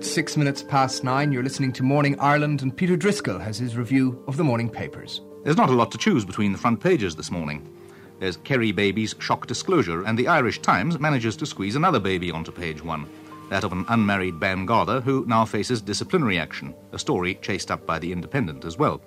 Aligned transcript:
At 0.00 0.06
six 0.06 0.34
minutes 0.34 0.62
past 0.62 1.04
nine, 1.04 1.30
you're 1.30 1.42
listening 1.42 1.74
to 1.74 1.82
Morning 1.82 2.18
Ireland, 2.18 2.62
and 2.62 2.74
Peter 2.74 2.96
Driscoll 2.96 3.38
has 3.38 3.58
his 3.58 3.76
review 3.76 4.24
of 4.26 4.38
the 4.38 4.42
morning 4.42 4.70
papers. 4.70 5.20
There's 5.44 5.58
not 5.58 5.68
a 5.68 5.74
lot 5.74 5.92
to 5.92 5.98
choose 5.98 6.24
between 6.24 6.52
the 6.52 6.58
front 6.58 6.80
pages 6.80 7.14
this 7.14 7.30
morning. 7.30 7.70
There's 8.18 8.38
Kerry 8.38 8.72
Baby's 8.72 9.14
shock 9.18 9.46
disclosure, 9.46 10.02
and 10.04 10.18
the 10.18 10.26
Irish 10.26 10.62
Times 10.62 10.98
manages 10.98 11.36
to 11.36 11.44
squeeze 11.44 11.76
another 11.76 12.00
baby 12.00 12.30
onto 12.30 12.50
page 12.50 12.82
one 12.82 13.06
that 13.50 13.62
of 13.62 13.72
an 13.72 13.84
unmarried 13.88 14.40
Ban 14.40 14.64
Garda 14.64 15.02
who 15.02 15.26
now 15.26 15.44
faces 15.44 15.82
disciplinary 15.82 16.38
action, 16.38 16.74
a 16.92 16.98
story 16.98 17.34
chased 17.42 17.70
up 17.70 17.84
by 17.84 17.98
The 17.98 18.10
Independent 18.10 18.64
as 18.64 18.78
well. 18.78 19.02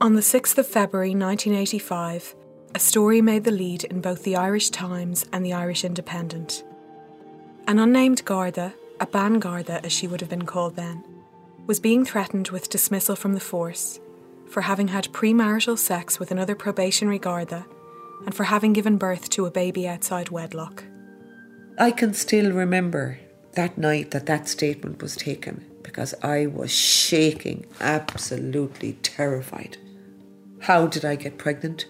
On 0.00 0.14
the 0.14 0.20
6th 0.20 0.56
of 0.58 0.68
February 0.68 1.16
1985, 1.16 2.36
a 2.72 2.78
story 2.78 3.20
made 3.20 3.42
the 3.42 3.50
lead 3.50 3.82
in 3.82 4.00
both 4.00 4.22
the 4.22 4.36
Irish 4.36 4.70
Times 4.70 5.26
and 5.32 5.44
the 5.44 5.54
Irish 5.54 5.84
Independent. 5.84 6.62
An 7.66 7.80
unnamed 7.80 8.24
Garda, 8.24 8.74
a 9.04 9.06
ban 9.06 9.38
Garda 9.38 9.84
as 9.84 9.92
she 9.92 10.08
would 10.08 10.22
have 10.22 10.30
been 10.30 10.46
called 10.46 10.76
then, 10.76 11.04
was 11.66 11.78
being 11.78 12.06
threatened 12.06 12.48
with 12.48 12.70
dismissal 12.70 13.14
from 13.14 13.34
the 13.34 13.40
force 13.52 14.00
for 14.48 14.62
having 14.62 14.88
had 14.88 15.12
premarital 15.12 15.76
sex 15.76 16.18
with 16.18 16.30
another 16.30 16.54
probationary 16.54 17.18
Garda 17.18 17.66
and 18.24 18.34
for 18.34 18.44
having 18.44 18.72
given 18.72 18.96
birth 18.96 19.28
to 19.28 19.44
a 19.44 19.50
baby 19.50 19.86
outside 19.86 20.30
wedlock. 20.30 20.84
I 21.78 21.90
can 21.90 22.14
still 22.14 22.50
remember 22.50 23.18
that 23.52 23.76
night 23.76 24.10
that 24.12 24.24
that 24.24 24.48
statement 24.48 25.02
was 25.02 25.16
taken 25.16 25.66
because 25.82 26.14
I 26.22 26.46
was 26.46 26.72
shaking, 26.72 27.66
absolutely 27.82 28.94
terrified. 29.02 29.76
How 30.60 30.86
did 30.86 31.04
I 31.04 31.16
get 31.16 31.36
pregnant? 31.36 31.84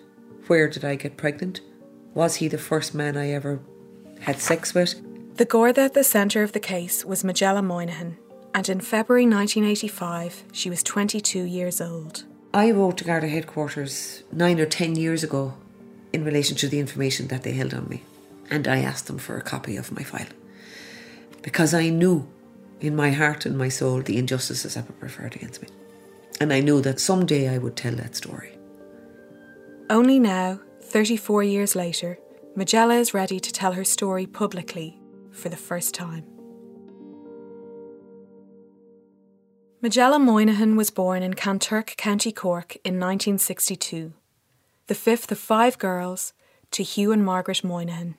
Where 0.48 0.68
did 0.68 0.84
I 0.84 0.96
get 0.96 1.16
pregnant? 1.16 1.60
Was 2.12 2.36
he 2.36 2.48
the 2.48 2.58
first 2.58 2.92
man 2.92 3.16
I 3.16 3.30
ever 3.30 3.60
had 4.22 4.40
sex 4.40 4.74
with? 4.74 5.00
The 5.36 5.44
Garda 5.44 5.80
at 5.80 5.94
the 5.94 6.04
centre 6.04 6.44
of 6.44 6.52
the 6.52 6.60
case 6.60 7.04
was 7.04 7.24
Majella 7.24 7.60
Moynihan, 7.60 8.16
and 8.54 8.68
in 8.68 8.80
February 8.80 9.24
1985 9.24 10.44
she 10.52 10.70
was 10.70 10.80
22 10.84 11.42
years 11.42 11.80
old. 11.80 12.22
I 12.52 12.70
wrote 12.70 12.98
to 12.98 13.04
Garda 13.04 13.26
headquarters 13.26 14.22
nine 14.30 14.60
or 14.60 14.66
ten 14.66 14.94
years 14.94 15.24
ago 15.24 15.54
in 16.12 16.24
relation 16.24 16.56
to 16.58 16.68
the 16.68 16.78
information 16.78 17.26
that 17.28 17.42
they 17.42 17.50
held 17.50 17.74
on 17.74 17.88
me, 17.88 18.04
and 18.48 18.68
I 18.68 18.78
asked 18.78 19.08
them 19.08 19.18
for 19.18 19.36
a 19.36 19.42
copy 19.42 19.76
of 19.76 19.90
my 19.90 20.04
file 20.04 20.28
because 21.42 21.74
I 21.74 21.88
knew 21.88 22.28
in 22.80 22.94
my 22.94 23.10
heart 23.10 23.44
and 23.44 23.58
my 23.58 23.68
soul 23.68 24.02
the 24.02 24.18
injustices 24.18 24.74
that 24.74 24.86
were 24.86 24.94
preferred 24.94 25.34
against 25.34 25.60
me. 25.62 25.68
And 26.40 26.52
I 26.52 26.60
knew 26.60 26.80
that 26.82 27.00
someday 27.00 27.48
I 27.48 27.58
would 27.58 27.74
tell 27.74 27.96
that 27.96 28.14
story. 28.14 28.56
Only 29.90 30.20
now, 30.20 30.60
34 30.82 31.42
years 31.42 31.74
later, 31.74 32.20
Majella 32.54 32.94
is 32.94 33.12
ready 33.14 33.40
to 33.40 33.52
tell 33.52 33.72
her 33.72 33.84
story 33.84 34.26
publicly 34.26 35.00
for 35.34 35.48
the 35.48 35.56
first 35.56 35.94
time. 35.94 36.24
Majella 39.82 40.18
Moynihan 40.18 40.76
was 40.76 40.90
born 40.90 41.22
in 41.22 41.34
Kanturk, 41.34 41.98
County 41.98 42.32
Cork 42.32 42.76
in 42.76 42.94
1962, 42.94 44.14
the 44.86 44.94
fifth 44.94 45.30
of 45.30 45.38
five 45.38 45.78
girls 45.78 46.32
to 46.70 46.82
Hugh 46.82 47.12
and 47.12 47.22
Margaret 47.22 47.62
Moynihan. 47.62 48.14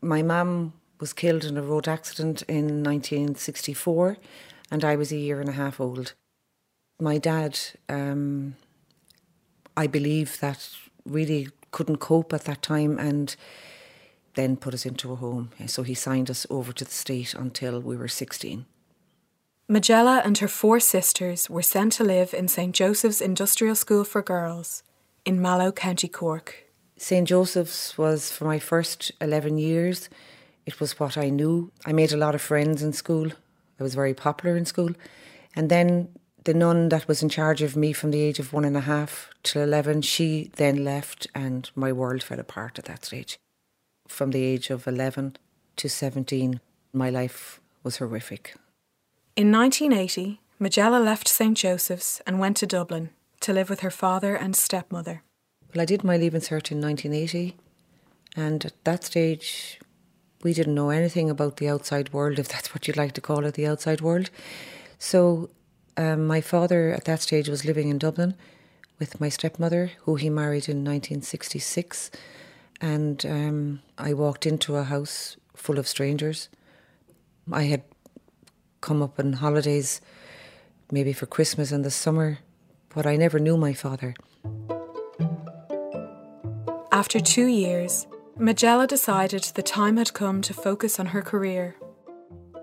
My 0.00 0.22
mum 0.22 0.72
was 1.00 1.12
killed 1.12 1.44
in 1.44 1.58
a 1.58 1.62
road 1.62 1.88
accident 1.88 2.40
in 2.48 2.82
1964, 2.82 4.16
and 4.70 4.82
I 4.82 4.96
was 4.96 5.12
a 5.12 5.16
year 5.16 5.40
and 5.40 5.48
a 5.50 5.52
half 5.52 5.78
old. 5.78 6.14
My 6.98 7.18
dad, 7.18 7.58
um, 7.90 8.56
I 9.76 9.86
believe 9.86 10.40
that 10.40 10.70
really 11.04 11.48
couldn't 11.70 11.98
cope 11.98 12.32
at 12.32 12.44
that 12.44 12.62
time 12.62 12.98
and 12.98 13.36
then 14.34 14.56
put 14.56 14.74
us 14.74 14.86
into 14.86 15.12
a 15.12 15.16
home. 15.16 15.50
Eh, 15.58 15.66
so 15.66 15.82
he 15.82 15.94
signed 15.94 16.30
us 16.30 16.46
over 16.50 16.72
to 16.72 16.84
the 16.84 16.90
state 16.90 17.34
until 17.34 17.80
we 17.80 17.96
were 17.96 18.08
16. 18.08 18.66
Majella 19.66 20.20
and 20.24 20.36
her 20.38 20.48
four 20.48 20.78
sisters 20.78 21.48
were 21.48 21.62
sent 21.62 21.94
to 21.94 22.04
live 22.04 22.34
in 22.34 22.48
St 22.48 22.74
Joseph's 22.74 23.20
Industrial 23.20 23.74
School 23.74 24.04
for 24.04 24.22
Girls 24.22 24.82
in 25.24 25.40
Mallow, 25.40 25.72
County 25.72 26.08
Cork. 26.08 26.64
St 26.96 27.26
Joseph's 27.26 27.96
was 27.96 28.30
for 28.30 28.44
my 28.44 28.58
first 28.58 29.10
11 29.20 29.58
years. 29.58 30.08
It 30.66 30.80
was 30.80 31.00
what 31.00 31.16
I 31.16 31.30
knew. 31.30 31.72
I 31.86 31.92
made 31.92 32.12
a 32.12 32.16
lot 32.16 32.34
of 32.34 32.42
friends 32.42 32.82
in 32.82 32.92
school. 32.92 33.30
I 33.80 33.82
was 33.82 33.94
very 33.94 34.14
popular 34.14 34.56
in 34.56 34.66
school. 34.66 34.90
And 35.56 35.70
then 35.70 36.08
the 36.44 36.54
nun 36.54 36.90
that 36.90 37.08
was 37.08 37.22
in 37.22 37.28
charge 37.28 37.62
of 37.62 37.74
me 37.74 37.92
from 37.92 38.10
the 38.10 38.20
age 38.20 38.38
of 38.38 38.52
one 38.52 38.64
and 38.64 38.76
a 38.76 38.80
half 38.80 39.30
till 39.42 39.62
11, 39.62 40.02
she 40.02 40.50
then 40.56 40.84
left 40.84 41.26
and 41.34 41.70
my 41.74 41.90
world 41.90 42.22
fell 42.22 42.38
apart 42.38 42.78
at 42.78 42.84
that 42.84 43.04
stage. 43.04 43.38
From 44.08 44.30
the 44.30 44.42
age 44.42 44.70
of 44.70 44.86
11 44.86 45.36
to 45.76 45.88
17, 45.88 46.60
my 46.92 47.10
life 47.10 47.60
was 47.82 47.96
horrific. 47.96 48.54
In 49.36 49.50
1980, 49.50 50.40
Majella 50.58 50.98
left 50.98 51.26
St 51.26 51.56
Joseph's 51.56 52.20
and 52.26 52.38
went 52.38 52.56
to 52.58 52.66
Dublin 52.66 53.10
to 53.40 53.52
live 53.52 53.68
with 53.68 53.80
her 53.80 53.90
father 53.90 54.36
and 54.36 54.54
stepmother. 54.54 55.22
Well, 55.74 55.82
I 55.82 55.84
did 55.84 56.04
my 56.04 56.16
Leaving 56.16 56.40
Cert 56.40 56.70
in 56.70 56.80
1980, 56.80 57.56
and 58.36 58.64
at 58.64 58.84
that 58.84 59.04
stage, 59.04 59.80
we 60.42 60.54
didn't 60.54 60.74
know 60.74 60.90
anything 60.90 61.28
about 61.28 61.56
the 61.56 61.68
outside 61.68 62.12
world, 62.12 62.38
if 62.38 62.48
that's 62.48 62.72
what 62.72 62.86
you'd 62.86 62.96
like 62.96 63.12
to 63.14 63.20
call 63.20 63.44
it, 63.44 63.54
the 63.54 63.66
outside 63.66 64.00
world. 64.00 64.30
So, 64.98 65.50
um, 65.96 66.26
my 66.26 66.40
father 66.40 66.90
at 66.90 67.04
that 67.06 67.22
stage 67.22 67.48
was 67.48 67.64
living 67.64 67.88
in 67.88 67.98
Dublin 67.98 68.34
with 68.98 69.20
my 69.20 69.28
stepmother, 69.28 69.92
who 70.02 70.16
he 70.16 70.30
married 70.30 70.68
in 70.68 70.84
1966. 70.84 72.10
And 72.84 73.24
um, 73.24 73.80
I 73.96 74.12
walked 74.12 74.44
into 74.44 74.76
a 74.76 74.84
house 74.84 75.38
full 75.56 75.78
of 75.78 75.88
strangers. 75.88 76.50
I 77.50 77.62
had 77.62 77.82
come 78.82 79.00
up 79.00 79.18
on 79.18 79.32
holidays, 79.32 80.02
maybe 80.92 81.14
for 81.14 81.24
Christmas 81.24 81.72
and 81.72 81.82
the 81.82 81.90
summer, 81.90 82.40
but 82.94 83.06
I 83.06 83.16
never 83.16 83.38
knew 83.38 83.56
my 83.56 83.72
father. 83.72 84.14
After 86.92 87.20
two 87.20 87.46
years, 87.46 88.06
Majella 88.36 88.86
decided 88.86 89.44
the 89.44 89.62
time 89.62 89.96
had 89.96 90.12
come 90.12 90.42
to 90.42 90.52
focus 90.52 91.00
on 91.00 91.06
her 91.06 91.22
career. 91.22 91.76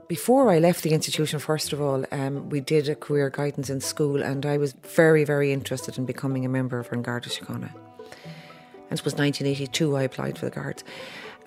Before 0.08 0.52
I 0.52 0.60
left 0.60 0.84
the 0.84 0.94
institution, 0.94 1.40
first 1.40 1.74
of 1.74 1.82
all, 1.82 2.06
um, 2.12 2.48
we 2.50 2.60
did 2.60 2.88
a 2.90 2.96
career 2.96 3.32
guidance 3.32 3.72
in 3.72 3.82
school, 3.82 4.22
and 4.22 4.46
I 4.46 4.58
was 4.58 4.74
very, 4.84 5.24
very 5.24 5.52
interested 5.52 5.98
in 5.98 6.06
becoming 6.06 6.46
a 6.46 6.50
member 6.50 6.78
of 6.78 6.92
An 6.92 7.02
Garda 7.02 7.30
Síochána. 7.30 7.72
And 8.92 9.00
it 9.00 9.06
was 9.06 9.14
1982 9.14 9.96
I 9.96 10.04
applied 10.04 10.38
for 10.38 10.46
the 10.46 10.52
Guards. 10.52 10.84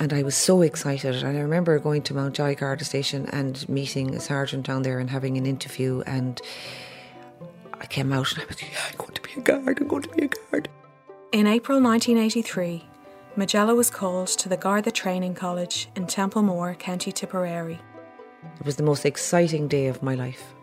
And 0.01 0.15
I 0.15 0.23
was 0.23 0.35
so 0.35 0.63
excited. 0.63 1.23
And 1.23 1.37
I 1.37 1.41
remember 1.41 1.79
going 1.79 2.01
to 2.05 2.15
Mountjoy 2.15 2.57
Garda 2.57 2.85
Station 2.85 3.29
and 3.33 3.69
meeting 3.69 4.15
a 4.15 4.21
sergeant 4.21 4.67
down 4.67 4.81
there 4.81 4.99
and 4.99 5.11
having 5.11 5.37
an 5.37 5.45
interview. 5.45 6.03
And 6.07 6.41
I 7.75 7.85
came 7.85 8.15
out 8.15 8.33
and 8.33 8.43
I 8.43 8.47
was, 8.47 8.63
yeah, 8.63 8.69
I'm 8.91 8.97
going 8.97 9.13
to 9.13 9.21
be 9.21 9.33
a 9.37 9.41
guard, 9.41 9.79
I'm 9.79 9.89
going 9.89 10.03
to 10.03 10.09
be 10.09 10.25
a 10.25 10.29
guard. 10.29 10.71
In 11.33 11.47
April 11.47 11.83
1983, 11.83 12.83
Majella 13.37 13.75
was 13.75 13.91
called 13.91 14.29
to 14.29 14.49
the 14.49 14.57
Garda 14.57 14.91
Training 14.91 15.35
College 15.35 15.89
in 15.97 16.07
Templemore, 16.07 16.75
County 16.77 17.13
Tipperary. 17.13 17.79
It 18.59 18.65
was 18.65 18.77
the 18.77 18.83
most 18.83 19.05
exciting 19.05 19.69
day 19.69 19.89
of 19.89 20.03
my 20.03 20.15
life. 20.15 20.55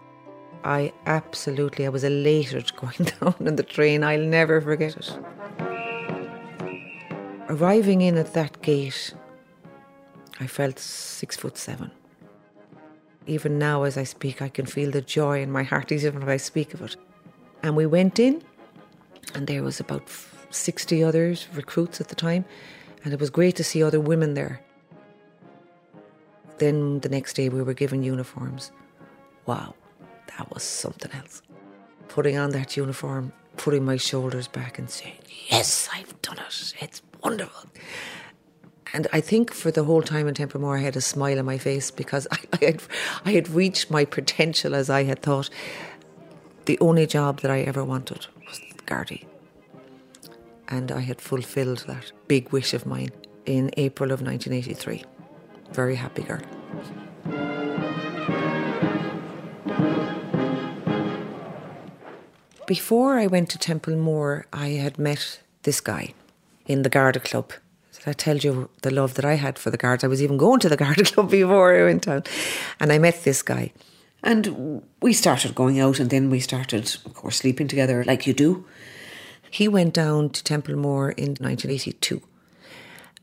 I 0.64 0.94
absolutely, 1.06 1.86
I 1.86 1.90
was 1.90 2.04
elated 2.04 2.76
going 2.82 3.12
down 3.22 3.36
in 3.40 3.56
the 3.56 3.64
train. 3.64 4.04
I'll 4.04 4.20
never 4.20 4.60
forget 4.62 4.98
it. 4.98 5.16
Arriving 7.52 8.00
in 8.00 8.18
at 8.18 8.32
that 8.32 8.62
gate, 8.62 9.14
I 10.40 10.48
felt 10.48 10.80
six 10.80 11.36
foot 11.36 11.58
seven. 11.58 11.92
Even 13.28 13.60
now, 13.60 13.84
as 13.84 13.98
I 13.98 14.06
speak, 14.06 14.42
I 14.42 14.48
can 14.48 14.66
feel 14.66 14.90
the 14.90 15.02
joy 15.02 15.42
in 15.42 15.52
my 15.52 15.64
heart, 15.64 15.92
even 15.92 16.22
when 16.22 16.30
I 16.30 16.38
speak 16.38 16.74
of 16.74 16.82
it. 16.82 16.96
And 17.62 17.76
we 17.76 17.86
went 17.86 18.20
in, 18.20 18.42
and 19.36 19.48
there 19.48 19.64
was 19.64 19.82
about 19.82 20.04
60 20.50 21.04
others, 21.04 21.50
recruits 21.54 22.00
at 22.00 22.08
the 22.08 22.16
time, 22.16 22.46
and 23.04 23.14
it 23.14 23.20
was 23.20 23.30
great 23.30 23.58
to 23.58 23.66
see 23.66 23.84
other 23.84 24.00
women 24.00 24.34
there. 24.34 24.62
Then 26.60 27.02
the 27.02 27.10
next 27.10 27.34
day, 27.34 27.50
we 27.50 27.62
were 27.62 27.74
given 27.74 28.02
uniforms. 28.02 28.72
Wow, 29.46 29.76
that 30.38 30.50
was 30.54 30.64
something 30.64 31.12
else. 31.12 31.42
Putting 32.08 32.38
on 32.38 32.52
that 32.52 32.78
uniform, 32.78 33.34
putting 33.58 33.84
my 33.84 33.98
shoulders 33.98 34.48
back, 34.48 34.80
and 34.80 34.90
saying, 34.90 35.20
Yes, 35.50 35.90
I've 35.94 36.22
done 36.22 36.38
it. 36.38 36.74
It's 36.80 37.02
wonderful. 37.24 37.70
And 38.94 39.08
I 39.14 39.22
think 39.22 39.54
for 39.54 39.72
the 39.72 39.84
whole 39.86 40.02
time 40.02 40.28
in 40.28 40.34
Templemore, 40.34 40.78
I 40.78 40.82
had 40.82 40.98
a 40.98 41.02
smile 41.02 41.40
on 41.40 41.46
my 41.46 41.58
face 41.58 41.92
because 41.92 42.28
I, 42.32 42.38
I, 42.54 42.66
had, 42.66 42.84
I 43.26 43.32
had 43.32 43.50
reached 43.50 43.90
my 43.90 44.06
potential 44.06 44.76
as 44.76 44.90
I 44.90 45.04
had 45.04 45.22
thought. 45.22 45.50
The 46.66 46.78
only 46.80 47.08
job 47.08 47.42
that 47.42 47.52
I 47.52 47.62
ever 47.62 47.84
wanted 47.84 48.28
was 48.46 48.60
Gardaí. 48.86 49.26
And 50.68 50.92
I 50.92 51.00
had 51.00 51.20
fulfilled 51.22 51.86
that 51.88 52.12
big 52.28 52.52
wish 52.52 52.74
of 52.74 52.86
mine 52.86 53.12
in 53.46 53.72
April 53.78 54.12
of 54.12 54.22
1983. 54.22 55.04
Very 55.72 55.96
happy 55.96 56.24
girl. 56.24 56.42
Before 62.68 63.18
I 63.20 63.28
went 63.28 63.50
to 63.50 63.58
Templemore, 63.58 64.46
I 64.54 64.70
had 64.70 64.98
met 64.98 65.42
this 65.64 65.82
guy 65.82 66.14
in 66.72 66.84
the 66.84 66.90
Garda 66.90 67.20
Club. 67.20 67.54
I 68.06 68.14
told 68.14 68.44
you 68.44 68.70
the 68.82 68.90
love 68.90 69.14
that 69.14 69.26
I 69.26 69.36
had 69.36 69.60
for 69.60 69.70
the 69.70 69.78
Guards. 69.78 70.04
I 70.04 70.08
was 70.08 70.24
even 70.24 70.38
going 70.38 70.60
to 70.62 70.70
the 70.70 70.78
Garda 70.84 71.04
Club 71.04 71.30
before 71.30 71.80
I 71.80 71.84
went 71.84 72.04
down. 72.04 72.24
And 72.80 72.92
I 72.92 72.98
met 72.98 73.24
this 73.24 73.44
guy. 73.44 73.72
And 74.24 74.84
we 75.02 75.14
started 75.14 75.56
going 75.56 75.80
out, 75.80 76.00
and 76.00 76.10
then 76.10 76.30
we 76.30 76.40
started, 76.40 76.96
of 77.06 77.14
course, 77.14 77.38
sleeping 77.38 77.68
together 77.68 78.04
like 78.04 78.28
you 78.28 78.34
do. 78.34 78.66
He 79.50 79.68
went 79.68 79.94
down 79.94 80.30
to 80.30 80.44
Templemore 80.44 81.12
in 81.12 81.30
1982. 81.40 82.22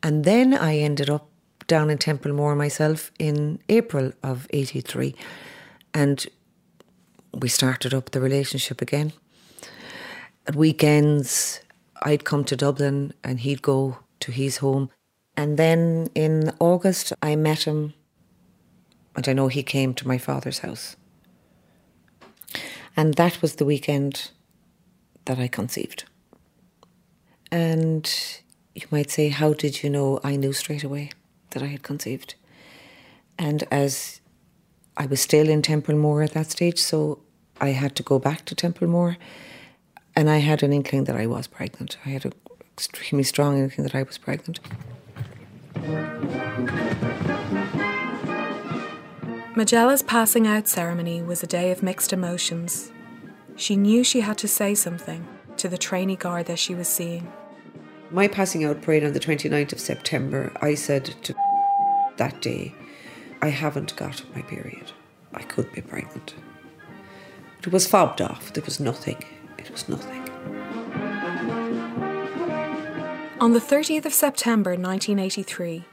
And 0.03 0.23
then 0.23 0.53
I 0.53 0.77
ended 0.77 1.09
up 1.09 1.27
down 1.67 1.89
in 1.89 1.97
Templemore 1.97 2.55
myself 2.55 3.11
in 3.17 3.59
April 3.69 4.11
of 4.23 4.47
83. 4.51 5.15
And 5.93 6.25
we 7.33 7.47
started 7.47 7.93
up 7.93 8.11
the 8.11 8.21
relationship 8.21 8.81
again. 8.81 9.13
At 10.47 10.55
weekends, 10.55 11.61
I'd 12.01 12.25
come 12.25 12.43
to 12.45 12.55
Dublin 12.55 13.13
and 13.23 13.39
he'd 13.39 13.61
go 13.61 13.99
to 14.21 14.31
his 14.31 14.57
home. 14.57 14.89
And 15.35 15.57
then 15.57 16.09
in 16.15 16.51
August, 16.59 17.13
I 17.21 17.35
met 17.35 17.63
him, 17.63 17.93
and 19.15 19.27
I 19.27 19.33
know 19.33 19.47
he 19.47 19.63
came 19.63 19.93
to 19.93 20.07
my 20.07 20.17
father's 20.17 20.59
house. 20.59 20.97
And 22.97 23.13
that 23.13 23.41
was 23.41 23.55
the 23.55 23.65
weekend 23.65 24.31
that 25.25 25.39
I 25.39 25.47
conceived. 25.47 26.03
And 27.51 28.11
you 28.75 28.87
might 28.91 29.09
say, 29.09 29.29
How 29.29 29.53
did 29.53 29.83
you 29.83 29.89
know? 29.89 30.19
I 30.23 30.35
knew 30.35 30.53
straight 30.53 30.83
away 30.83 31.11
that 31.51 31.63
I 31.63 31.67
had 31.67 31.83
conceived. 31.83 32.35
And 33.37 33.63
as 33.71 34.19
I 34.97 35.05
was 35.05 35.21
still 35.21 35.47
in 35.47 35.61
Templemore 35.61 36.23
at 36.23 36.33
that 36.33 36.51
stage, 36.51 36.79
so 36.79 37.19
I 37.61 37.69
had 37.69 37.95
to 37.95 38.03
go 38.03 38.19
back 38.19 38.45
to 38.45 38.55
Templemore. 38.55 39.17
And 40.19 40.29
I 40.29 40.39
had 40.39 40.63
an 40.63 40.73
inkling 40.73 41.05
that 41.05 41.15
I 41.15 41.27
was 41.27 41.47
pregnant. 41.47 41.97
I 42.05 42.09
had 42.09 42.25
an 42.25 42.33
extremely 42.73 43.23
strong 43.23 43.57
inkling 43.57 43.87
that 43.87 43.95
I 43.95 44.03
was 44.03 44.17
pregnant. 44.17 44.59
Majella's 49.55 50.03
passing 50.03 50.45
out 50.45 50.67
ceremony 50.67 51.21
was 51.21 51.41
a 51.41 51.47
day 51.47 51.71
of 51.71 51.81
mixed 51.81 52.11
emotions. 52.11 52.91
She 53.55 53.77
knew 53.77 54.03
she 54.03 54.19
had 54.19 54.37
to 54.39 54.47
say 54.49 54.75
something 54.75 55.25
to 55.55 55.69
the 55.69 55.77
trainee 55.77 56.17
guard 56.17 56.47
that 56.47 56.59
she 56.59 56.75
was 56.75 56.89
seeing. 56.89 57.31
My 58.11 58.27
passing 58.27 58.65
out 58.65 58.81
parade 58.81 59.05
on 59.05 59.13
the 59.13 59.21
29th 59.21 59.71
of 59.71 59.79
September, 59.79 60.51
I 60.61 60.73
said 60.75 61.05
to 61.23 61.33
that 62.17 62.41
day, 62.41 62.75
I 63.41 63.47
haven't 63.47 63.95
got 63.95 64.25
my 64.35 64.41
period. 64.41 64.91
I 65.33 65.43
could 65.43 65.71
be 65.71 65.79
pregnant. 65.79 66.35
It 67.59 67.71
was 67.71 67.87
fobbed 67.87 68.21
off. 68.21 68.51
There 68.51 68.65
was 68.65 68.81
nothing. 68.81 69.23
It 69.59 69.69
was 69.69 69.89
nothing. 69.89 70.23
On 73.41 73.53
the 73.53 73.59
30th 73.59 74.05
of 74.05 74.13
September 74.13 74.71
1983, 74.71 75.83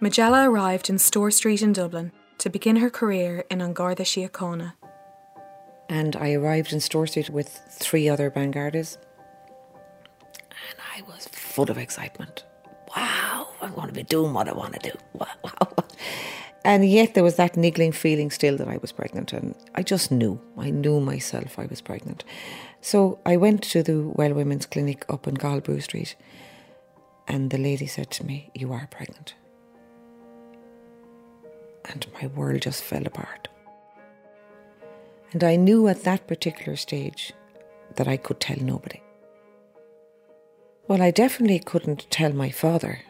Majella 0.00 0.50
arrived 0.50 0.88
in 0.88 0.98
Store 0.98 1.30
Street 1.30 1.60
in 1.62 1.72
Dublin 1.72 2.10
to 2.38 2.48
begin 2.48 2.76
her 2.76 2.90
career 2.90 3.44
in 3.50 3.60
An 3.60 3.74
Garda 3.74 4.04
Síochána. 4.04 4.72
And 5.88 6.16
I 6.16 6.32
arrived 6.32 6.72
in 6.72 6.80
Store 6.80 7.06
Street 7.06 7.28
with 7.28 7.48
three 7.70 8.08
other 8.08 8.30
Ban 8.30 8.52
Gardas. 8.52 8.96
And 10.34 10.78
I 10.96 11.02
was 11.02 11.28
full 11.28 11.70
of 11.70 11.76
excitement. 11.76 12.44
Wow, 12.96 13.48
I'm 13.60 13.74
going 13.74 13.88
to 13.88 13.94
be 13.94 14.04
doing 14.04 14.32
what 14.32 14.48
I 14.48 14.52
want 14.52 14.72
to 14.74 14.90
do. 14.90 14.98
Wow, 15.12 15.26
Wow. 15.44 15.84
And 16.64 16.88
yet 16.88 17.14
there 17.14 17.24
was 17.24 17.36
that 17.36 17.56
niggling 17.56 17.92
feeling 17.92 18.30
still 18.30 18.56
that 18.56 18.68
I 18.68 18.76
was 18.78 18.92
pregnant. 18.92 19.32
And 19.32 19.54
I 19.74 19.82
just 19.82 20.10
knew. 20.10 20.40
I 20.56 20.70
knew 20.70 21.00
myself 21.00 21.58
I 21.58 21.66
was 21.66 21.80
pregnant. 21.80 22.24
So 22.82 23.20
I 23.24 23.36
went 23.36 23.62
to 23.62 23.82
the 23.84 24.02
Well 24.02 24.34
Women's 24.34 24.66
Clinic 24.66 25.04
up 25.08 25.28
in 25.28 25.36
Galbrew 25.36 25.80
Street 25.80 26.16
and 27.28 27.50
the 27.50 27.56
lady 27.56 27.86
said 27.86 28.10
to 28.10 28.26
me, 28.26 28.50
You 28.54 28.72
are 28.72 28.88
pregnant. 28.90 29.34
And 31.84 32.06
my 32.20 32.26
world 32.26 32.62
just 32.62 32.82
fell 32.82 33.06
apart. 33.06 33.48
And 35.32 35.44
I 35.44 35.54
knew 35.54 35.86
at 35.86 36.02
that 36.02 36.26
particular 36.26 36.76
stage 36.76 37.32
that 37.94 38.08
I 38.08 38.16
could 38.16 38.40
tell 38.40 38.58
nobody. 38.58 39.00
Well, 40.88 41.00
I 41.00 41.12
definitely 41.12 41.60
couldn't 41.60 42.10
tell 42.10 42.32
my 42.32 42.50
father. 42.50 43.00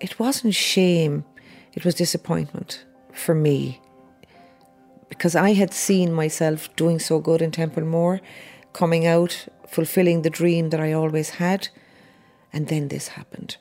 It 0.00 0.18
wasn't 0.18 0.54
shame, 0.54 1.24
it 1.72 1.84
was 1.84 1.94
disappointment 1.94 2.84
for 3.12 3.34
me. 3.34 3.80
Because 5.08 5.34
I 5.34 5.54
had 5.54 5.72
seen 5.72 6.12
myself 6.12 6.74
doing 6.76 6.98
so 6.98 7.18
good 7.18 7.42
in 7.42 7.50
Templemore, 7.50 8.20
coming 8.72 9.06
out, 9.06 9.46
fulfilling 9.66 10.22
the 10.22 10.30
dream 10.30 10.70
that 10.70 10.80
I 10.80 10.92
always 10.92 11.30
had 11.30 11.68
and 12.52 12.68
then 12.68 12.88
this 12.88 13.08
happened. 13.08 13.56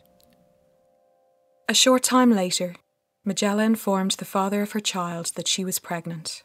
A 1.69 1.73
short 1.73 2.03
time 2.03 2.31
later, 2.31 2.75
Majella 3.25 3.63
informed 3.63 4.11
the 4.11 4.25
father 4.25 4.61
of 4.61 4.71
her 4.71 4.79
child 4.79 5.31
that 5.35 5.47
she 5.47 5.65
was 5.65 5.79
pregnant. 5.79 6.43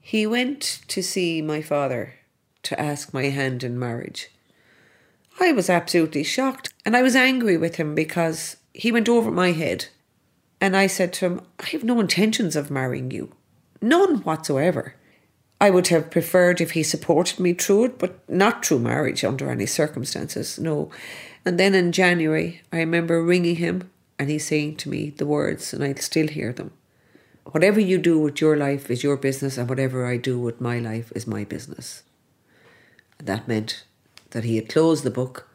He 0.00 0.26
went 0.26 0.80
to 0.88 1.02
see 1.02 1.42
my 1.42 1.62
father 1.62 2.14
to 2.64 2.80
ask 2.80 3.14
my 3.14 3.24
hand 3.24 3.62
in 3.62 3.78
marriage. 3.78 4.28
I 5.38 5.52
was 5.52 5.70
absolutely 5.70 6.24
shocked 6.24 6.72
and 6.84 6.96
I 6.96 7.02
was 7.02 7.14
angry 7.14 7.56
with 7.56 7.76
him 7.76 7.94
because 7.94 8.56
he 8.74 8.90
went 8.90 9.08
over 9.08 9.30
my 9.30 9.52
head. 9.52 9.86
And 10.60 10.76
I 10.76 10.88
said 10.88 11.12
to 11.14 11.26
him, 11.26 11.40
I 11.60 11.66
have 11.66 11.84
no 11.84 12.00
intentions 12.00 12.56
of 12.56 12.70
marrying 12.70 13.12
you. 13.12 13.32
None 13.80 14.18
whatsoever. 14.18 14.94
I 15.60 15.70
would 15.70 15.88
have 15.88 16.10
preferred 16.10 16.60
if 16.60 16.72
he 16.72 16.82
supported 16.82 17.40
me 17.40 17.52
through 17.52 17.84
it, 17.86 17.98
but 17.98 18.28
not 18.28 18.64
through 18.64 18.78
marriage 18.80 19.24
under 19.24 19.50
any 19.50 19.66
circumstances. 19.66 20.58
No. 20.58 20.90
And 21.44 21.58
then 21.58 21.74
in 21.74 21.92
January, 21.92 22.62
I 22.72 22.78
remember 22.78 23.22
ringing 23.22 23.56
him 23.56 23.90
and 24.18 24.30
he 24.30 24.38
saying 24.38 24.76
to 24.76 24.88
me 24.88 25.10
the 25.10 25.26
words, 25.26 25.72
and 25.72 25.82
I 25.82 25.94
still 25.94 26.28
hear 26.28 26.52
them 26.52 26.72
Whatever 27.52 27.80
you 27.80 27.96
do 27.96 28.18
with 28.18 28.42
your 28.42 28.58
life 28.58 28.90
is 28.90 29.02
your 29.02 29.16
business, 29.16 29.56
and 29.56 29.70
whatever 29.70 30.04
I 30.04 30.18
do 30.18 30.38
with 30.38 30.60
my 30.60 30.78
life 30.78 31.10
is 31.16 31.26
my 31.26 31.44
business. 31.44 32.02
And 33.18 33.26
that 33.26 33.48
meant 33.48 33.84
that 34.30 34.44
he 34.44 34.56
had 34.56 34.68
closed 34.68 35.02
the 35.02 35.10
book 35.10 35.48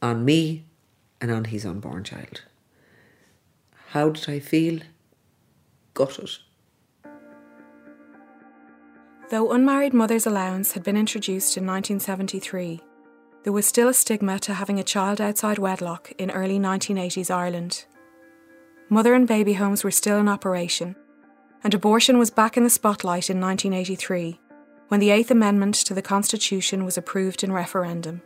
on 0.00 0.24
me 0.24 0.64
and 1.20 1.30
on 1.30 1.44
his 1.44 1.66
unborn 1.66 2.04
child. 2.04 2.40
How 3.88 4.08
did 4.08 4.26
I 4.26 4.38
feel? 4.38 4.80
Gutted. 5.92 6.30
Though 9.32 9.52
unmarried 9.52 9.94
mother's 9.94 10.26
allowance 10.26 10.72
had 10.72 10.82
been 10.82 10.94
introduced 10.94 11.56
in 11.56 11.64
1973, 11.64 12.82
there 13.44 13.52
was 13.54 13.64
still 13.64 13.88
a 13.88 13.94
stigma 13.94 14.38
to 14.40 14.52
having 14.52 14.78
a 14.78 14.84
child 14.84 15.22
outside 15.22 15.56
wedlock 15.56 16.12
in 16.18 16.30
early 16.30 16.58
1980s 16.58 17.30
Ireland. 17.30 17.86
Mother 18.90 19.14
and 19.14 19.26
baby 19.26 19.54
homes 19.54 19.84
were 19.84 19.90
still 19.90 20.18
in 20.18 20.28
operation, 20.28 20.96
and 21.64 21.72
abortion 21.72 22.18
was 22.18 22.28
back 22.28 22.58
in 22.58 22.64
the 22.64 22.68
spotlight 22.68 23.30
in 23.30 23.40
1983 23.40 24.38
when 24.88 25.00
the 25.00 25.08
Eighth 25.08 25.30
Amendment 25.30 25.76
to 25.76 25.94
the 25.94 26.02
Constitution 26.02 26.84
was 26.84 26.98
approved 26.98 27.42
in 27.42 27.52
referendum, 27.52 28.20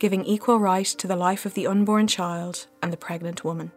giving 0.00 0.24
equal 0.24 0.58
right 0.58 0.86
to 0.86 1.06
the 1.06 1.14
life 1.14 1.46
of 1.46 1.54
the 1.54 1.68
unborn 1.68 2.08
child 2.08 2.66
and 2.82 2.92
the 2.92 2.96
pregnant 2.96 3.44
woman. 3.44 3.70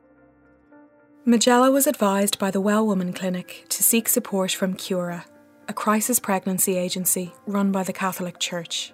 Majella 1.26 1.70
was 1.70 1.86
advised 1.86 2.40
by 2.40 2.50
the 2.50 2.60
Well 2.60 2.88
Woman 2.88 3.14
Clinic 3.14 3.68
to 3.70 3.84
seek 3.84 4.10
support 4.10 4.52
from 4.52 4.74
Cura, 4.74 5.26
a 5.72 5.74
crisis 5.74 6.20
pregnancy 6.20 6.78
agency 6.78 7.32
run 7.48 7.72
by 7.72 7.82
the 7.82 7.94
Catholic 7.94 8.40
Church. 8.40 8.92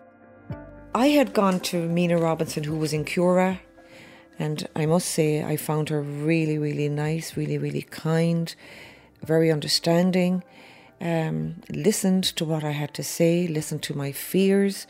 I 0.94 1.08
had 1.08 1.34
gone 1.34 1.60
to 1.62 1.90
Mina 1.90 2.20
Robinson, 2.20 2.66
who 2.66 2.78
was 2.78 2.94
in 2.94 3.04
Cura, 3.04 3.62
and 4.38 4.68
I 4.76 4.86
must 4.86 5.08
say 5.10 5.44
I 5.44 5.58
found 5.58 5.90
her 5.90 6.04
really, 6.04 6.60
really 6.60 6.88
nice, 6.88 7.36
really, 7.36 7.58
really 7.58 7.82
kind, 7.82 8.56
very 9.26 9.52
understanding. 9.52 10.44
Um, 11.02 11.64
listened 11.72 12.26
to 12.36 12.46
what 12.46 12.64
I 12.64 12.74
had 12.74 12.94
to 12.94 13.04
say, 13.04 13.48
listened 13.48 13.82
to 13.84 13.98
my 13.98 14.12
fears, 14.12 14.86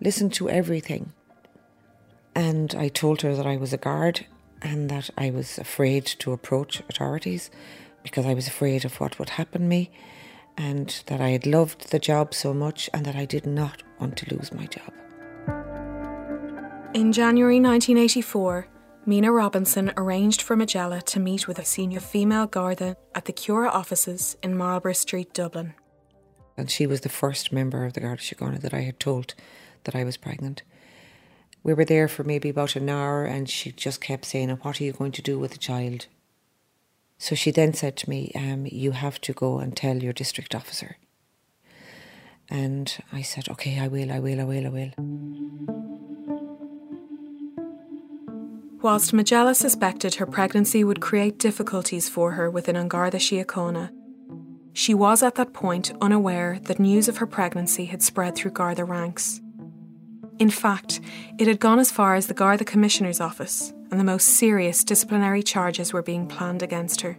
listened 0.00 0.32
to 0.34 0.48
everything. 0.48 1.12
And 2.34 2.74
I 2.74 2.88
told 2.88 3.20
her 3.20 3.36
that 3.36 3.46
I 3.46 3.58
was 3.58 3.74
a 3.74 3.82
guard 3.88 4.24
and 4.62 4.88
that 4.88 5.10
I 5.18 5.28
was 5.28 5.58
afraid 5.58 6.06
to 6.20 6.32
approach 6.32 6.80
authorities 6.88 7.50
because 8.02 8.24
I 8.24 8.32
was 8.32 8.48
afraid 8.48 8.86
of 8.86 8.98
what 9.00 9.18
would 9.18 9.30
happen 9.40 9.68
me 9.68 9.90
and 10.56 11.02
that 11.06 11.20
I 11.20 11.30
had 11.30 11.46
loved 11.46 11.90
the 11.90 11.98
job 11.98 12.34
so 12.34 12.52
much 12.52 12.90
and 12.92 13.04
that 13.06 13.16
I 13.16 13.24
did 13.24 13.46
not 13.46 13.82
want 13.98 14.16
to 14.18 14.34
lose 14.34 14.52
my 14.52 14.66
job. 14.66 14.92
In 16.92 17.12
January 17.12 17.60
1984, 17.60 18.68
Mina 19.06 19.32
Robinson 19.32 19.92
arranged 19.96 20.42
for 20.42 20.56
Majella 20.56 21.00
to 21.02 21.20
meet 21.20 21.48
with 21.48 21.58
a 21.58 21.64
senior 21.64 22.00
female 22.00 22.46
Garda 22.46 22.96
at 23.14 23.24
the 23.24 23.32
Cura 23.32 23.68
offices 23.68 24.36
in 24.42 24.56
Marlborough 24.56 24.92
Street, 24.92 25.32
Dublin. 25.32 25.74
And 26.56 26.70
she 26.70 26.86
was 26.86 27.00
the 27.00 27.08
first 27.08 27.52
member 27.52 27.86
of 27.86 27.94
the 27.94 28.00
Garda 28.00 28.20
Síochána 28.20 28.60
that 28.60 28.74
I 28.74 28.80
had 28.80 29.00
told 29.00 29.34
that 29.84 29.96
I 29.96 30.04
was 30.04 30.16
pregnant. 30.16 30.62
We 31.62 31.74
were 31.74 31.84
there 31.84 32.08
for 32.08 32.24
maybe 32.24 32.48
about 32.48 32.76
an 32.76 32.88
hour 32.88 33.24
and 33.24 33.48
she 33.48 33.72
just 33.72 34.00
kept 34.00 34.24
saying, 34.24 34.50
What 34.50 34.80
are 34.80 34.84
you 34.84 34.92
going 34.92 35.12
to 35.12 35.22
do 35.22 35.38
with 35.38 35.52
the 35.52 35.58
child? 35.58 36.06
So 37.20 37.34
she 37.34 37.50
then 37.50 37.74
said 37.74 37.96
to 37.98 38.08
me, 38.08 38.32
um, 38.34 38.66
You 38.66 38.92
have 38.92 39.20
to 39.20 39.34
go 39.34 39.58
and 39.58 39.76
tell 39.76 40.02
your 40.02 40.14
district 40.14 40.54
officer. 40.54 40.96
And 42.48 42.96
I 43.12 43.20
said, 43.20 43.46
Okay, 43.50 43.78
I 43.78 43.88
will, 43.88 44.10
I 44.10 44.18
will, 44.18 44.40
I 44.40 44.44
will, 44.44 44.66
I 44.66 44.70
will. 44.70 44.90
Whilst 48.80 49.12
Majella 49.12 49.54
suspected 49.54 50.14
her 50.14 50.24
pregnancy 50.24 50.82
would 50.82 51.02
create 51.02 51.38
difficulties 51.38 52.08
for 52.08 52.32
her 52.32 52.50
within 52.50 52.74
An 52.74 52.88
Garda 52.88 53.18
Síochána, 53.18 53.90
She 54.72 54.94
was 54.94 55.22
at 55.22 55.34
that 55.34 55.52
point 55.52 55.92
unaware 56.00 56.58
that 56.62 56.80
news 56.80 57.06
of 57.06 57.18
her 57.18 57.26
pregnancy 57.26 57.84
had 57.84 58.02
spread 58.02 58.34
through 58.34 58.52
Garda 58.52 58.86
ranks. 58.86 59.42
In 60.38 60.48
fact, 60.48 61.02
it 61.38 61.46
had 61.46 61.60
gone 61.60 61.78
as 61.78 61.90
far 61.90 62.14
as 62.14 62.28
the 62.28 62.40
Garda 62.42 62.64
Commissioner's 62.64 63.20
office, 63.20 63.74
and 63.90 63.98
the 63.98 64.04
most 64.04 64.28
serious 64.28 64.84
disciplinary 64.84 65.42
charges 65.42 65.92
were 65.92 66.02
being 66.02 66.26
planned 66.26 66.62
against 66.62 67.00
her. 67.00 67.18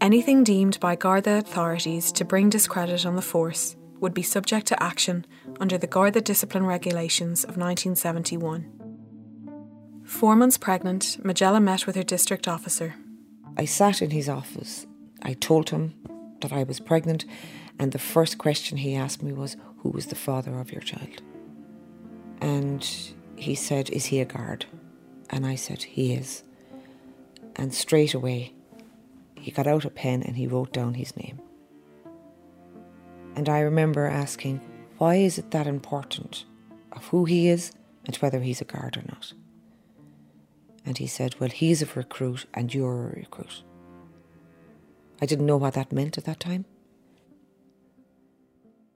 Anything 0.00 0.44
deemed 0.44 0.78
by 0.78 0.94
Garda 0.94 1.38
authorities 1.38 2.12
to 2.12 2.24
bring 2.24 2.50
discredit 2.50 3.06
on 3.06 3.16
the 3.16 3.22
force 3.22 3.76
would 3.98 4.12
be 4.12 4.22
subject 4.22 4.66
to 4.66 4.82
action 4.82 5.24
under 5.58 5.78
the 5.78 5.86
Garda 5.86 6.20
Discipline 6.20 6.66
Regulations 6.66 7.44
of 7.44 7.56
1971. 7.56 8.72
Four 10.04 10.36
months 10.36 10.58
pregnant, 10.58 11.18
Majella 11.24 11.60
met 11.60 11.86
with 11.86 11.96
her 11.96 12.02
district 12.02 12.46
officer. 12.46 12.94
I 13.56 13.64
sat 13.64 14.02
in 14.02 14.10
his 14.10 14.28
office. 14.28 14.86
I 15.22 15.32
told 15.32 15.70
him 15.70 15.94
that 16.42 16.52
I 16.52 16.62
was 16.62 16.78
pregnant, 16.78 17.24
and 17.78 17.90
the 17.90 17.98
first 17.98 18.38
question 18.38 18.78
he 18.78 18.94
asked 18.94 19.22
me 19.22 19.32
was, 19.32 19.56
Who 19.78 19.88
was 19.90 20.06
the 20.06 20.14
father 20.14 20.60
of 20.60 20.70
your 20.70 20.82
child? 20.82 21.22
And 22.40 22.86
he 23.36 23.54
said, 23.54 23.90
Is 23.90 24.06
he 24.06 24.20
a 24.20 24.24
guard? 24.24 24.66
And 25.30 25.46
I 25.46 25.54
said, 25.54 25.82
He 25.82 26.12
is. 26.14 26.42
And 27.56 27.72
straight 27.72 28.14
away, 28.14 28.52
he 29.34 29.50
got 29.50 29.66
out 29.66 29.84
a 29.84 29.90
pen 29.90 30.22
and 30.22 30.36
he 30.36 30.46
wrote 30.46 30.72
down 30.72 30.94
his 30.94 31.16
name. 31.16 31.40
And 33.34 33.48
I 33.48 33.60
remember 33.60 34.06
asking, 34.06 34.60
Why 34.98 35.16
is 35.16 35.38
it 35.38 35.50
that 35.50 35.66
important 35.66 36.44
of 36.92 37.06
who 37.08 37.24
he 37.24 37.48
is 37.48 37.72
and 38.04 38.16
whether 38.16 38.40
he's 38.40 38.60
a 38.60 38.64
guard 38.64 38.96
or 38.96 39.04
not? 39.08 39.32
And 40.84 40.98
he 40.98 41.06
said, 41.06 41.38
Well, 41.40 41.50
he's 41.50 41.82
a 41.82 41.86
recruit 41.94 42.46
and 42.54 42.72
you're 42.72 43.08
a 43.08 43.16
recruit. 43.16 43.62
I 45.20 45.26
didn't 45.26 45.46
know 45.46 45.56
what 45.56 45.74
that 45.74 45.92
meant 45.92 46.18
at 46.18 46.24
that 46.24 46.40
time. 46.40 46.64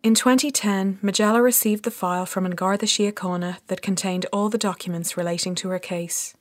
In 0.03 0.15
2010, 0.15 0.99
Majella 1.03 1.43
received 1.43 1.85
the 1.85 1.91
file 1.91 2.25
from 2.25 2.47
An 2.47 2.53
Garda 2.53 2.87
Síochána 2.87 3.59
that 3.67 3.83
contained 3.83 4.25
all 4.33 4.49
the 4.49 4.57
documents 4.57 5.15
relating 5.15 5.55
to 5.57 5.69
her 5.69 5.79
case. 5.79 6.35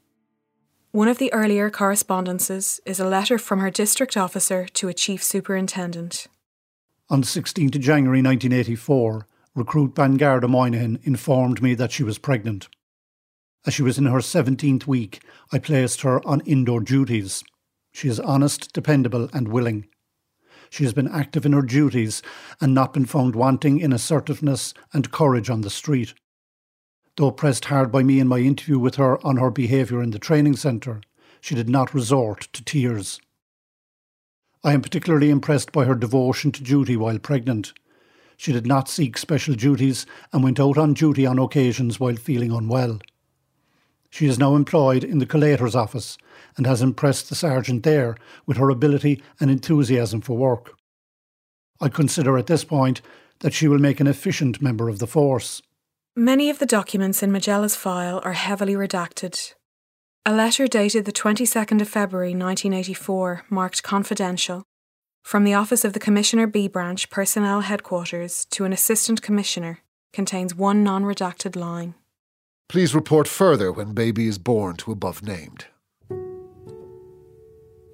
One 0.91 1.09
of 1.09 1.17
the 1.17 1.33
earlier 1.33 1.69
correspondences 1.69 2.79
is 2.85 3.01
a 3.01 3.07
letter 3.07 3.37
from 3.37 3.59
her 3.59 3.69
district 3.69 4.15
officer 4.15 4.65
to 4.75 4.87
a 4.87 4.93
chief 4.93 5.21
superintendent. 5.21 6.27
On 7.09 7.21
16 7.21 7.71
January 7.71 8.21
1984, 8.21 9.27
recruit 9.55 9.93
Ban 9.93 10.15
Garda 10.15 10.47
Moynihan 10.47 10.97
informed 11.03 11.61
me 11.61 11.73
that 11.73 11.91
she 11.91 12.03
was 12.03 12.17
pregnant. 12.17 12.69
As 13.65 13.73
she 13.73 13.83
was 13.83 13.97
in 13.97 14.05
her 14.05 14.19
17th 14.19 14.87
week, 14.87 15.21
I 15.51 15.59
placed 15.59 15.99
her 16.03 16.25
on 16.25 16.39
indoor 16.41 16.79
duties. 16.79 17.43
She 17.91 18.07
is 18.07 18.21
honest, 18.21 18.71
dependable, 18.71 19.29
and 19.33 19.49
willing. 19.49 19.89
She 20.69 20.83
has 20.83 20.93
been 20.93 21.07
active 21.07 21.45
in 21.45 21.53
her 21.53 21.61
duties 21.61 22.21
and 22.61 22.73
not 22.73 22.93
been 22.93 23.05
found 23.05 23.35
wanting 23.35 23.79
in 23.79 23.91
assertiveness 23.91 24.73
and 24.93 25.11
courage 25.11 25.49
on 25.49 25.61
the 25.61 25.69
street. 25.69 26.13
Though 27.17 27.31
pressed 27.31 27.65
hard 27.65 27.91
by 27.91 28.03
me 28.03 28.19
in 28.19 28.27
my 28.27 28.39
interview 28.39 28.79
with 28.79 28.95
her 28.95 29.25
on 29.25 29.37
her 29.37 29.49
behaviour 29.49 30.01
in 30.01 30.11
the 30.11 30.19
training 30.19 30.55
centre, 30.55 31.01
she 31.41 31.55
did 31.55 31.69
not 31.69 31.93
resort 31.93 32.47
to 32.53 32.63
tears. 32.63 33.19
I 34.63 34.73
am 34.73 34.81
particularly 34.81 35.29
impressed 35.29 35.71
by 35.71 35.85
her 35.85 35.95
devotion 35.95 36.51
to 36.51 36.63
duty 36.63 36.97
while 36.97 37.19
pregnant. 37.19 37.73
She 38.37 38.51
did 38.51 38.67
not 38.67 38.89
seek 38.89 39.17
special 39.17 39.55
duties 39.55 40.05
and 40.31 40.43
went 40.43 40.59
out 40.59 40.77
on 40.77 40.93
duty 40.93 41.25
on 41.25 41.39
occasions 41.39 41.99
while 41.99 42.15
feeling 42.15 42.51
unwell. 42.51 42.99
She 44.09 44.25
is 44.25 44.39
now 44.39 44.55
employed 44.55 45.03
in 45.03 45.19
the 45.19 45.25
collator's 45.25 45.75
office 45.75 46.17
and 46.57 46.65
has 46.65 46.81
impressed 46.81 47.29
the 47.29 47.35
sergeant 47.35 47.83
there 47.83 48.15
with 48.45 48.57
her 48.57 48.69
ability 48.69 49.21
and 49.39 49.51
enthusiasm 49.51 50.21
for 50.21 50.35
work. 50.35 50.73
I 51.79 51.89
consider 51.89 52.37
at 52.37 52.47
this 52.47 52.63
point 52.63 53.01
that 53.39 53.53
she 53.53 53.67
will 53.67 53.79
make 53.79 53.99
an 53.99 54.07
efficient 54.07 54.61
member 54.61 54.89
of 54.89 54.99
the 54.99 55.07
force. 55.07 55.61
Many 56.15 56.49
of 56.49 56.59
the 56.59 56.65
documents 56.65 57.23
in 57.23 57.31
Majella's 57.31 57.75
file 57.75 58.19
are 58.23 58.33
heavily 58.33 58.73
redacted. 58.73 59.53
A 60.25 60.33
letter 60.33 60.67
dated 60.67 61.05
the 61.05 61.13
22nd 61.13 61.81
of 61.81 61.87
February 61.87 62.31
1984, 62.31 63.45
marked 63.49 63.83
confidential, 63.83 64.63
from 65.23 65.43
the 65.43 65.53
office 65.53 65.85
of 65.85 65.93
the 65.93 65.99
Commissioner 65.99 66.47
B 66.47 66.67
Branch 66.67 67.09
Personnel 67.09 67.61
Headquarters 67.61 68.45
to 68.51 68.65
an 68.65 68.73
Assistant 68.73 69.21
Commissioner 69.21 69.79
contains 70.11 70.55
one 70.55 70.83
non 70.83 71.03
redacted 71.03 71.55
line. 71.55 71.93
Please 72.69 72.93
report 72.93 73.27
further 73.27 73.71
when 73.71 73.93
baby 73.93 74.27
is 74.27 74.37
born 74.37 74.75
to 74.75 74.91
above 74.91 75.23
named. 75.23 75.65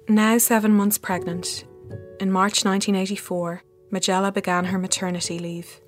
Now 0.06 0.36
seven 0.36 0.72
months 0.74 0.98
pregnant, 0.98 1.64
in 2.20 2.30
March 2.30 2.62
1984, 2.62 3.62
Majella 3.90 4.30
began 4.30 4.66
her 4.66 4.78
maternity 4.78 5.38
leave. 5.38 5.80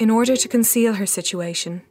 In 0.00 0.10
order 0.10 0.34
to 0.36 0.48
conceal 0.48 0.94
her 0.94 1.06
situation, 1.06 1.82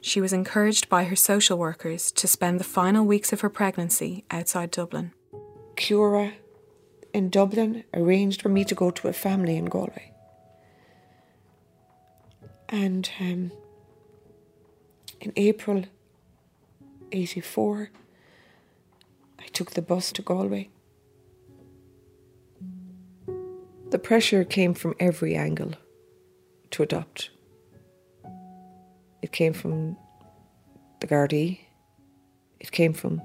she 0.00 0.22
was 0.22 0.32
encouraged 0.32 0.88
by 0.88 1.04
her 1.04 1.16
social 1.16 1.58
workers 1.58 2.10
to 2.12 2.26
spend 2.26 2.58
the 2.58 2.64
final 2.64 3.04
weeks 3.04 3.30
of 3.30 3.42
her 3.42 3.50
pregnancy 3.50 4.24
outside 4.30 4.70
Dublin. 4.70 5.12
Cura 5.76 6.32
in 7.12 7.28
Dublin 7.28 7.84
arranged 7.92 8.40
for 8.40 8.48
me 8.48 8.64
to 8.64 8.74
go 8.74 8.90
to 8.90 9.08
a 9.08 9.12
family 9.12 9.56
in 9.56 9.66
Galway. 9.66 10.12
And 12.70 13.10
um, 13.20 13.52
in 15.24 15.32
April 15.36 15.84
84, 17.10 17.90
I 19.38 19.46
took 19.46 19.70
the 19.70 19.80
bus 19.80 20.12
to 20.12 20.22
Galway. 20.22 20.68
The 23.90 23.98
pressure 23.98 24.44
came 24.44 24.74
from 24.74 24.94
every 25.00 25.34
angle 25.34 25.72
to 26.72 26.82
adopt. 26.82 27.30
It 29.22 29.32
came 29.32 29.54
from 29.54 29.96
the 31.00 31.06
Gardaí, 31.06 31.60
it 32.60 32.70
came 32.70 32.92
from 32.92 33.22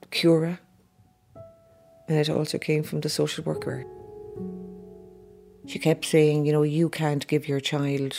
the 0.00 0.06
Cura, 0.10 0.60
and 2.08 2.18
it 2.18 2.30
also 2.30 2.56
came 2.56 2.82
from 2.82 3.00
the 3.00 3.10
social 3.10 3.44
worker. 3.44 3.84
She 5.66 5.78
kept 5.78 6.06
saying, 6.06 6.46
you 6.46 6.52
know, 6.52 6.62
you 6.62 6.88
can't 6.88 7.26
give 7.26 7.46
your 7.46 7.60
child 7.60 8.16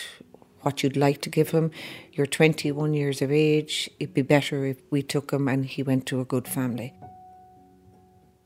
what 0.61 0.83
you'd 0.83 0.97
like 0.97 1.21
to 1.21 1.29
give 1.29 1.51
him. 1.51 1.71
You're 2.13 2.27
21 2.27 2.93
years 2.93 3.21
of 3.21 3.31
age. 3.31 3.89
It'd 3.99 4.13
be 4.13 4.21
better 4.21 4.65
if 4.65 4.77
we 4.89 5.01
took 5.01 5.31
him 5.31 5.47
and 5.47 5.65
he 5.65 5.83
went 5.83 6.05
to 6.07 6.21
a 6.21 6.25
good 6.25 6.47
family. 6.47 6.93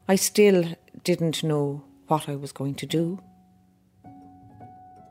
I 0.08 0.16
still 0.16 0.76
didn't 1.04 1.44
know 1.44 1.84
what 2.08 2.28
I 2.28 2.36
was 2.36 2.52
going 2.52 2.76
to 2.76 2.86
do. 2.86 3.22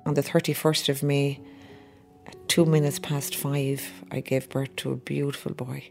On 0.04 0.14
the 0.14 0.22
31st 0.22 0.88
of 0.88 1.02
May, 1.02 1.40
at 2.26 2.48
two 2.48 2.64
minutes 2.64 2.98
past 2.98 3.34
five, 3.34 3.90
I 4.10 4.20
gave 4.20 4.48
birth 4.48 4.74
to 4.76 4.92
a 4.92 4.96
beautiful 4.96 5.54
boy. 5.54 5.90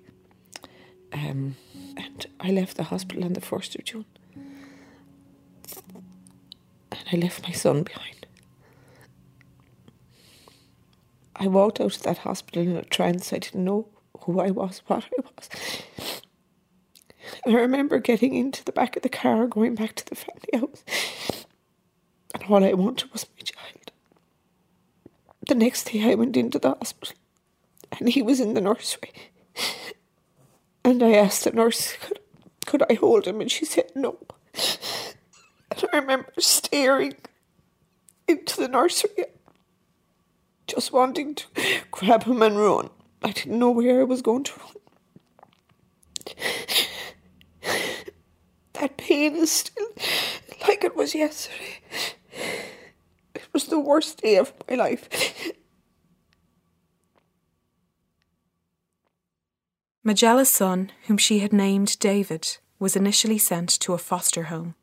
Um, 1.13 1.55
and 1.97 2.25
I 2.39 2.51
left 2.51 2.77
the 2.77 2.83
hospital 2.83 3.23
on 3.23 3.33
the 3.33 3.41
1st 3.41 3.79
of 3.79 3.85
June. 3.85 4.05
And 6.91 7.03
I 7.11 7.15
left 7.17 7.43
my 7.43 7.51
son 7.51 7.83
behind. 7.83 8.20
I 11.41 11.47
walked 11.47 11.81
out 11.81 11.95
of 11.95 12.03
that 12.03 12.19
hospital 12.19 12.61
in 12.61 12.75
a 12.75 12.83
trance. 12.83 13.33
I 13.33 13.39
didn't 13.39 13.65
know 13.65 13.87
who 14.25 14.39
I 14.39 14.51
was, 14.51 14.83
what 14.85 15.05
I 15.05 15.21
was. 15.23 15.49
And 17.43 17.57
I 17.57 17.59
remember 17.59 17.97
getting 17.97 18.35
into 18.35 18.63
the 18.63 18.71
back 18.71 18.95
of 18.95 19.01
the 19.01 19.09
car, 19.09 19.47
going 19.47 19.73
back 19.73 19.95
to 19.95 20.05
the 20.05 20.13
family 20.13 20.49
house. 20.53 20.83
And 22.35 22.43
all 22.43 22.63
I 22.63 22.73
wanted 22.73 23.11
was 23.11 23.25
my 23.35 23.41
child. 23.43 23.91
The 25.47 25.55
next 25.55 25.85
day 25.85 26.11
I 26.11 26.13
went 26.13 26.37
into 26.37 26.59
the 26.59 26.75
hospital 26.75 27.15
and 27.99 28.09
he 28.09 28.21
was 28.21 28.39
in 28.39 28.53
the 28.53 28.61
nursery. 28.61 29.11
And 30.83 31.01
I 31.01 31.13
asked 31.13 31.43
the 31.43 31.51
nurse, 31.51 31.97
could, 31.97 32.19
could 32.67 32.83
I 32.87 32.93
hold 32.93 33.25
him? 33.25 33.41
And 33.41 33.51
she 33.51 33.65
said 33.65 33.91
no. 33.95 34.19
And 35.71 35.85
I 35.91 35.97
remember 35.97 36.33
staring 36.37 37.15
into 38.27 38.61
the 38.61 38.67
nursery 38.67 39.25
just 40.71 40.93
wanting 40.93 41.35
to 41.35 41.45
grab 41.91 42.23
him 42.23 42.41
and 42.41 42.57
run. 42.57 42.89
I 43.21 43.31
didn't 43.31 43.59
know 43.59 43.71
where 43.71 43.99
I 43.99 44.03
was 44.03 44.21
going 44.21 44.43
to 44.45 44.53
run. 44.59 44.75
That 48.73 48.97
pain 48.97 49.35
is 49.35 49.51
still 49.51 49.87
like 50.67 50.83
it 50.83 50.95
was 50.95 51.13
yesterday. 51.13 51.81
It 53.35 53.47
was 53.53 53.65
the 53.65 53.79
worst 53.79 54.21
day 54.21 54.37
of 54.37 54.53
my 54.67 54.75
life. 54.75 55.53
Majella's 60.03 60.49
son, 60.49 60.91
whom 61.05 61.17
she 61.17 61.39
had 61.39 61.53
named 61.53 61.99
David, 61.99 62.57
was 62.79 62.95
initially 62.95 63.37
sent 63.37 63.69
to 63.81 63.93
a 63.93 63.99
foster 63.99 64.43
home. 64.43 64.73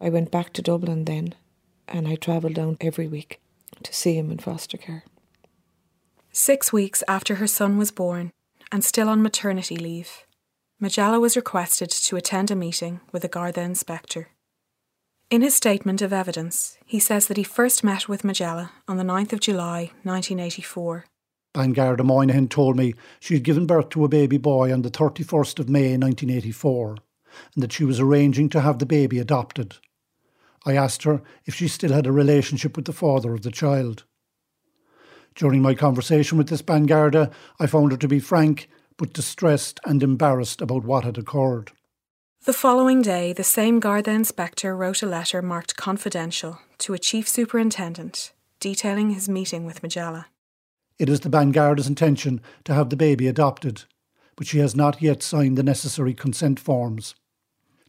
I 0.00 0.08
went 0.08 0.30
back 0.30 0.54
to 0.54 0.62
Dublin 0.62 1.04
then, 1.04 1.34
and 1.86 2.08
I 2.08 2.14
travelled 2.14 2.54
down 2.54 2.78
every 2.80 3.06
week 3.06 3.41
to 3.82 3.94
see 3.94 4.14
him 4.16 4.30
in 4.30 4.38
foster 4.38 4.76
care. 4.76 5.04
Six 6.32 6.72
weeks 6.72 7.02
after 7.06 7.36
her 7.36 7.46
son 7.46 7.76
was 7.76 7.90
born, 7.90 8.30
and 8.70 8.82
still 8.82 9.08
on 9.08 9.22
maternity 9.22 9.76
leave, 9.76 10.24
Majella 10.80 11.20
was 11.20 11.36
requested 11.36 11.90
to 11.90 12.16
attend 12.16 12.50
a 12.50 12.56
meeting 12.56 13.00
with 13.12 13.22
a 13.22 13.28
Garda 13.28 13.60
inspector. 13.60 14.28
In 15.30 15.42
his 15.42 15.54
statement 15.54 16.02
of 16.02 16.12
evidence, 16.12 16.76
he 16.84 16.98
says 16.98 17.26
that 17.28 17.36
he 17.36 17.44
first 17.44 17.84
met 17.84 18.08
with 18.08 18.24
Majella 18.24 18.72
on 18.88 18.96
the 18.96 19.04
9th 19.04 19.32
of 19.32 19.40
July 19.40 19.92
1984. 20.02 21.06
Ban 21.54 21.72
Garda 21.72 22.02
Moynihan 22.02 22.48
told 22.48 22.76
me 22.76 22.94
she 23.20 23.34
had 23.34 23.42
given 23.42 23.66
birth 23.66 23.90
to 23.90 24.04
a 24.04 24.08
baby 24.08 24.38
boy 24.38 24.72
on 24.72 24.82
the 24.82 24.90
31st 24.90 25.58
of 25.58 25.68
May 25.68 25.96
1984 25.96 26.96
and 27.54 27.62
that 27.62 27.72
she 27.72 27.84
was 27.84 28.00
arranging 28.00 28.48
to 28.50 28.60
have 28.60 28.78
the 28.78 28.86
baby 28.86 29.18
adopted. 29.18 29.76
I 30.64 30.76
asked 30.76 31.02
her 31.04 31.22
if 31.44 31.54
she 31.54 31.68
still 31.68 31.92
had 31.92 32.06
a 32.06 32.12
relationship 32.12 32.76
with 32.76 32.84
the 32.84 32.92
father 32.92 33.34
of 33.34 33.42
the 33.42 33.50
child. 33.50 34.04
During 35.34 35.62
my 35.62 35.74
conversation 35.74 36.38
with 36.38 36.48
this 36.48 36.62
Ban 36.62 36.84
Garda, 36.84 37.30
I 37.58 37.66
found 37.66 37.92
her 37.92 37.98
to 37.98 38.08
be 38.08 38.20
frank 38.20 38.68
but 38.96 39.12
distressed 39.12 39.80
and 39.84 40.02
embarrassed 40.02 40.60
about 40.60 40.84
what 40.84 41.04
had 41.04 41.18
occurred. 41.18 41.72
The 42.44 42.52
following 42.52 43.02
day, 43.02 43.32
the 43.32 43.44
same 43.44 43.80
Garda 43.80 44.10
inspector 44.10 44.76
wrote 44.76 45.02
a 45.02 45.06
letter 45.06 45.42
marked 45.42 45.76
confidential 45.76 46.58
to 46.78 46.92
a 46.92 46.98
chief 46.98 47.28
superintendent 47.28 48.32
detailing 48.60 49.10
his 49.10 49.28
meeting 49.28 49.64
with 49.64 49.82
Majella. 49.82 50.26
It 50.98 51.08
is 51.08 51.20
the 51.20 51.28
Ban 51.28 51.50
Garda's 51.50 51.88
intention 51.88 52.40
to 52.64 52.74
have 52.74 52.90
the 52.90 52.96
baby 52.96 53.26
adopted, 53.26 53.84
but 54.36 54.46
she 54.46 54.58
has 54.58 54.76
not 54.76 55.02
yet 55.02 55.22
signed 55.22 55.58
the 55.58 55.62
necessary 55.62 56.14
consent 56.14 56.60
forms. 56.60 57.14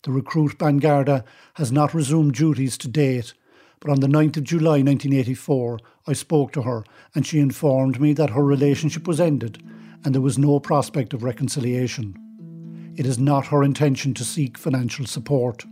The 0.03 0.12
recruit 0.12 0.57
Bangarda 0.57 1.24
has 1.55 1.72
not 1.72 1.93
resumed 1.93 2.36
duties 2.36 2.77
to 2.79 2.88
date, 2.88 3.33
but 3.79 3.89
on 3.89 4.01
the 4.01 4.07
9th 4.07 4.38
of 4.38 4.43
July 4.43 4.81
1984 4.81 5.79
I 6.07 6.13
spoke 6.13 6.51
to 6.53 6.63
her 6.63 6.83
and 7.15 7.25
she 7.25 7.39
informed 7.39 8.00
me 8.00 8.13
that 8.13 8.31
her 8.31 8.43
relationship 8.43 9.07
was 9.07 9.22
ended 9.22 9.63
and 10.03 10.13
there 10.13 10.22
was 10.22 10.38
no 10.38 10.60
prospect 10.60 11.13
of 11.13 11.24
reconciliation. 11.24 12.17
It 12.98 13.05
is 13.05 13.17
not 13.17 13.48
her 13.48 13.63
intention 13.63 14.13
to 14.15 14.25
seek 14.25 14.57
financial 14.57 15.05
support. 15.05 15.65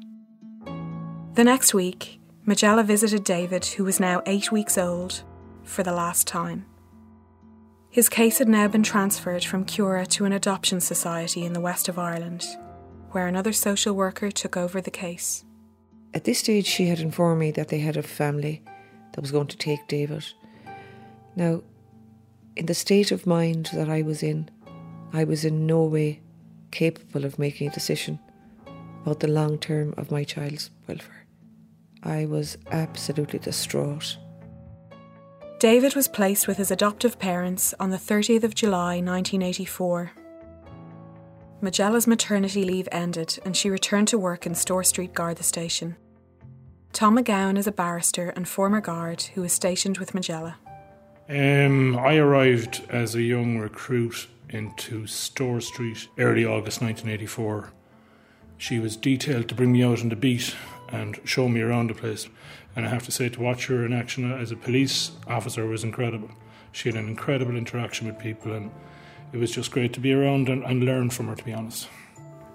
The 1.34 1.44
next 1.44 1.74
week, 1.74 2.20
Majella 2.46 2.84
visited 2.84 3.24
David, 3.24 3.66
who 3.66 3.84
was 3.84 4.00
now 4.00 4.24
eight 4.26 4.52
weeks 4.52 4.78
old, 4.78 5.24
for 5.64 5.84
the 5.84 5.94
last 5.94 6.26
time. 6.26 6.66
His 7.90 8.10
case 8.10 8.40
had 8.40 8.50
now 8.50 8.68
been 8.68 8.84
transferred 8.84 9.44
from 9.44 9.66
Cura 9.66 10.06
to 10.08 10.26
an 10.26 10.34
adoption 10.34 10.80
society 10.80 11.46
in 11.46 11.54
the 11.54 11.60
west 11.60 11.88
of 11.88 12.00
Ireland, 12.00 12.46
where 13.14 13.28
another 13.28 13.54
social 13.54 13.96
worker 13.96 14.32
took 14.32 14.58
over 14.58 14.82
the 14.82 14.92
case. 14.92 15.44
At 16.14 16.26
this 16.26 16.40
stage, 16.40 16.66
she 16.66 16.88
had 16.88 17.00
informed 17.00 17.40
me 17.40 17.52
that 17.52 17.70
they 17.70 17.80
had 17.80 17.98
a 17.98 18.04
family 18.04 18.62
that 19.14 19.22
was 19.22 19.32
going 19.32 19.48
to 19.48 19.58
take 19.58 19.88
David. 19.88 20.26
Now, 21.36 21.62
in 22.56 22.66
the 22.66 22.74
state 22.74 23.12
of 23.12 23.26
mind 23.26 23.70
that 23.74 23.90
I 23.90 24.02
was 24.02 24.22
in, 24.22 24.50
I 25.14 25.24
was 25.24 25.46
in 25.46 25.66
no 25.66 25.84
way 25.84 26.22
capable 26.72 27.26
of 27.26 27.40
making 27.40 27.68
a 27.68 27.72
decision 27.72 28.20
about 29.04 29.20
the 29.20 29.28
long 29.28 29.58
term 29.58 29.94
of 29.98 30.12
my 30.12 30.24
child's 30.24 30.70
welfare. 30.88 31.26
I 32.04 32.26
was 32.26 32.58
absolutely 32.72 33.40
distraught. 33.40 34.18
David 35.60 35.96
was 35.96 36.08
placed 36.08 36.48
with 36.48 36.58
his 36.58 36.72
adoptive 36.72 37.20
parents 37.20 37.74
on 37.80 37.92
the 37.92 37.98
30th 37.98 38.44
of 38.44 38.56
July 38.56 38.96
1984. 38.96 40.12
Majella's 41.62 42.08
maternity 42.08 42.64
leave 42.64 42.90
ended 42.92 43.38
and 43.46 43.56
she 43.56 43.70
returned 43.70 44.08
to 44.08 44.18
work 44.18 44.46
in 44.46 44.56
Store 44.56 44.84
Street 44.84 45.14
Garda 45.14 45.44
Station. 45.44 45.96
Tom 46.94 47.18
McGowan 47.18 47.58
is 47.58 47.68
a 47.68 47.72
barrister 47.72 48.30
and 48.30 48.48
former 48.48 48.82
guard 48.82 49.22
who 49.34 49.42
was 49.42 49.54
stationed 49.54 49.98
with 49.98 50.14
Majella. 50.14 50.58
Um, 51.30 51.98
I 51.98 52.18
arrived 52.18 52.82
as 52.90 53.16
a 53.16 53.22
young 53.22 53.60
recruit 53.60 54.28
into 54.50 55.08
Store 55.08 55.62
Street 55.62 56.10
early 56.18 56.44
August 56.44 56.82
1984. 56.82 57.72
She 58.58 58.80
was 58.80 58.98
detailed 58.98 59.48
to 59.48 59.56
bring 59.56 59.72
me 59.72 59.84
out 59.84 60.02
on 60.02 60.10
the 60.10 60.16
beat 60.16 60.56
and 60.90 61.20
show 61.24 61.48
me 61.48 61.62
around 61.62 61.90
the 61.90 61.94
place. 61.94 62.28
And 62.76 62.86
I 62.86 62.90
have 62.90 63.04
to 63.04 63.12
say, 63.12 63.30
to 63.30 63.42
watch 63.42 63.68
her 63.68 63.86
in 63.86 63.94
action 63.94 64.32
as 64.32 64.52
a 64.52 64.56
police 64.56 65.12
officer 65.28 65.66
was 65.66 65.84
incredible. 65.84 66.32
She 66.72 66.90
had 66.90 66.98
an 66.98 67.08
incredible 67.08 67.56
interaction 67.56 68.08
with 68.08 68.20
people, 68.20 68.54
and 68.54 68.72
it 69.34 69.38
was 69.38 69.52
just 69.52 69.72
great 69.72 69.94
to 69.94 70.00
be 70.00 70.14
around 70.14 70.50
and, 70.50 70.64
and 70.64 70.84
learn 70.84 71.10
from 71.10 71.28
her, 71.28 71.36
to 71.36 71.44
be 71.44 71.54
honest. 71.54 71.88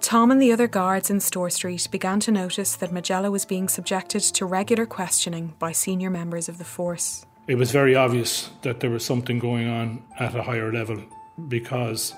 Tom 0.01 0.31
and 0.31 0.41
the 0.41 0.53
other 0.53 0.69
guards 0.69 1.11
in 1.11 1.19
Store 1.21 1.51
Street 1.51 1.89
began 1.91 2.21
to 2.21 2.31
notice 2.31 2.77
that 2.77 2.93
Majella 2.93 3.31
was 3.31 3.45
being 3.45 3.69
subjected 3.69 4.23
to 4.23 4.47
regular 4.47 4.87
questioning 4.87 5.55
by 5.59 5.73
senior 5.73 6.11
members 6.11 6.49
of 6.49 6.59
the 6.59 6.65
force. 6.65 7.27
It 7.49 7.57
was 7.57 7.73
very 7.73 7.97
obvious 7.97 8.51
that 8.63 8.81
there 8.81 8.91
was 8.91 9.05
something 9.05 9.39
going 9.39 9.69
on 9.69 10.03
at 10.19 10.35
a 10.35 10.43
higher 10.43 10.73
level 10.73 11.03
because 11.49 12.15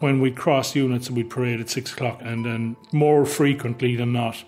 when 0.00 0.20
we'd 0.20 0.36
cross 0.36 0.74
units 0.74 1.08
and 1.08 1.16
we'd 1.16 1.30
parade 1.30 1.60
at 1.60 1.70
six 1.70 1.92
o'clock, 1.92 2.20
and 2.22 2.44
then 2.44 2.76
more 2.92 3.24
frequently 3.24 3.96
than 3.96 4.12
not, 4.12 4.44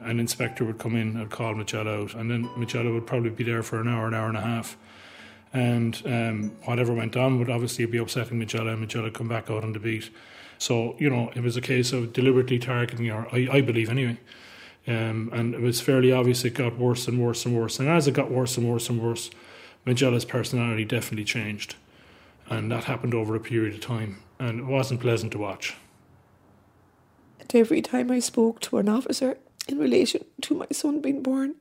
an 0.00 0.20
inspector 0.20 0.64
would 0.64 0.78
come 0.78 0.94
in 0.94 1.16
and 1.16 1.30
call 1.30 1.54
Majella 1.54 2.02
out, 2.02 2.14
and 2.14 2.30
then 2.30 2.48
Majella 2.56 2.92
would 2.92 3.06
probably 3.06 3.30
be 3.30 3.42
there 3.42 3.62
for 3.62 3.80
an 3.80 3.88
hour, 3.88 4.06
an 4.06 4.14
hour 4.14 4.28
and 4.28 4.36
a 4.36 4.42
half. 4.42 4.76
And 5.52 6.00
um, 6.04 6.56
whatever 6.64 6.92
went 6.92 7.16
on 7.16 7.38
would 7.38 7.50
obviously 7.50 7.86
be 7.86 7.98
upsetting 7.98 8.38
Majella, 8.38 8.72
and 8.72 8.80
Majella 8.80 9.04
would 9.04 9.14
come 9.14 9.28
back 9.28 9.50
out 9.50 9.64
on 9.64 9.72
the 9.72 9.78
beat. 9.78 10.10
So, 10.58 10.96
you 10.98 11.08
know, 11.08 11.30
it 11.34 11.42
was 11.42 11.56
a 11.56 11.60
case 11.60 11.92
of 11.92 12.12
deliberately 12.12 12.58
targeting 12.58 13.06
her, 13.06 13.26
I, 13.32 13.48
I 13.50 13.60
believe 13.60 13.88
anyway. 13.88 14.18
Um, 14.86 15.30
and 15.32 15.54
it 15.54 15.60
was 15.60 15.80
fairly 15.80 16.12
obvious 16.12 16.44
it 16.44 16.54
got 16.54 16.78
worse 16.78 17.08
and 17.08 17.20
worse 17.20 17.44
and 17.46 17.56
worse. 17.56 17.78
And 17.78 17.88
as 17.88 18.08
it 18.08 18.14
got 18.14 18.30
worse 18.30 18.56
and 18.56 18.68
worse 18.68 18.88
and 18.88 19.00
worse, 19.00 19.30
Majella's 19.84 20.24
personality 20.24 20.84
definitely 20.84 21.24
changed. 21.24 21.76
And 22.48 22.72
that 22.72 22.84
happened 22.84 23.14
over 23.14 23.34
a 23.34 23.40
period 23.40 23.74
of 23.74 23.80
time. 23.80 24.18
And 24.38 24.60
it 24.60 24.66
wasn't 24.66 25.00
pleasant 25.00 25.32
to 25.32 25.38
watch. 25.38 25.76
And 27.38 27.54
every 27.54 27.82
time 27.82 28.10
I 28.10 28.18
spoke 28.18 28.60
to 28.62 28.78
an 28.78 28.88
officer 28.88 29.38
in 29.68 29.78
relation 29.78 30.24
to 30.42 30.54
my 30.54 30.66
son 30.72 31.00
being 31.00 31.22
born, 31.22 31.56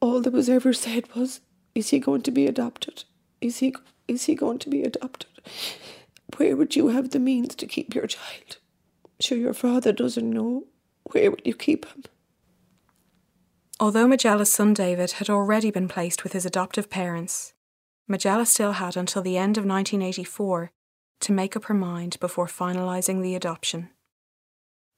all 0.00 0.20
that 0.22 0.32
was 0.32 0.48
ever 0.48 0.72
said 0.72 1.14
was, 1.14 1.40
Is 1.80 1.88
he 1.88 1.98
going 1.98 2.20
to 2.20 2.30
be 2.30 2.46
adopted? 2.46 3.04
Is 3.40 3.60
he, 3.60 3.74
is 4.06 4.26
he 4.26 4.34
going 4.34 4.58
to 4.58 4.68
be 4.68 4.82
adopted? 4.82 5.30
Where 6.36 6.54
would 6.54 6.76
you 6.76 6.88
have 6.88 7.08
the 7.08 7.18
means 7.18 7.54
to 7.54 7.66
keep 7.66 7.94
your 7.94 8.06
child? 8.06 8.58
Sure, 9.18 9.38
your 9.38 9.54
father 9.54 9.90
doesn't 9.90 10.28
know. 10.28 10.64
Where 11.04 11.30
would 11.30 11.40
you 11.46 11.54
keep 11.54 11.86
him? 11.86 12.02
Although 13.80 14.06
Majella's 14.06 14.52
son 14.52 14.74
David 14.74 15.12
had 15.12 15.30
already 15.30 15.70
been 15.70 15.88
placed 15.88 16.22
with 16.22 16.34
his 16.34 16.44
adoptive 16.44 16.90
parents, 16.90 17.54
Majella 18.06 18.44
still 18.44 18.72
had 18.72 18.94
until 18.94 19.22
the 19.22 19.38
end 19.38 19.56
of 19.56 19.64
1984 19.64 20.72
to 21.20 21.32
make 21.32 21.56
up 21.56 21.64
her 21.64 21.74
mind 21.74 22.20
before 22.20 22.46
finalising 22.46 23.22
the 23.22 23.34
adoption. 23.34 23.88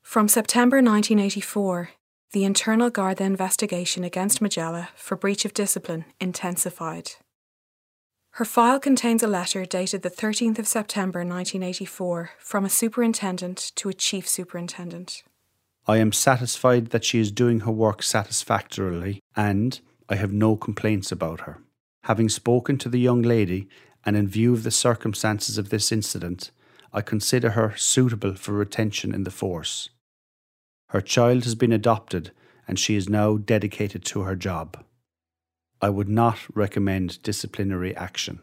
From 0.02 0.26
September 0.26 0.78
1984, 0.78 1.90
the 2.32 2.44
internal 2.44 2.88
Garda 2.88 3.24
investigation 3.24 4.04
against 4.04 4.40
Majella 4.40 4.88
for 4.96 5.16
breach 5.16 5.44
of 5.44 5.52
discipline 5.52 6.06
intensified. 6.18 7.12
Her 8.36 8.46
file 8.46 8.80
contains 8.80 9.22
a 9.22 9.28
letter 9.28 9.66
dated 9.66 10.00
the 10.00 10.10
13th 10.10 10.58
of 10.58 10.66
September 10.66 11.18
1984 11.18 12.30
from 12.38 12.64
a 12.64 12.70
superintendent 12.70 13.72
to 13.76 13.90
a 13.90 13.94
chief 13.94 14.26
superintendent. 14.26 15.22
I 15.86 15.98
am 15.98 16.12
satisfied 16.12 16.86
that 16.86 17.04
she 17.04 17.18
is 17.18 17.30
doing 17.30 17.60
her 17.60 17.70
work 17.70 18.02
satisfactorily 18.02 19.20
and 19.36 19.78
I 20.08 20.14
have 20.14 20.32
no 20.32 20.56
complaints 20.56 21.12
about 21.12 21.40
her. 21.40 21.58
Having 22.04 22.30
spoken 22.30 22.78
to 22.78 22.88
the 22.88 23.00
young 23.00 23.20
lady 23.20 23.68
and 24.06 24.16
in 24.16 24.26
view 24.26 24.54
of 24.54 24.62
the 24.62 24.70
circumstances 24.70 25.58
of 25.58 25.68
this 25.68 25.92
incident, 25.92 26.50
I 26.94 27.02
consider 27.02 27.50
her 27.50 27.74
suitable 27.76 28.34
for 28.34 28.52
retention 28.52 29.14
in 29.14 29.24
the 29.24 29.30
force. 29.30 29.90
Her 30.92 31.00
child 31.00 31.44
has 31.44 31.54
been 31.54 31.72
adopted 31.72 32.32
and 32.68 32.78
she 32.78 32.96
is 32.96 33.08
now 33.08 33.38
dedicated 33.38 34.04
to 34.04 34.20
her 34.20 34.36
job. 34.36 34.84
I 35.80 35.88
would 35.88 36.08
not 36.08 36.38
recommend 36.54 37.22
disciplinary 37.22 37.96
action. 37.96 38.40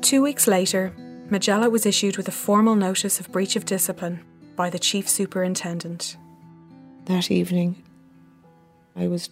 Two 0.00 0.22
weeks 0.22 0.46
later, 0.46 0.94
Majella 1.28 1.68
was 1.68 1.84
issued 1.84 2.16
with 2.16 2.28
a 2.28 2.32
formal 2.46 2.76
notice 2.76 3.20
of 3.20 3.30
breach 3.30 3.56
of 3.56 3.66
discipline 3.66 4.24
by 4.56 4.70
the 4.70 4.78
chief 4.78 5.06
superintendent. 5.06 6.16
That 7.04 7.30
evening, 7.30 7.82
I 8.96 9.06
was 9.06 9.28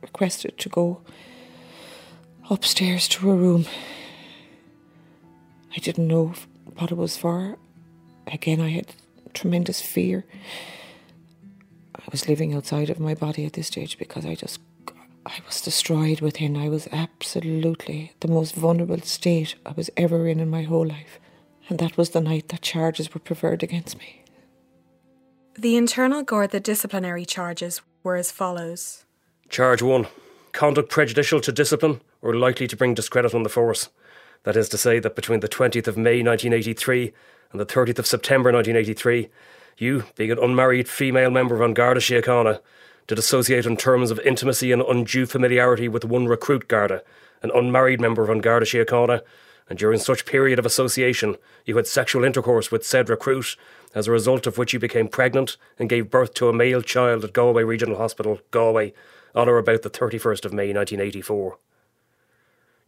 requested 0.00 0.56
to 0.56 0.70
go 0.70 1.02
upstairs 2.48 3.08
to 3.08 3.30
a 3.30 3.34
room. 3.34 3.66
I 5.74 5.80
didn't 5.80 6.08
know 6.08 6.32
what 6.76 6.90
it 6.90 6.96
was 6.96 7.18
for. 7.18 7.58
Again, 8.26 8.60
I 8.60 8.70
had 8.70 8.94
tremendous 9.34 9.80
fear. 9.80 10.24
I 11.94 12.02
was 12.10 12.28
living 12.28 12.54
outside 12.54 12.90
of 12.90 13.00
my 13.00 13.14
body 13.14 13.44
at 13.44 13.54
this 13.54 13.68
stage 13.68 13.98
because 13.98 14.24
I 14.24 14.34
just 14.34 14.60
I 15.26 15.40
was 15.44 15.60
destroyed 15.60 16.20
within. 16.20 16.56
I 16.56 16.68
was 16.68 16.88
absolutely 16.92 18.12
the 18.20 18.28
most 18.28 18.54
vulnerable 18.54 19.00
state 19.00 19.56
I 19.66 19.72
was 19.72 19.90
ever 19.96 20.28
in 20.28 20.38
in 20.38 20.48
my 20.48 20.62
whole 20.62 20.86
life. 20.86 21.18
And 21.68 21.80
that 21.80 21.96
was 21.96 22.10
the 22.10 22.20
night 22.20 22.48
that 22.48 22.62
charges 22.62 23.12
were 23.12 23.20
preferred 23.20 23.64
against 23.64 23.98
me. 23.98 24.22
The 25.58 25.76
internal 25.76 26.22
Garda 26.22 26.60
disciplinary 26.60 27.24
charges 27.24 27.80
were 28.04 28.16
as 28.16 28.30
follows 28.30 29.04
Charge 29.48 29.82
1 29.82 30.06
Conduct 30.52 30.90
prejudicial 30.90 31.40
to 31.40 31.50
discipline 31.50 32.00
or 32.22 32.34
likely 32.34 32.68
to 32.68 32.76
bring 32.76 32.94
discredit 32.94 33.34
on 33.34 33.42
the 33.42 33.48
force. 33.48 33.88
That 34.44 34.56
is 34.56 34.68
to 34.68 34.78
say, 34.78 35.00
that 35.00 35.16
between 35.16 35.40
the 35.40 35.48
20th 35.48 35.88
of 35.88 35.96
May 35.96 36.22
1983 36.22 37.12
and 37.56 37.60
the 37.66 37.74
30th 37.74 37.98
of 37.98 38.06
September 38.06 38.52
1983, 38.52 39.30
you, 39.78 40.04
being 40.14 40.30
an 40.30 40.38
unmarried 40.38 40.86
female 40.86 41.30
member 41.30 41.54
of 41.54 41.62
An 41.62 41.72
Garda 41.72 42.00
Síochána, 42.00 42.60
did 43.06 43.18
associate 43.18 43.64
in 43.64 43.78
terms 43.78 44.10
of 44.10 44.20
intimacy 44.20 44.72
and 44.72 44.82
undue 44.82 45.24
familiarity 45.24 45.88
with 45.88 46.04
one 46.04 46.26
recruit 46.26 46.68
Garda, 46.68 47.02
an 47.40 47.50
unmarried 47.54 47.98
member 47.98 48.22
of 48.22 48.28
An 48.28 48.40
Garda 48.40 48.66
Síochána, 48.66 49.22
and 49.70 49.78
during 49.78 49.98
such 49.98 50.26
period 50.26 50.58
of 50.58 50.66
association 50.66 51.36
you 51.64 51.74
had 51.76 51.86
sexual 51.86 52.24
intercourse 52.24 52.70
with 52.70 52.84
said 52.84 53.08
recruit, 53.08 53.56
as 53.94 54.06
a 54.06 54.12
result 54.12 54.46
of 54.46 54.58
which 54.58 54.74
you 54.74 54.78
became 54.78 55.08
pregnant 55.08 55.56
and 55.78 55.88
gave 55.88 56.10
birth 56.10 56.34
to 56.34 56.50
a 56.50 56.52
male 56.52 56.82
child 56.82 57.24
at 57.24 57.32
Galway 57.32 57.62
Regional 57.62 57.96
Hospital, 57.96 58.38
Galway, 58.50 58.92
on 59.34 59.48
or 59.48 59.56
about 59.56 59.80
the 59.80 59.88
31st 59.88 60.44
of 60.44 60.52
May 60.52 60.74
1984. 60.74 61.58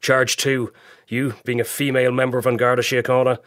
Charge 0.03 0.37
2. 0.37 0.71
You, 1.09 1.37
being 1.47 1.61
a 1.61 1.65
female 1.65 2.13
member 2.13 2.37
of 2.37 2.47
An 2.47 2.59
Garda 2.59 2.83
Síochána, 2.83 3.39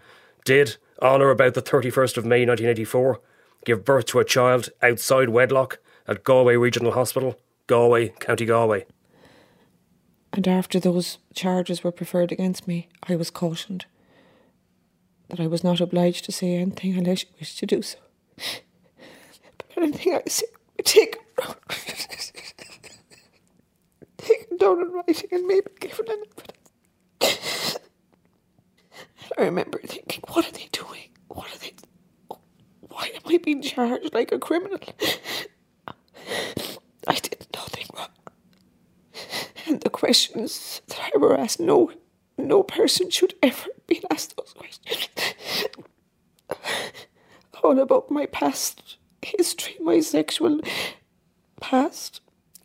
did, 0.45 0.77
on 1.01 1.21
or 1.21 1.31
about 1.31 1.53
the 1.53 1.61
31st 1.61 2.17
of 2.17 2.25
May 2.25 2.45
1984, 2.45 3.19
give 3.65 3.85
birth 3.85 4.05
to 4.07 4.19
a 4.19 4.25
child 4.25 4.69
outside 4.81 5.29
wedlock 5.29 5.79
at 6.07 6.23
Galway 6.23 6.55
Regional 6.55 6.93
Hospital, 6.93 7.39
Galway, 7.67 8.09
County 8.19 8.45
Galway. 8.45 8.85
And 10.33 10.47
after 10.47 10.79
those 10.79 11.17
charges 11.33 11.83
were 11.83 11.91
preferred 11.91 12.31
against 12.31 12.67
me, 12.67 12.87
I 13.07 13.15
was 13.15 13.29
cautioned 13.29 13.85
that 15.29 15.39
I 15.39 15.47
was 15.47 15.63
not 15.63 15.81
obliged 15.81 16.25
to 16.25 16.31
say 16.31 16.55
anything 16.55 16.95
unless 16.97 17.23
you 17.23 17.29
wished 17.39 17.59
to 17.59 17.65
do 17.65 17.81
so. 17.81 17.97
But 19.57 19.77
anything 19.77 20.13
I 20.15 20.23
say 20.27 20.47
would 20.77 20.85
take 20.85 21.17
taken 24.17 24.57
down 24.57 24.81
in 24.81 24.91
writing 24.91 25.29
and 25.31 25.47
maybe 25.47 25.67
given 25.79 26.05
an 26.09 26.23
evidence. 27.21 27.77
I 29.37 29.43
remember 29.43 29.79
thinking, 29.83 30.23
what 30.27 30.47
are 30.47 30.51
they 30.51 30.67
doing? 30.71 31.09
What 31.27 31.53
are 31.53 31.57
they? 31.59 31.73
Why 32.81 33.11
am 33.15 33.21
I 33.25 33.37
being 33.37 33.61
charged 33.61 34.13
like 34.13 34.31
a 34.31 34.39
criminal? 34.39 34.79
I 37.07 37.15
did 37.15 37.47
nothing 37.53 37.87
wrong. 37.95 38.09
And 39.65 39.81
the 39.81 39.89
questions 39.89 40.81
that 40.87 41.11
I 41.13 41.17
were 41.17 41.37
asked, 41.37 41.59
no, 41.59 41.91
no 42.37 42.63
person 42.63 43.09
should 43.09 43.35
ever 43.41 43.69
be 43.87 44.03
asked 44.11 44.35
those 44.37 44.53
questions. 44.53 45.07
All 47.63 47.79
about 47.79 48.11
my 48.11 48.25
past 48.25 48.97
history, 49.21 49.77
my 49.79 49.99
sexual 49.99 50.59
past, 51.59 52.21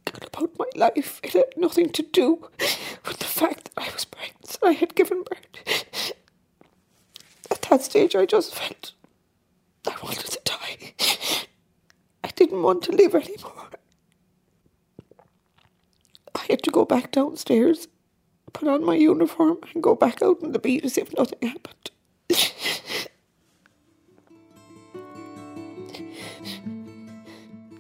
about 0.07 0.59
my 0.59 0.66
life. 0.75 1.21
It 1.23 1.35
had 1.35 1.53
nothing 1.57 1.90
to 1.90 2.03
do 2.03 2.49
with 3.07 3.19
the 3.19 3.25
fact 3.25 3.71
that 3.75 3.88
I 3.88 3.92
was 3.92 4.05
pregnant 4.05 4.59
and 4.62 4.71
I 4.71 4.73
had 4.73 4.95
given 4.95 5.23
birth. 5.23 5.85
At 7.67 7.71
that 7.71 7.83
stage, 7.83 8.15
I 8.15 8.27
just 8.27 8.55
felt 8.55 8.93
I 9.89 9.97
wanted 10.01 10.31
to 10.31 10.41
die. 10.45 10.95
I 12.23 12.29
didn't 12.29 12.63
want 12.63 12.85
to 12.85 12.93
live 12.93 13.13
anymore. 13.17 13.71
I 16.37 16.47
had 16.49 16.63
to 16.63 16.71
go 16.71 16.85
back 16.85 17.11
downstairs, 17.11 17.89
put 18.53 18.69
on 18.69 18.85
my 18.85 18.95
uniform, 18.95 19.59
and 19.75 19.83
go 19.83 19.97
back 19.97 20.23
out 20.23 20.45
on 20.45 20.53
the 20.53 20.61
beat 20.61 20.85
as 20.85 20.97
if 20.97 21.13
nothing 21.17 21.49
happened. 21.49 21.91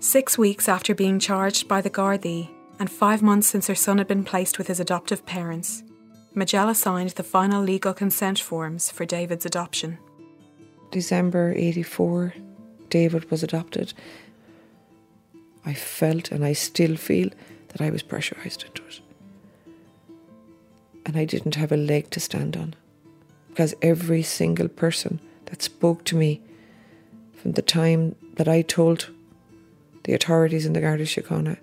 Six 0.00 0.36
weeks 0.36 0.68
after 0.68 0.96
being 0.96 1.20
charged 1.20 1.68
by 1.68 1.80
the 1.80 1.90
Gardaí, 1.90 2.50
and 2.80 2.90
five 2.90 3.22
months 3.22 3.46
since 3.46 3.68
her 3.68 3.76
son 3.76 3.98
had 3.98 4.08
been 4.08 4.24
placed 4.24 4.58
with 4.58 4.66
his 4.66 4.80
adoptive 4.80 5.24
parents, 5.26 5.84
Majella 6.38 6.74
signed 6.74 7.12
the 7.12 7.22
final 7.22 7.62
legal 7.62 7.94
consent 7.94 8.38
forms 8.38 8.90
for 8.90 9.06
David's 9.06 9.46
adoption. 9.46 9.96
December 10.90 11.54
84, 11.56 12.34
David 12.90 13.30
was 13.30 13.42
adopted. 13.42 13.94
I 15.64 15.72
felt 15.72 16.30
and 16.30 16.44
I 16.44 16.52
still 16.52 16.96
feel 16.96 17.30
that 17.68 17.80
I 17.80 17.88
was 17.88 18.02
pressurised 18.02 18.66
into 18.66 18.82
it. 18.84 19.00
And 21.06 21.16
I 21.16 21.24
didn't 21.24 21.54
have 21.54 21.72
a 21.72 21.76
leg 21.78 22.10
to 22.10 22.20
stand 22.20 22.54
on. 22.54 22.74
Because 23.48 23.74
every 23.80 24.22
single 24.22 24.68
person 24.68 25.20
that 25.46 25.62
spoke 25.62 26.04
to 26.04 26.16
me 26.16 26.42
from 27.32 27.52
the 27.52 27.62
time 27.62 28.14
that 28.34 28.46
I 28.46 28.60
told 28.60 29.08
the 30.04 30.12
authorities 30.12 30.66
in 30.66 30.74
the 30.74 30.82
Garda 30.82 31.04
Síochána 31.04 31.56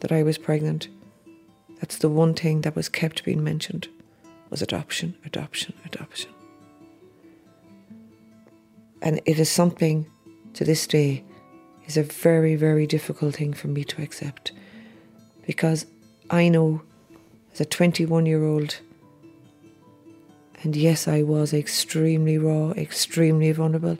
that 0.00 0.10
I 0.10 0.24
was 0.24 0.36
pregnant, 0.36 0.88
that's 1.78 1.98
the 1.98 2.08
one 2.08 2.34
thing 2.34 2.62
that 2.62 2.74
was 2.74 2.88
kept 2.88 3.22
being 3.22 3.44
mentioned 3.44 3.86
was 4.50 4.62
adoption, 4.62 5.16
adoption, 5.24 5.74
adoption. 5.84 6.30
And 9.02 9.20
it 9.24 9.38
is 9.38 9.50
something 9.50 10.06
to 10.54 10.64
this 10.64 10.86
day 10.86 11.24
is 11.86 11.96
a 11.96 12.02
very, 12.02 12.56
very 12.56 12.86
difficult 12.86 13.36
thing 13.36 13.52
for 13.52 13.68
me 13.68 13.84
to 13.84 14.02
accept. 14.02 14.52
Because 15.46 15.86
I 16.30 16.48
know 16.48 16.82
as 17.52 17.60
a 17.60 17.64
21 17.64 18.26
year 18.26 18.44
old, 18.44 18.80
and 20.62 20.74
yes, 20.74 21.06
I 21.06 21.22
was 21.22 21.52
extremely 21.52 22.38
raw, 22.38 22.70
extremely 22.70 23.52
vulnerable, 23.52 23.98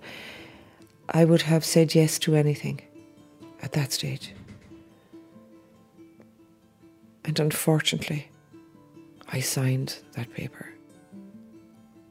I 1.09 1.25
would 1.25 1.43
have 1.43 1.65
said 1.65 1.95
yes 1.95 2.19
to 2.21 2.35
anything 2.35 2.81
at 3.63 3.73
that 3.73 3.93
stage. 3.93 4.33
And 7.25 7.39
unfortunately, 7.39 8.31
I 9.29 9.41
signed 9.41 9.99
that 10.13 10.33
paper. 10.33 10.71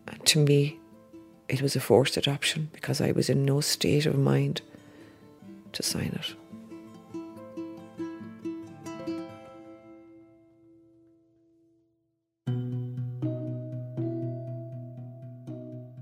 And 0.07 0.25
to 0.25 0.39
me, 0.39 0.79
it 1.47 1.61
was 1.61 1.75
a 1.75 1.79
forced 1.79 2.17
adoption 2.17 2.69
because 2.73 3.01
I 3.01 3.11
was 3.11 3.29
in 3.29 3.45
no 3.45 3.61
state 3.61 4.05
of 4.05 4.17
mind 4.17 4.61
to 5.73 5.83
sign 5.83 6.17
it. 6.19 6.35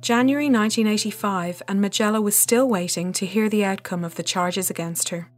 January 0.04 0.50
1985, 0.50 1.64
and 1.66 1.80
Majella 1.80 2.20
was 2.20 2.36
still 2.36 2.68
waiting 2.68 3.14
to 3.14 3.26
hear 3.26 3.48
the 3.48 3.64
outcome 3.64 4.04
of 4.04 4.16
the 4.16 4.24
charges 4.24 4.70
against 4.70 5.10
her. 5.10 5.30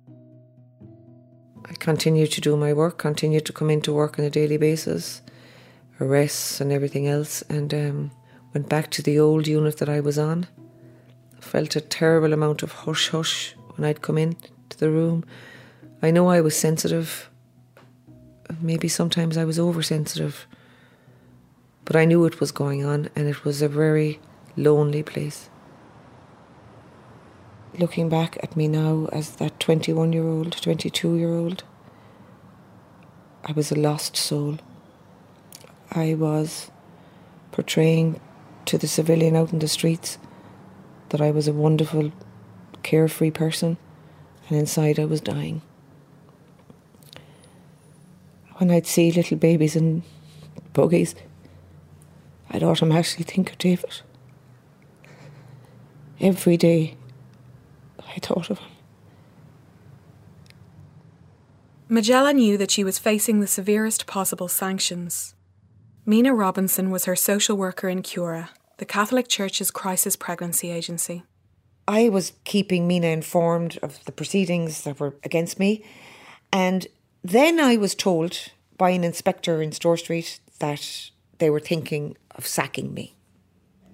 I 1.70 1.74
continued 1.74 2.32
to 2.32 2.42
do 2.42 2.58
my 2.58 2.74
work, 2.74 2.98
continued 2.98 3.46
to 3.46 3.54
come 3.54 3.70
into 3.70 3.94
work 3.94 4.18
on 4.18 4.26
a 4.26 4.30
daily 4.32 4.58
basis, 4.58 5.22
arrests 6.00 6.60
and 6.60 6.72
everything 6.72 7.08
else, 7.08 7.42
and 7.44 7.74
um, 7.74 8.12
went 8.54 8.70
back 8.70 8.92
to 8.92 9.02
the 9.02 9.20
old 9.20 9.48
unit 9.48 9.78
that 9.78 9.90
I 9.90 10.00
was 10.00 10.18
on. 10.18 10.48
Felt 11.40 11.76
a 11.76 11.82
terrible 11.82 12.34
amount 12.34 12.64
of 12.64 12.72
hush 12.72 13.10
hush 13.10 13.56
when 13.76 13.88
I'd 13.88 14.02
come 14.02 14.18
in 14.18 14.36
to 14.70 14.80
the 14.80 14.90
room. 14.90 15.24
I 16.02 16.12
know 16.12 16.28
I 16.28 16.42
was 16.42 16.56
sensitive. 16.56 17.30
Maybe 18.62 18.88
sometimes 18.88 19.38
I 19.38 19.46
was 19.46 19.60
oversensitive. 19.60 20.48
But 21.84 21.96
I 21.96 22.06
knew 22.06 22.26
it 22.26 22.40
was 22.40 22.52
going 22.52 22.84
on, 22.84 23.10
and 23.16 23.28
it 23.28 23.44
was 23.44 23.62
a 23.62 23.70
very 23.70 24.20
lonely 24.58 25.04
place. 25.04 25.50
Looking 27.78 28.08
back 28.10 28.38
at 28.42 28.56
me 28.56 28.68
now 28.68 29.10
as 29.12 29.36
that 29.36 29.60
21 29.60 30.14
year 30.14 30.28
old, 30.28 30.54
22 30.62 31.16
year 31.16 31.34
old, 31.34 31.64
I 33.44 33.52
was 33.52 33.72
a 33.72 33.76
lost 33.76 34.16
soul. 34.16 34.58
I 35.92 36.14
was 36.14 36.72
portraying 37.52 38.20
to 38.66 38.78
the 38.78 38.88
civilian 38.88 39.36
out 39.36 39.54
in 39.54 39.60
the 39.60 39.68
streets 39.68 40.18
that 41.10 41.22
I 41.22 41.32
was 41.32 41.48
a 41.48 41.54
wonderful, 41.54 42.12
carefree 42.84 43.32
person, 43.32 43.78
and 44.50 44.58
inside 44.58 45.00
I 45.00 45.06
was 45.06 45.22
dying. 45.22 45.62
When 48.58 48.72
I'd 48.72 48.88
see 48.88 49.12
little 49.12 49.38
babies 49.38 49.76
in 49.76 50.04
buggies, 50.74 51.14
I'd 52.50 52.64
automatically 52.64 53.26
think 53.26 53.52
of 53.52 53.58
David. 53.58 54.02
Every 56.20 56.58
day, 56.58 56.96
I 58.00 58.20
thought 58.20 58.50
of 58.50 58.60
him. 58.60 58.72
Majella 61.88 62.34
knew 62.34 62.58
that 62.58 62.72
she 62.72 62.84
was 62.84 62.98
facing 62.98 63.42
the 63.42 63.48
severest 63.48 64.08
possible 64.08 64.48
sanctions. 64.48 65.35
Mina 66.08 66.36
Robinson 66.36 66.92
was 66.92 67.06
her 67.06 67.16
social 67.16 67.58
worker 67.58 67.90
in 67.90 68.04
Cura, 68.04 68.52
the 68.78 68.86
Catholic 68.86 69.28
Church's 69.28 69.72
crisis 69.72 70.16
pregnancy 70.16 70.70
agency. 70.70 71.24
I 71.88 72.10
was 72.10 72.34
keeping 72.44 72.88
Mina 72.88 73.08
informed 73.08 73.80
of 73.82 74.06
the 74.06 74.12
proceedings 74.12 74.84
that 74.84 75.00
were 75.00 75.16
against 75.24 75.60
me, 75.60 75.84
and 76.54 76.86
then 77.24 77.60
I 77.60 77.78
was 77.78 77.96
told 77.96 78.52
by 78.78 78.92
an 78.92 79.04
inspector 79.04 79.64
in 79.64 79.72
Store 79.72 79.98
Street 79.98 80.40
that 80.60 81.10
they 81.40 81.50
were 81.50 81.60
thinking 81.60 82.16
of 82.36 82.46
sacking 82.46 82.94
me. 82.94 83.16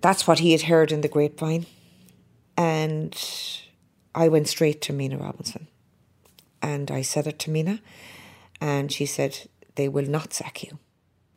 That's 0.02 0.28
what 0.28 0.40
he 0.40 0.52
had 0.52 0.64
heard 0.64 0.92
in 0.92 1.00
the 1.00 1.08
grapevine. 1.08 1.66
And 2.58 3.18
I 4.14 4.28
went 4.28 4.50
straight 4.50 4.82
to 4.82 4.94
Mina 4.94 5.18
Robinson. 5.18 5.68
And 6.62 6.92
I 6.92 7.04
said 7.04 7.26
it 7.26 7.40
to 7.40 7.52
Mina, 7.52 7.80
and 8.60 8.92
she 8.92 9.06
said, 9.06 9.48
They 9.76 9.88
will 9.88 10.08
not 10.08 10.34
sack 10.34 10.62
you. 10.64 10.78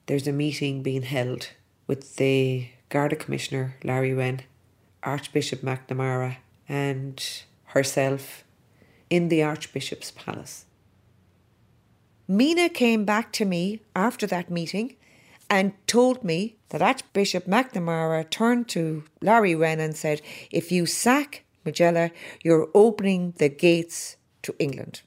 There's 0.07 0.27
a 0.27 0.33
meeting 0.33 0.83
being 0.83 1.03
held 1.03 1.51
with 1.87 2.17
the 2.17 2.69
Garda 2.91 3.17
Commissioner, 3.17 3.77
Larry 3.83 4.13
Wren, 4.13 4.43
Archbishop 5.03 5.63
McNamara, 5.63 6.37
and 6.69 7.23
herself 7.67 8.45
in 9.09 9.29
the 9.29 9.43
Archbishop's 9.43 10.11
palace. 10.11 10.67
Mina 12.29 12.69
came 12.69 13.05
back 13.05 13.33
to 13.33 13.45
me 13.45 13.81
after 13.97 14.27
that 14.27 14.51
meeting 14.51 14.97
and 15.51 15.73
told 15.87 16.25
me 16.25 16.57
that 16.71 16.83
Archbishop 16.83 17.47
McNamara 17.47 18.29
turned 18.29 18.69
to 18.69 19.05
Larry 19.21 19.55
Wren 19.55 19.81
and 19.81 19.97
said, 19.97 20.21
If 20.51 20.73
you 20.73 20.87
sack 20.87 21.45
Majella, 21.65 22.11
you're 22.43 22.69
opening 22.75 23.35
the 23.39 23.49
gates 23.49 24.17
to 24.43 24.55
England. 24.59 25.03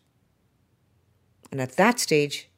And 1.51 1.61
at 1.61 1.75
that 1.77 1.99
stage, 1.99 2.49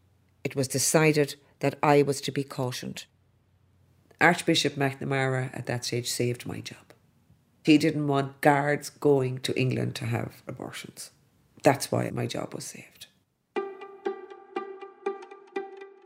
it 0.44 0.56
was 0.56 0.68
decided 0.68 1.36
that 1.60 1.78
I 1.84 2.02
was 2.02 2.22
to 2.22 2.32
be 2.32 2.44
cautioned. 2.44 3.06
Archbishop 4.22 4.76
McNamara 4.76 5.50
at 5.58 5.66
that 5.68 5.86
stage 5.86 6.10
saved 6.10 6.46
my 6.46 6.60
job. 6.60 6.94
He 7.64 7.78
didn't 7.78 8.08
want 8.08 8.42
guards 8.42 8.90
going 8.90 9.40
to 9.40 9.58
England 9.60 9.96
to 9.96 10.06
have 10.06 10.42
abortions. 10.48 11.12
That's 11.64 11.92
why 11.92 12.10
my 12.10 12.26
job 12.26 12.54
was 12.54 12.66
saved. 12.66 13.08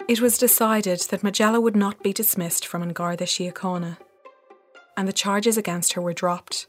It 0.09 0.19
was 0.19 0.37
decided 0.37 0.99
that 1.09 1.23
Majella 1.23 1.61
would 1.61 1.75
not 1.75 2.03
be 2.03 2.11
dismissed 2.11 2.67
from 2.67 2.81
An 2.81 2.91
Garda 2.91 3.23
Síochána, 3.23 3.97
and 4.97 5.07
the 5.07 5.13
charges 5.13 5.57
against 5.57 5.93
her 5.93 6.01
were 6.01 6.13
dropped. 6.13 6.67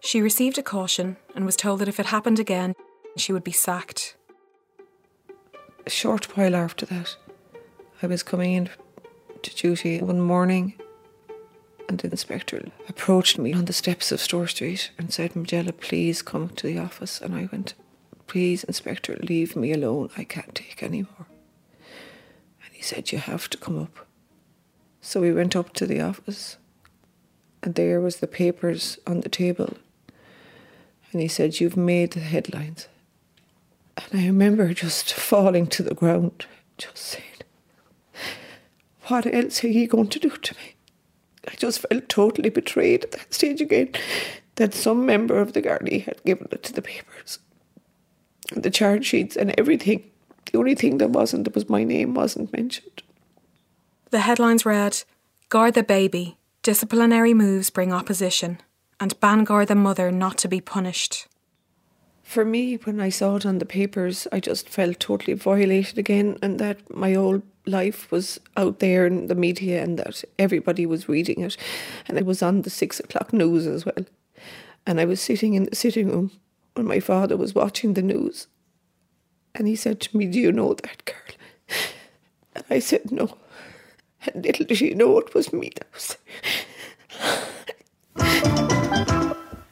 She 0.00 0.22
received 0.22 0.58
a 0.58 0.62
caution 0.62 1.16
and 1.34 1.44
was 1.44 1.56
told 1.56 1.80
that 1.80 1.88
if 1.88 1.98
it 1.98 2.06
happened 2.06 2.38
again, 2.38 2.74
she 3.16 3.32
would 3.32 3.44
be 3.44 3.52
sacked. 3.52 4.16
A 5.84 5.90
short 5.90 6.36
while 6.36 6.54
after 6.54 6.86
that, 6.86 7.16
I 8.02 8.08
was 8.08 8.24
coming 8.24 8.54
in 8.54 8.68
to 9.42 9.54
duty 9.54 10.00
one 10.00 10.20
morning, 10.20 10.74
and 11.88 11.98
the 11.98 12.10
inspector 12.10 12.60
approached 12.88 13.38
me 13.38 13.52
on 13.52 13.66
the 13.66 13.72
steps 13.72 14.10
of 14.10 14.20
Store 14.20 14.48
Street 14.48 14.90
and 14.98 15.12
said, 15.12 15.36
Majella, 15.36 15.72
please 15.72 16.20
come 16.20 16.48
to 16.48 16.66
the 16.66 16.78
office. 16.80 17.20
And 17.20 17.32
I 17.34 17.48
went, 17.52 17.74
Please, 18.26 18.64
Inspector, 18.64 19.14
leave 19.22 19.54
me 19.54 19.72
alone. 19.72 20.08
I 20.16 20.24
can't 20.24 20.54
take 20.54 20.82
any 20.82 21.02
more. 21.02 21.26
And 22.64 22.72
he 22.72 22.82
said, 22.82 23.12
You 23.12 23.18
have 23.18 23.48
to 23.50 23.58
come 23.58 23.78
up. 23.78 24.06
So 25.00 25.20
we 25.20 25.32
went 25.32 25.54
up 25.54 25.72
to 25.74 25.86
the 25.86 26.00
office, 26.00 26.56
and 27.62 27.76
there 27.76 28.00
was 28.00 28.16
the 28.16 28.26
papers 28.26 28.98
on 29.06 29.20
the 29.20 29.28
table. 29.28 29.76
And 31.12 31.20
he 31.20 31.28
said, 31.28 31.60
You've 31.60 31.76
made 31.76 32.12
the 32.12 32.20
headlines. 32.20 32.88
And 33.96 34.20
I 34.20 34.26
remember 34.26 34.74
just 34.74 35.12
falling 35.30 35.68
to 35.68 35.84
the 35.84 35.94
ground, 35.94 36.46
just 36.78 36.96
saying, 36.96 37.31
What 39.08 39.26
er 39.26 39.32
else 39.32 39.64
are 39.64 39.68
you 39.68 39.86
going 39.86 40.08
to 40.08 40.18
do 40.18 40.30
to 40.30 40.54
me? 40.56 40.74
I 41.48 41.54
just 41.56 41.80
felt 41.80 42.08
totally 42.08 42.50
betrayed 42.50 43.04
at 43.04 43.12
that 43.12 43.34
stage 43.34 43.60
again 43.60 43.90
that 44.56 44.74
some 44.74 45.04
member 45.06 45.40
of 45.40 45.54
the 45.54 45.62
Gardaí 45.62 46.04
had 46.04 46.22
given 46.24 46.48
it 46.52 46.62
to 46.64 46.72
the 46.72 46.82
papers. 46.82 47.38
The 48.54 48.70
charge 48.70 49.06
sheets 49.06 49.36
and 49.36 49.54
everything 49.58 50.04
the 50.52 50.58
only 50.58 50.74
thing 50.74 50.98
that 50.98 51.10
wasn't 51.10 51.54
was 51.54 51.68
my 51.68 51.82
name 51.82 52.14
wasn't 52.14 52.52
mentioned. 52.52 53.02
The 54.10 54.20
headlines 54.20 54.66
read 54.66 55.02
Guard 55.48 55.74
the 55.74 55.82
baby, 55.82 56.36
disciplinary 56.62 57.34
moves 57.34 57.70
bring 57.70 57.92
opposition, 57.92 58.58
and 59.00 59.18
ban 59.20 59.44
the 59.44 59.74
mother 59.74 60.10
not 60.10 60.38
to 60.38 60.48
be 60.48 60.60
punished. 60.60 61.26
For 62.22 62.44
me, 62.44 62.76
when 62.76 63.00
I 63.00 63.08
saw 63.08 63.36
it 63.36 63.46
on 63.46 63.58
the 63.58 63.66
papers, 63.66 64.26
I 64.30 64.40
just 64.40 64.68
felt 64.68 65.00
totally 65.00 65.34
violated 65.34 65.98
again, 65.98 66.38
and 66.42 66.58
that 66.58 66.94
my 66.94 67.14
whole 67.14 67.42
life 67.66 68.10
was 68.10 68.40
out 68.56 68.80
there 68.80 69.06
in 69.06 69.26
the 69.28 69.34
media 69.34 69.82
and 69.82 69.98
that 69.98 70.24
everybody 70.38 70.86
was 70.86 71.08
reading 71.08 71.40
it. 71.40 71.56
And 72.08 72.18
it 72.18 72.26
was 72.26 72.42
on 72.42 72.62
the 72.62 72.70
six 72.70 73.00
o'clock 73.00 73.32
news 73.32 73.66
as 73.66 73.86
well. 73.86 74.04
And 74.86 75.00
I 75.00 75.04
was 75.04 75.20
sitting 75.20 75.54
in 75.54 75.64
the 75.64 75.76
sitting 75.76 76.08
room 76.08 76.32
when 76.74 76.86
my 76.86 77.00
father 77.00 77.36
was 77.36 77.54
watching 77.54 77.94
the 77.94 78.02
news 78.02 78.48
and 79.54 79.68
he 79.68 79.76
said 79.76 80.00
to 80.00 80.16
me, 80.16 80.26
Do 80.26 80.40
you 80.40 80.52
know 80.52 80.74
that 80.74 81.04
girl? 81.04 81.36
And 82.54 82.64
I 82.70 82.78
said, 82.80 83.10
No. 83.10 83.36
And 84.26 84.44
little 84.44 84.66
did 84.66 84.76
she 84.76 84.94
know 84.94 85.18
it 85.18 85.34
was 85.34 85.52
me 85.52 85.72
that 85.74 85.86
was 85.92 86.16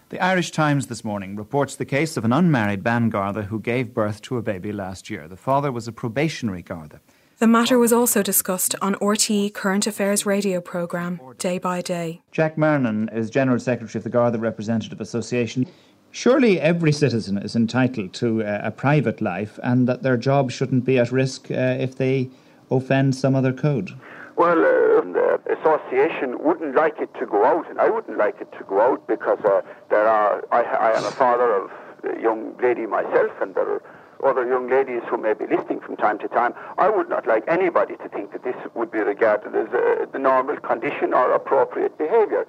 The 0.08 0.18
Irish 0.20 0.50
Times 0.50 0.88
this 0.88 1.04
morning 1.04 1.36
reports 1.36 1.76
the 1.76 1.84
case 1.84 2.16
of 2.16 2.24
an 2.24 2.32
unmarried 2.32 2.82
Ban 2.82 3.10
Garda 3.10 3.42
who 3.42 3.60
gave 3.60 3.94
birth 3.94 4.20
to 4.22 4.38
a 4.38 4.42
baby 4.42 4.72
last 4.72 5.08
year. 5.08 5.28
The 5.28 5.36
father 5.36 5.70
was 5.70 5.86
a 5.86 5.92
probationary 5.92 6.62
Garda. 6.62 7.00
The 7.40 7.46
matter 7.46 7.78
was 7.78 7.90
also 7.90 8.22
discussed 8.22 8.74
on 8.82 8.96
RTE 8.96 9.54
Current 9.54 9.86
Affairs 9.86 10.26
radio 10.26 10.60
programme, 10.60 11.18
Day 11.38 11.56
by 11.56 11.80
Day. 11.80 12.20
Jack 12.32 12.56
Marrinan 12.56 13.08
is 13.16 13.30
General 13.30 13.58
Secretary 13.58 13.98
of 13.98 14.04
the 14.04 14.10
Garda 14.10 14.36
Representative 14.36 15.00
Association. 15.00 15.64
Surely 16.10 16.60
every 16.60 16.92
citizen 16.92 17.38
is 17.38 17.56
entitled 17.56 18.12
to 18.12 18.42
uh, 18.42 18.60
a 18.62 18.70
private 18.70 19.22
life 19.22 19.58
and 19.62 19.88
that 19.88 20.02
their 20.02 20.18
job 20.18 20.50
shouldn't 20.50 20.84
be 20.84 20.98
at 20.98 21.10
risk 21.10 21.50
uh, 21.50 21.54
if 21.80 21.96
they 21.96 22.28
offend 22.70 23.14
some 23.14 23.34
other 23.34 23.54
code. 23.54 23.88
Well, 24.36 24.58
uh, 24.58 25.00
the 25.00 25.40
association 25.58 26.44
wouldn't 26.44 26.74
like 26.74 26.98
it 27.00 27.08
to 27.20 27.24
go 27.24 27.46
out, 27.46 27.70
and 27.70 27.80
I 27.80 27.88
wouldn't 27.88 28.18
like 28.18 28.38
it 28.42 28.52
to 28.58 28.64
go 28.64 28.82
out 28.82 29.06
because 29.06 29.38
uh, 29.46 29.62
there 29.88 30.06
are. 30.06 30.44
I, 30.52 30.60
I, 30.60 30.98
am 30.98 31.06
a 31.06 31.10
father 31.10 31.50
of 31.54 31.70
a 32.04 32.20
young 32.20 32.54
lady 32.62 32.84
myself, 32.84 33.32
and 33.40 33.54
there 33.54 33.66
are 33.66 33.82
other 34.24 34.46
young 34.46 34.68
ladies 34.68 35.02
who 35.08 35.16
may 35.16 35.34
be 35.34 35.46
listening 35.46 35.80
from 35.80 35.96
time 35.96 36.18
to 36.18 36.28
time. 36.28 36.54
I 36.78 36.88
would 36.88 37.08
not 37.08 37.26
like 37.26 37.44
anybody 37.48 37.96
to 37.96 38.08
think 38.08 38.32
that 38.32 38.44
this 38.44 38.56
would 38.74 38.90
be 38.90 38.98
regarded 38.98 39.54
as 39.54 39.68
a, 39.72 40.08
the 40.10 40.18
normal 40.18 40.56
condition 40.56 41.14
or 41.14 41.32
appropriate 41.32 41.96
behaviour. 41.98 42.46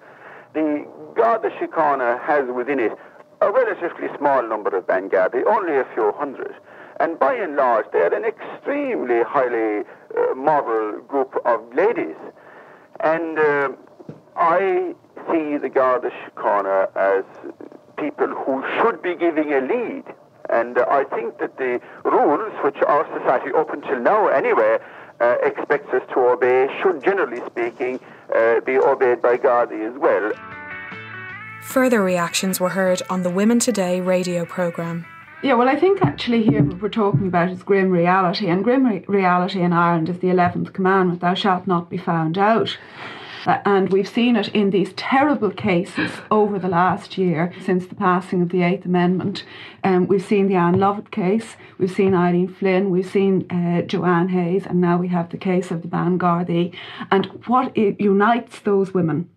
The 0.54 0.86
Garda 1.16 1.50
Síochána 1.52 2.22
has 2.22 2.50
within 2.50 2.80
it 2.80 2.92
a 3.42 3.52
relatively 3.52 4.08
small 4.18 4.44
number 4.48 4.76
of 4.76 4.86
Ban 4.86 5.10
only 5.48 5.76
a 5.78 5.88
few 5.94 6.12
hundred. 6.14 6.54
And 7.00 7.18
by 7.18 7.34
and 7.34 7.56
large, 7.56 7.86
they're 7.92 8.14
an 8.14 8.24
extremely 8.24 9.24
highly 9.24 9.84
uh, 10.16 10.36
moral 10.36 11.02
group 11.02 11.36
of 11.46 11.62
ladies. 11.74 12.16
And 13.00 13.40
uh, 13.40 13.70
I 14.36 14.94
see 15.32 15.58
the 15.58 15.70
Garda 15.70 16.12
Síochána 16.12 16.96
as 16.96 17.24
people 17.98 18.28
who 18.28 18.64
should 18.78 19.02
be 19.02 19.16
giving 19.16 19.54
a 19.54 19.62
lead. 19.62 20.04
And 20.50 20.78
uh, 20.78 20.86
I 20.90 21.04
think 21.06 21.38
that 21.40 21.58
the 21.58 21.80
rules, 22.04 22.54
which 22.64 22.78
our 22.88 23.06
society 23.18 23.52
up 23.56 23.72
until 23.72 24.00
now 24.00 24.28
anyway 24.28 24.80
uh, 25.20 25.36
expects 25.44 25.94
us 25.94 26.02
to 26.14 26.20
obey, 26.20 26.68
should 26.82 27.04
generally 27.04 27.42
speaking 27.46 28.00
uh, 28.36 28.60
be 28.62 28.78
obeyed 28.78 29.22
by 29.22 29.38
Gardaí 29.38 29.94
as 29.94 30.00
well. 30.00 30.32
Further 31.64 32.02
reactions 32.02 32.60
were 32.60 32.70
heard 32.70 33.02
on 33.10 33.24
the 33.24 33.30
Women 33.30 33.60
Today 33.60 34.02
radio 34.02 34.46
programme. 34.46 35.06
Yeah, 35.44 35.56
well, 35.56 35.70
I 35.70 35.76
think 35.80 36.04
actually 36.04 36.44
here 36.44 36.64
what 36.64 36.82
we're 36.82 36.90
talking 36.90 37.28
about 37.28 37.50
is 37.50 37.64
grim 37.64 37.90
reality, 37.90 38.48
and 38.48 38.64
grim 38.64 38.86
re- 38.86 39.06
reality 39.08 39.62
in 39.62 39.74
Ireland 39.74 40.10
is 40.10 40.20
the 40.20 40.28
11th 40.28 40.74
commandment 40.74 41.22
thou 41.22 41.34
shalt 41.34 41.66
not 41.66 41.90
be 41.90 41.98
found 41.98 42.38
out. 42.38 42.78
Uh, 43.46 43.60
and 43.66 43.92
we've 43.92 44.08
seen 44.08 44.36
it 44.36 44.50
in 44.50 44.70
these 44.70 44.94
terrible 44.94 45.52
cases 45.52 46.12
over 46.30 46.60
the 46.60 46.68
last 46.68 47.18
year 47.18 47.54
since 47.66 47.88
the 47.88 47.96
passing 47.96 48.42
of 48.42 48.50
the 48.50 48.62
Eighth 48.62 48.86
Amendment. 48.86 49.44
Um, 49.84 50.08
we've 50.08 50.24
seen 50.24 50.48
the 50.48 50.56
Anne 50.56 50.80
Lovett 50.80 51.12
case, 51.12 51.56
we've 51.78 51.92
seen 51.92 52.14
Eileen 52.14 52.48
Flynn, 52.48 52.90
we've 52.90 53.10
seen 53.10 53.50
uh, 53.50 53.82
Joanne 53.82 54.30
Hayes, 54.30 54.66
and 54.66 54.80
now 54.80 54.98
we 54.98 55.08
have 55.08 55.30
the 55.30 55.38
case 55.38 55.72
of 55.72 55.82
the 55.82 55.88
Ban. 55.88 56.12
And 57.12 57.26
what 57.48 57.76
unites 57.76 58.60
those 58.60 58.94
women 58.94 59.30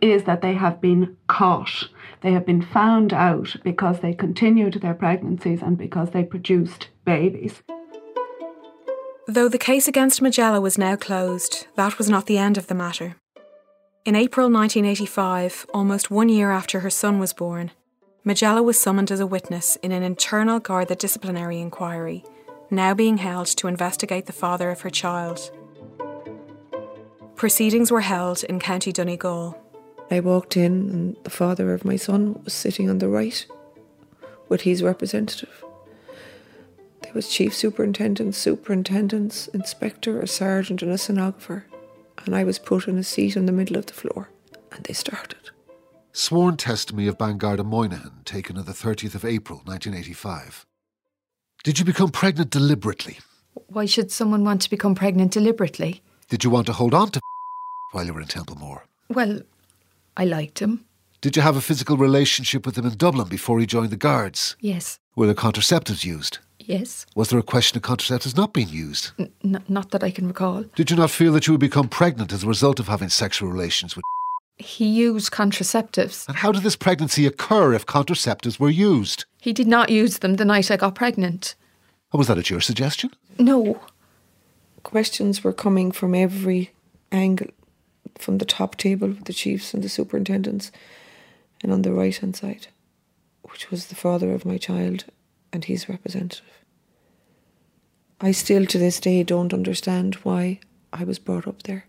is 0.00 0.24
that 0.24 0.42
they 0.42 0.54
have 0.54 0.80
been 0.80 1.16
caught. 1.26 1.88
They 2.22 2.32
have 2.32 2.46
been 2.46 2.62
found 2.62 3.12
out 3.12 3.56
because 3.62 4.00
they 4.00 4.14
continued 4.14 4.74
their 4.74 4.94
pregnancies 4.94 5.62
and 5.62 5.76
because 5.76 6.10
they 6.10 6.24
produced 6.24 6.88
babies. 7.04 7.62
Though 9.28 9.48
the 9.48 9.58
case 9.58 9.86
against 9.86 10.20
Majella 10.20 10.60
was 10.60 10.76
now 10.76 10.96
closed, 10.96 11.68
that 11.76 11.96
was 11.96 12.10
not 12.10 12.26
the 12.26 12.38
end 12.38 12.58
of 12.58 12.66
the 12.66 12.74
matter. 12.74 13.14
In 14.04 14.16
April 14.16 14.50
1985, 14.50 15.66
almost 15.72 16.10
one 16.10 16.28
year 16.28 16.50
after 16.50 16.80
her 16.80 16.90
son 16.90 17.20
was 17.20 17.32
born, 17.32 17.70
Majella 18.24 18.64
was 18.64 18.80
summoned 18.80 19.12
as 19.12 19.20
a 19.20 19.26
witness 19.26 19.76
in 19.76 19.92
an 19.92 20.02
internal 20.02 20.58
Garda 20.58 20.96
disciplinary 20.96 21.60
inquiry, 21.60 22.24
now 22.68 22.94
being 22.94 23.18
held 23.18 23.46
to 23.46 23.68
investigate 23.68 24.26
the 24.26 24.32
father 24.32 24.70
of 24.70 24.80
her 24.80 24.90
child. 24.90 25.52
Proceedings 27.36 27.92
were 27.92 28.00
held 28.00 28.42
in 28.42 28.58
County 28.58 28.90
Donegal. 28.90 29.56
I 30.10 30.18
walked 30.18 30.56
in, 30.56 30.90
and 30.90 31.16
the 31.22 31.30
father 31.30 31.72
of 31.72 31.84
my 31.84 31.94
son 31.94 32.40
was 32.42 32.54
sitting 32.54 32.90
on 32.90 32.98
the 32.98 33.08
right 33.08 33.46
with 34.48 34.62
his 34.62 34.82
representative. 34.82 35.64
There 37.12 37.18
was 37.18 37.28
chief 37.28 37.54
superintendent, 37.54 38.34
superintendents, 38.34 39.46
inspector, 39.48 40.18
a 40.22 40.26
sergeant, 40.26 40.80
and 40.80 40.90
a 40.90 40.96
stenographer, 40.96 41.66
and 42.24 42.34
I 42.34 42.42
was 42.42 42.58
put 42.58 42.88
in 42.88 42.96
a 42.96 43.04
seat 43.04 43.36
in 43.36 43.44
the 43.44 43.52
middle 43.52 43.76
of 43.76 43.84
the 43.84 43.92
floor, 43.92 44.30
and 44.74 44.82
they 44.84 44.94
started. 44.94 45.50
Sworn 46.12 46.56
testimony 46.56 47.08
of 47.08 47.18
Bangarda 47.18 47.66
Moynihan, 47.66 48.22
taken 48.24 48.56
on 48.56 48.64
the 48.64 48.72
30th 48.72 49.14
of 49.14 49.26
April 49.26 49.58
1985. 49.66 50.64
Did 51.62 51.78
you 51.78 51.84
become 51.84 52.08
pregnant 52.08 52.48
deliberately? 52.48 53.18
Why 53.66 53.84
should 53.84 54.10
someone 54.10 54.42
want 54.42 54.62
to 54.62 54.70
become 54.70 54.94
pregnant 54.94 55.32
deliberately? 55.32 56.00
Did 56.30 56.44
you 56.44 56.48
want 56.48 56.64
to 56.68 56.72
hold 56.72 56.94
on 56.94 57.10
to 57.10 57.20
while 57.92 58.06
you 58.06 58.14
were 58.14 58.22
in 58.22 58.26
Templemore? 58.26 58.86
Well, 59.10 59.42
I 60.16 60.24
liked 60.24 60.60
him. 60.60 60.86
Did 61.20 61.36
you 61.36 61.42
have 61.42 61.58
a 61.58 61.60
physical 61.60 61.98
relationship 61.98 62.64
with 62.64 62.78
him 62.78 62.86
in 62.86 62.96
Dublin 62.96 63.28
before 63.28 63.60
he 63.60 63.66
joined 63.66 63.90
the 63.90 63.98
Guards? 63.98 64.56
Yes. 64.60 64.98
Were 65.14 65.26
there 65.26 65.34
contraceptives 65.34 66.06
used? 66.06 66.38
Yes. 66.66 67.06
Was 67.14 67.30
there 67.30 67.38
a 67.38 67.42
question 67.42 67.76
of 67.76 67.82
contraceptives 67.82 68.36
not 68.36 68.52
being 68.52 68.68
used? 68.68 69.10
N- 69.18 69.64
not 69.68 69.90
that 69.90 70.04
I 70.04 70.10
can 70.10 70.28
recall. 70.28 70.64
Did 70.76 70.90
you 70.90 70.96
not 70.96 71.10
feel 71.10 71.32
that 71.32 71.46
you 71.46 71.52
would 71.52 71.60
become 71.60 71.88
pregnant 71.88 72.32
as 72.32 72.44
a 72.44 72.48
result 72.48 72.78
of 72.78 72.88
having 72.88 73.08
sexual 73.08 73.50
relations 73.50 73.96
with? 73.96 74.04
He 74.58 74.86
used 74.86 75.32
contraceptives. 75.32 76.28
And 76.28 76.36
how 76.36 76.52
did 76.52 76.62
this 76.62 76.76
pregnancy 76.76 77.26
occur 77.26 77.72
if 77.72 77.86
contraceptives 77.86 78.60
were 78.60 78.70
used? 78.70 79.24
He 79.40 79.52
did 79.52 79.66
not 79.66 79.90
use 79.90 80.18
them 80.18 80.36
the 80.36 80.44
night 80.44 80.70
I 80.70 80.76
got 80.76 80.94
pregnant. 80.94 81.54
Or 82.12 82.18
was 82.18 82.28
that 82.28 82.38
at 82.38 82.50
your 82.50 82.60
suggestion? 82.60 83.10
No. 83.38 83.80
Questions 84.82 85.42
were 85.42 85.52
coming 85.52 85.90
from 85.90 86.14
every 86.14 86.72
angle, 87.10 87.48
from 88.18 88.38
the 88.38 88.44
top 88.44 88.76
table 88.76 89.08
with 89.08 89.24
the 89.24 89.32
chiefs 89.32 89.74
and 89.74 89.82
the 89.82 89.88
superintendents, 89.88 90.70
and 91.62 91.72
on 91.72 91.82
the 91.82 91.92
right 91.92 92.16
hand 92.16 92.36
side, 92.36 92.68
which 93.42 93.70
was 93.70 93.86
the 93.86 93.94
father 93.94 94.32
of 94.32 94.44
my 94.44 94.58
child 94.58 95.04
and 95.52 95.64
his 95.64 95.88
representative. 95.88 96.44
I 98.20 98.30
still 98.32 98.66
to 98.66 98.78
this 98.78 99.00
day 99.00 99.22
don't 99.22 99.52
understand 99.52 100.14
why 100.16 100.60
I 100.92 101.04
was 101.04 101.18
brought 101.18 101.48
up 101.48 101.64
there. 101.64 101.86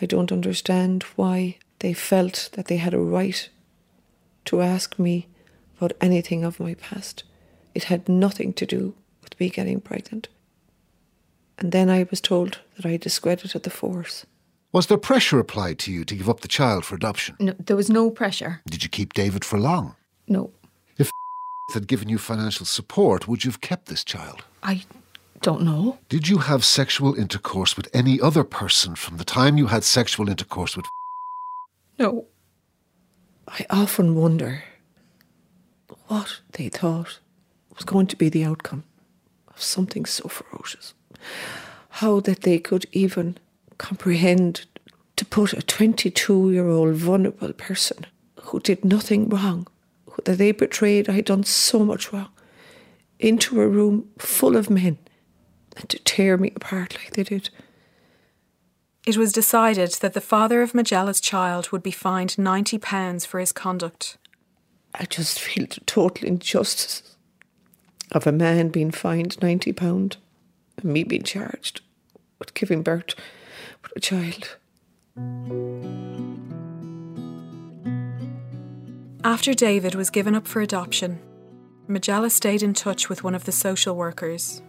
I 0.00 0.06
don't 0.06 0.32
understand 0.32 1.02
why 1.16 1.58
they 1.80 1.92
felt 1.92 2.50
that 2.52 2.66
they 2.66 2.76
had 2.76 2.94
a 2.94 2.98
right 2.98 3.48
to 4.46 4.60
ask 4.60 4.98
me 4.98 5.28
about 5.76 5.92
anything 6.00 6.44
of 6.44 6.60
my 6.60 6.74
past. 6.74 7.24
It 7.74 7.84
had 7.84 8.08
nothing 8.08 8.52
to 8.54 8.66
do 8.66 8.94
with 9.22 9.38
me 9.40 9.48
getting 9.48 9.80
pregnant. 9.80 10.28
And 11.58 11.72
then 11.72 11.90
I 11.90 12.06
was 12.10 12.20
told 12.20 12.60
that 12.76 12.86
I 12.86 12.96
discredited 12.96 13.62
the 13.62 13.70
force. 13.70 14.26
Was 14.72 14.86
there 14.86 14.98
pressure 14.98 15.38
applied 15.38 15.78
to 15.80 15.92
you 15.92 16.04
to 16.04 16.14
give 16.14 16.28
up 16.28 16.40
the 16.40 16.48
child 16.48 16.84
for 16.84 16.94
adoption? 16.94 17.36
No, 17.38 17.54
there 17.58 17.76
was 17.76 17.90
no 17.90 18.10
pressure. 18.10 18.62
Did 18.66 18.82
you 18.82 18.88
keep 18.88 19.14
David 19.14 19.44
for 19.44 19.58
long? 19.58 19.96
No. 20.28 20.52
Had 21.74 21.86
given 21.86 22.08
you 22.08 22.18
financial 22.18 22.66
support, 22.66 23.28
would 23.28 23.44
you 23.44 23.50
have 23.50 23.60
kept 23.60 23.86
this 23.86 24.02
child? 24.02 24.42
I 24.62 24.84
don't 25.40 25.62
know. 25.62 25.98
Did 26.08 26.28
you 26.28 26.38
have 26.38 26.64
sexual 26.64 27.14
intercourse 27.14 27.76
with 27.76 27.88
any 27.94 28.20
other 28.20 28.44
person 28.44 28.96
from 28.96 29.16
the 29.16 29.24
time 29.24 29.56
you 29.56 29.68
had 29.68 29.84
sexual 29.84 30.28
intercourse 30.28 30.76
with? 30.76 30.86
No. 31.98 32.26
I 33.48 33.66
often 33.70 34.14
wonder 34.14 34.64
what 36.08 36.40
they 36.52 36.68
thought 36.68 37.20
was 37.74 37.84
going 37.84 38.06
to 38.08 38.16
be 38.16 38.28
the 38.28 38.44
outcome 38.44 38.84
of 39.48 39.62
something 39.62 40.04
so 40.04 40.28
ferocious. 40.28 40.94
How 41.90 42.20
that 42.20 42.42
they 42.42 42.58
could 42.58 42.86
even 42.92 43.38
comprehend 43.78 44.66
to 45.16 45.24
put 45.24 45.52
a 45.52 45.62
22 45.62 46.50
year 46.50 46.68
old 46.68 46.94
vulnerable 46.94 47.52
person 47.52 48.06
who 48.42 48.60
did 48.60 48.84
nothing 48.84 49.28
wrong, 49.28 49.66
that 50.24 50.38
they 50.38 50.52
betrayed 50.52 51.08
I 51.08 51.12
had 51.12 51.24
done 51.24 51.44
so 51.44 51.84
much 51.84 52.12
wrong, 52.12 52.30
into 53.18 53.60
a 53.60 53.68
room 53.68 54.08
full 54.18 54.56
of 54.56 54.70
men 54.70 54.98
and 55.76 55.88
to 55.88 55.98
tear 56.00 56.36
me 56.36 56.52
apart 56.56 56.94
like 56.94 57.12
they 57.12 57.22
did. 57.22 57.50
It 59.06 59.16
was 59.16 59.32
decided 59.32 59.92
that 60.00 60.12
the 60.12 60.20
father 60.20 60.62
of 60.62 60.74
Majella's 60.74 61.20
child 61.20 61.70
would 61.70 61.82
be 61.82 61.90
fined 61.90 62.30
£90 62.30 63.26
for 63.26 63.40
his 63.40 63.52
conduct. 63.52 64.18
I 64.94 65.04
just 65.04 65.40
feel 65.40 65.66
the 65.66 65.80
total 65.86 66.28
injustice 66.28 67.02
of 68.12 68.26
a 68.26 68.32
man 68.32 68.68
being 68.68 68.90
fined 68.90 69.36
£90 69.36 70.16
and 70.76 70.84
me 70.84 71.04
being 71.04 71.22
charged 71.22 71.80
with 72.38 72.54
giving 72.54 72.82
birth 72.82 73.14
to 73.14 73.90
a 73.96 74.00
child. 74.00 74.56
After 79.22 79.52
David 79.52 79.94
was 79.94 80.08
given 80.08 80.34
up 80.34 80.48
for 80.48 80.62
adoption, 80.62 81.20
Majella 81.86 82.30
stayed 82.30 82.62
in 82.62 82.72
touch 82.72 83.10
with 83.10 83.22
one 83.22 83.34
of 83.34 83.44
the 83.44 83.52
social 83.52 83.94
workers. 83.94 84.62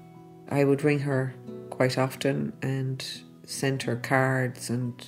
I 0.49 0.65
would 0.65 0.83
ring 0.83 0.99
her 0.99 1.33
quite 1.69 1.97
often 1.97 2.51
and 2.61 3.05
send 3.45 3.83
her 3.83 3.95
cards 3.95 4.69
and 4.69 5.07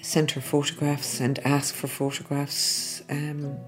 send 0.00 0.30
her 0.30 0.40
photographs 0.40 1.20
and 1.20 1.38
ask 1.40 1.74
for 1.74 1.88
photographs. 1.88 3.02
Um, 3.10 3.58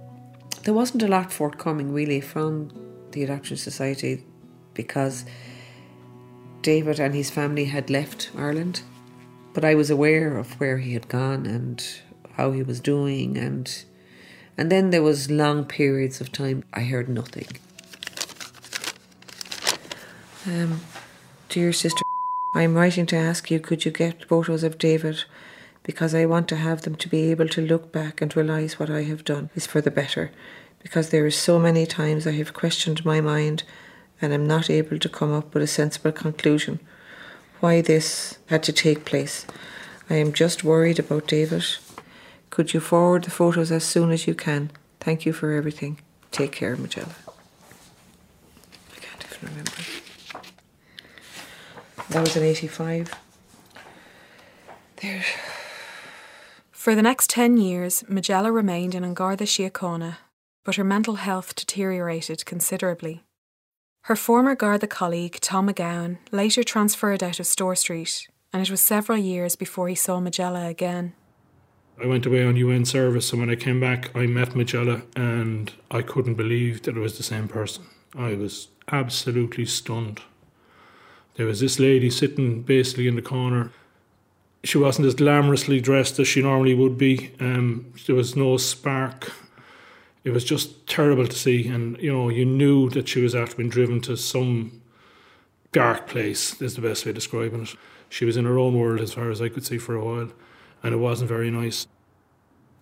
there 0.64 0.72
wasn't 0.72 1.02
a 1.02 1.08
lot 1.08 1.30
forthcoming 1.30 1.92
really 1.92 2.22
from 2.22 2.70
the 3.10 3.22
Adoption 3.22 3.58
Society 3.58 4.24
because 4.72 5.26
David 6.62 6.98
and 6.98 7.14
his 7.14 7.28
family 7.28 7.66
had 7.66 7.90
left 7.90 8.30
Ireland, 8.34 8.80
but 9.52 9.62
I 9.62 9.74
was 9.74 9.90
aware 9.90 10.38
of 10.38 10.58
where 10.58 10.78
he 10.78 10.94
had 10.94 11.08
gone 11.08 11.44
and 11.44 11.86
how 12.32 12.52
he 12.52 12.62
was 12.62 12.80
doing 12.80 13.36
and 13.36 13.84
and 14.56 14.70
then 14.70 14.90
there 14.90 15.02
was 15.02 15.30
long 15.30 15.64
periods 15.64 16.20
of 16.20 16.32
time 16.32 16.64
I 16.72 16.80
heard 16.80 17.08
nothing. 17.08 17.48
Um, 20.46 20.80
dear 21.48 21.72
sister, 21.72 22.02
I'm 22.54 22.74
writing 22.74 23.06
to 23.06 23.16
ask 23.16 23.50
you 23.50 23.60
could 23.60 23.84
you 23.84 23.90
get 23.90 24.28
photos 24.28 24.62
of 24.62 24.78
David 24.78 25.24
because 25.84 26.14
I 26.14 26.26
want 26.26 26.48
to 26.48 26.56
have 26.56 26.82
them 26.82 26.96
to 26.96 27.08
be 27.08 27.30
able 27.30 27.48
to 27.48 27.60
look 27.60 27.92
back 27.92 28.20
and 28.20 28.36
realise 28.36 28.78
what 28.78 28.90
I 28.90 29.02
have 29.04 29.24
done 29.24 29.50
is 29.54 29.66
for 29.66 29.80
the 29.80 29.90
better 29.90 30.30
because 30.82 31.10
there 31.10 31.24
are 31.24 31.30
so 31.30 31.58
many 31.58 31.86
times 31.86 32.26
I 32.26 32.32
have 32.32 32.52
questioned 32.52 33.04
my 33.04 33.20
mind 33.20 33.62
and 34.20 34.32
am 34.32 34.46
not 34.46 34.68
able 34.68 34.98
to 34.98 35.08
come 35.08 35.32
up 35.32 35.54
with 35.54 35.62
a 35.62 35.66
sensible 35.66 36.12
conclusion 36.12 36.80
why 37.60 37.80
this 37.80 38.38
had 38.46 38.62
to 38.64 38.72
take 38.72 39.04
place. 39.04 39.46
I 40.10 40.16
am 40.16 40.32
just 40.32 40.64
worried 40.64 40.98
about 40.98 41.28
David. 41.28 41.64
Could 42.52 42.74
you 42.74 42.80
forward 42.80 43.24
the 43.24 43.30
photos 43.30 43.72
as 43.72 43.82
soon 43.82 44.10
as 44.10 44.26
you 44.26 44.34
can? 44.34 44.70
Thank 45.00 45.24
you 45.24 45.32
for 45.32 45.52
everything. 45.52 45.98
Take 46.32 46.52
care, 46.52 46.76
Majella. 46.76 47.14
I 48.94 49.00
can't 49.00 49.24
even 49.24 49.48
remember. 49.48 49.72
That 52.10 52.20
was 52.20 52.36
in 52.36 52.42
85. 52.42 53.10
There. 55.00 55.24
For 56.70 56.94
the 56.94 57.00
next 57.00 57.30
10 57.30 57.56
years, 57.56 58.04
Majella 58.06 58.52
remained 58.52 58.94
in 58.94 59.02
An 59.02 59.14
Garda 59.14 59.44
Síochána, 59.44 60.18
but 60.62 60.76
her 60.76 60.84
mental 60.84 61.14
health 61.14 61.54
deteriorated 61.54 62.44
considerably. 62.44 63.24
Her 64.02 64.16
former 64.16 64.54
Garda 64.54 64.88
colleague, 64.88 65.38
Tom 65.40 65.70
McGowan, 65.70 66.18
later 66.30 66.62
transferred 66.62 67.22
out 67.22 67.40
of 67.40 67.46
Store 67.46 67.76
Street, 67.76 68.28
and 68.52 68.60
it 68.60 68.70
was 68.70 68.82
several 68.82 69.16
years 69.16 69.56
before 69.56 69.88
he 69.88 69.94
saw 69.94 70.20
Majella 70.20 70.66
again. 70.66 71.14
I 72.02 72.06
went 72.06 72.26
away 72.26 72.44
on 72.44 72.56
UN 72.56 72.84
service, 72.84 73.30
and 73.30 73.40
when 73.40 73.50
I 73.50 73.54
came 73.54 73.78
back, 73.78 74.10
I 74.16 74.26
met 74.26 74.56
Majella, 74.56 75.02
and 75.14 75.72
I 75.88 76.02
couldn't 76.02 76.34
believe 76.34 76.82
that 76.82 76.96
it 76.96 77.00
was 77.00 77.16
the 77.16 77.22
same 77.22 77.46
person. 77.46 77.84
I 78.18 78.34
was 78.34 78.68
absolutely 78.90 79.66
stunned. 79.66 80.20
There 81.36 81.46
was 81.46 81.60
this 81.60 81.78
lady 81.78 82.10
sitting 82.10 82.62
basically 82.62 83.06
in 83.06 83.14
the 83.14 83.22
corner. 83.22 83.70
She 84.64 84.78
wasn't 84.78 85.06
as 85.06 85.14
glamorously 85.14 85.80
dressed 85.80 86.18
as 86.18 86.26
she 86.26 86.42
normally 86.42 86.74
would 86.74 86.98
be. 86.98 87.30
Um, 87.38 87.92
there 88.06 88.16
was 88.16 88.34
no 88.34 88.56
spark. 88.56 89.30
It 90.24 90.30
was 90.30 90.44
just 90.44 90.88
terrible 90.88 91.28
to 91.28 91.36
see, 91.36 91.68
and 91.68 91.96
you 91.98 92.12
know, 92.12 92.28
you 92.28 92.44
knew 92.44 92.90
that 92.90 93.08
she 93.08 93.20
was 93.20 93.34
after 93.34 93.56
being 93.56 93.70
driven 93.70 94.00
to 94.02 94.16
some 94.16 94.82
dark 95.70 96.08
place. 96.08 96.60
Is 96.60 96.74
the 96.74 96.82
best 96.82 97.04
way 97.04 97.10
of 97.10 97.14
describing 97.14 97.62
it. 97.62 97.76
She 98.08 98.24
was 98.24 98.36
in 98.36 98.44
her 98.44 98.58
own 98.58 98.78
world, 98.78 99.00
as 99.00 99.14
far 99.14 99.30
as 99.30 99.40
I 99.40 99.48
could 99.48 99.64
see, 99.64 99.78
for 99.78 99.94
a 99.94 100.04
while, 100.04 100.32
and 100.82 100.94
it 100.94 100.98
wasn't 100.98 101.28
very 101.28 101.50
nice. 101.50 101.86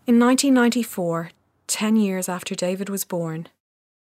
In 0.06 0.18
1994, 0.18 1.30
10 1.66 1.96
years 1.96 2.28
after 2.28 2.54
David 2.54 2.88
was 2.88 3.04
born, 3.04 3.48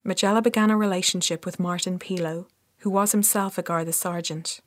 Majella 0.03 0.41
began 0.41 0.71
a 0.71 0.77
relationship 0.77 1.45
with 1.45 1.59
Martin 1.59 1.99
Pilo, 1.99 2.47
who 2.79 2.89
was 2.89 3.12
himself 3.12 3.57
a 3.57 3.62
Garda 3.62 3.93
sergeant. 3.93 4.62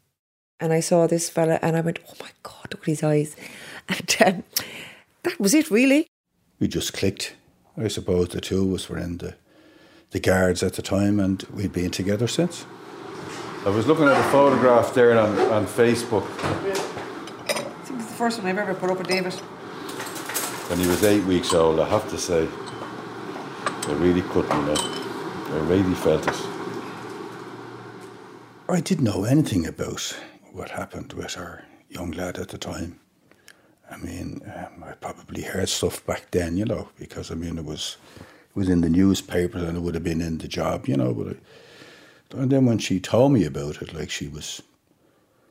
And 0.61 0.73
I 0.73 0.81
saw 0.81 1.07
this 1.07 1.29
fella 1.29 1.59
and 1.63 1.77
I 1.77 1.81
went, 1.81 1.99
oh 2.09 2.15
my 2.21 2.31
God, 2.43 2.69
look 2.71 2.83
at 2.83 2.87
his 2.87 3.03
eyes. 3.03 3.37
And 3.89 4.17
um, 4.25 4.45
that 5.25 5.41
was 5.41 5.55
it, 5.55 5.71
really. 5.71 6.07
We 6.61 6.69
just 6.69 6.93
clicked. 6.93 7.35
I 7.77 7.89
suppose 7.89 8.29
the 8.29 8.41
two 8.41 8.69
of 8.69 8.75
us 8.75 8.89
were 8.89 8.99
in 8.99 9.19
the, 9.19 9.35
the 10.11 10.21
guards 10.21 10.63
at 10.63 10.75
the 10.75 10.83
time 10.83 11.19
and 11.19 11.43
we've 11.53 11.73
been 11.73 11.91
together 11.91 12.29
since. 12.29 12.65
I 13.67 13.71
was 13.71 13.89
looking 13.89 14.05
at 14.05 14.19
a 14.19 14.31
photograph 14.31 14.95
there 14.95 15.19
on, 15.19 15.37
on 15.51 15.67
Facebook. 15.67 16.25
I 16.41 17.53
think 17.55 17.69
it's 17.81 17.89
the 17.89 18.12
first 18.23 18.39
one 18.39 18.47
I've 18.47 18.59
ever 18.59 18.75
put 18.75 18.89
up 18.89 18.99
with 18.99 19.09
David. 19.09 19.33
When 20.71 20.79
he 20.79 20.87
was 20.87 21.03
eight 21.03 21.25
weeks 21.25 21.53
old, 21.53 21.81
I 21.81 21.89
have 21.89 22.09
to 22.09 22.17
say, 22.17 22.47
I 23.67 23.93
really 23.95 24.23
couldn't, 24.23 24.57
you 24.61 24.67
know. 24.67 24.77
I 25.49 25.59
really 25.67 25.95
felt 25.95 26.29
it. 26.29 26.41
I 28.69 28.79
didn't 28.79 29.03
know 29.03 29.25
anything 29.25 29.67
about 29.67 30.17
what 30.53 30.71
happened 30.71 31.15
with 31.15 31.37
our 31.37 31.65
young 31.89 32.13
lad 32.13 32.39
at 32.39 32.51
the 32.51 32.59
time. 32.59 33.01
I 33.91 33.97
mean, 33.97 34.41
um, 34.55 34.85
I 34.85 34.93
probably 34.93 35.43
heard 35.43 35.69
stuff 35.69 36.07
back 36.07 36.31
then, 36.31 36.57
you 36.57 36.65
know, 36.65 36.91
because 37.01 37.33
I 37.33 37.35
mean 37.35 37.59
it 37.59 37.65
was 37.65 37.97
it 38.21 38.57
was 38.57 38.69
in 38.69 38.83
the 38.83 38.89
newspapers 38.89 39.65
and 39.65 39.77
it 39.77 39.81
would 39.81 39.97
have 39.97 40.05
been 40.05 40.21
in 40.21 40.39
the 40.39 40.47
job, 40.47 40.87
you 40.87 40.97
know. 40.97 41.13
But 41.13 41.27
I, 42.39 42.43
and 42.43 42.53
then 42.53 42.67
when 42.67 42.79
she 42.79 43.01
told 43.01 43.33
me 43.33 43.45
about 43.45 43.83
it, 43.83 43.93
like 43.93 44.11
she 44.11 44.29
was, 44.29 44.63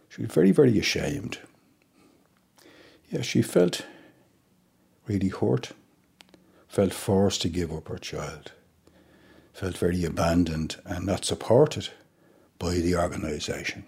she 0.07 0.21
was 0.21 0.31
very 0.31 0.53
very 0.53 0.79
ashamed. 0.79 1.39
Yeah, 3.11 3.21
she 3.23 3.41
felt 3.41 3.85
really 5.05 5.27
hurt, 5.27 5.73
felt 6.69 6.93
forced 6.93 7.41
to 7.41 7.49
give 7.49 7.73
up 7.73 7.89
her 7.89 7.97
child, 7.97 8.53
felt 9.51 9.77
very 9.77 10.05
abandoned 10.05 10.77
and 10.85 11.05
not 11.05 11.25
supported 11.25 11.89
by 12.57 12.75
the 12.75 12.95
organisation. 12.95 13.85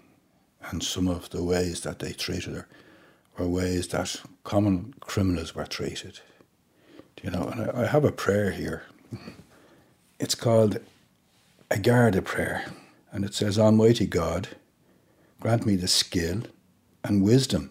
And 0.70 0.82
some 0.82 1.08
of 1.08 1.30
the 1.30 1.42
ways 1.42 1.80
that 1.80 2.00
they 2.00 2.12
treated 2.12 2.54
her 2.54 2.68
were 3.38 3.48
ways 3.48 3.88
that 3.88 4.20
common 4.44 4.92
criminals 5.00 5.54
were 5.54 5.64
treated. 5.64 6.20
You 7.22 7.30
know, 7.30 7.44
and 7.44 7.70
I, 7.70 7.84
I 7.84 7.86
have 7.86 8.04
a 8.04 8.12
prayer 8.12 8.50
here. 8.50 8.82
It's 10.18 10.34
called 10.34 10.80
a 11.70 11.78
Garda 11.78 12.20
prayer, 12.20 12.66
and 13.10 13.24
it 13.24 13.32
says, 13.32 13.58
Almighty 13.58 14.06
God, 14.06 14.48
grant 15.40 15.64
me 15.64 15.76
the 15.76 15.88
skill 15.88 16.42
and 17.02 17.22
wisdom 17.22 17.70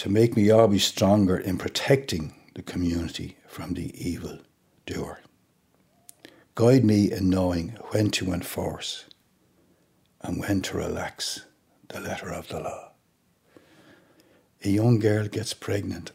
to 0.00 0.08
make 0.08 0.34
me 0.34 0.50
always 0.50 0.82
stronger 0.82 1.36
in 1.36 1.58
protecting 1.58 2.32
the 2.54 2.62
community 2.62 3.36
from 3.46 3.74
the 3.74 3.92
evil 4.02 4.38
doer. 4.86 5.20
Guide 6.54 6.86
me 6.86 7.12
in 7.12 7.28
knowing 7.28 7.76
when 7.90 8.10
to 8.12 8.32
enforce 8.32 9.04
and 10.22 10.40
when 10.40 10.62
to 10.62 10.78
relax 10.78 11.44
the 11.88 12.00
letter 12.00 12.30
of 12.30 12.48
the 12.48 12.60
law. 12.60 12.92
A 14.64 14.70
young 14.70 14.98
girl 14.98 15.28
gets 15.28 15.52
pregnant 15.52 16.12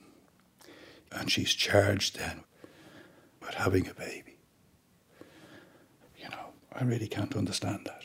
and 1.11 1.29
she's 1.29 1.53
charged 1.53 2.17
then 2.17 2.43
with 3.39 3.53
having 3.53 3.88
a 3.88 3.93
baby. 3.93 4.39
You 6.17 6.29
know, 6.29 6.53
I 6.73 6.83
really 6.86 7.07
can't 7.07 7.36
understand 7.36 7.86
that. 7.86 8.01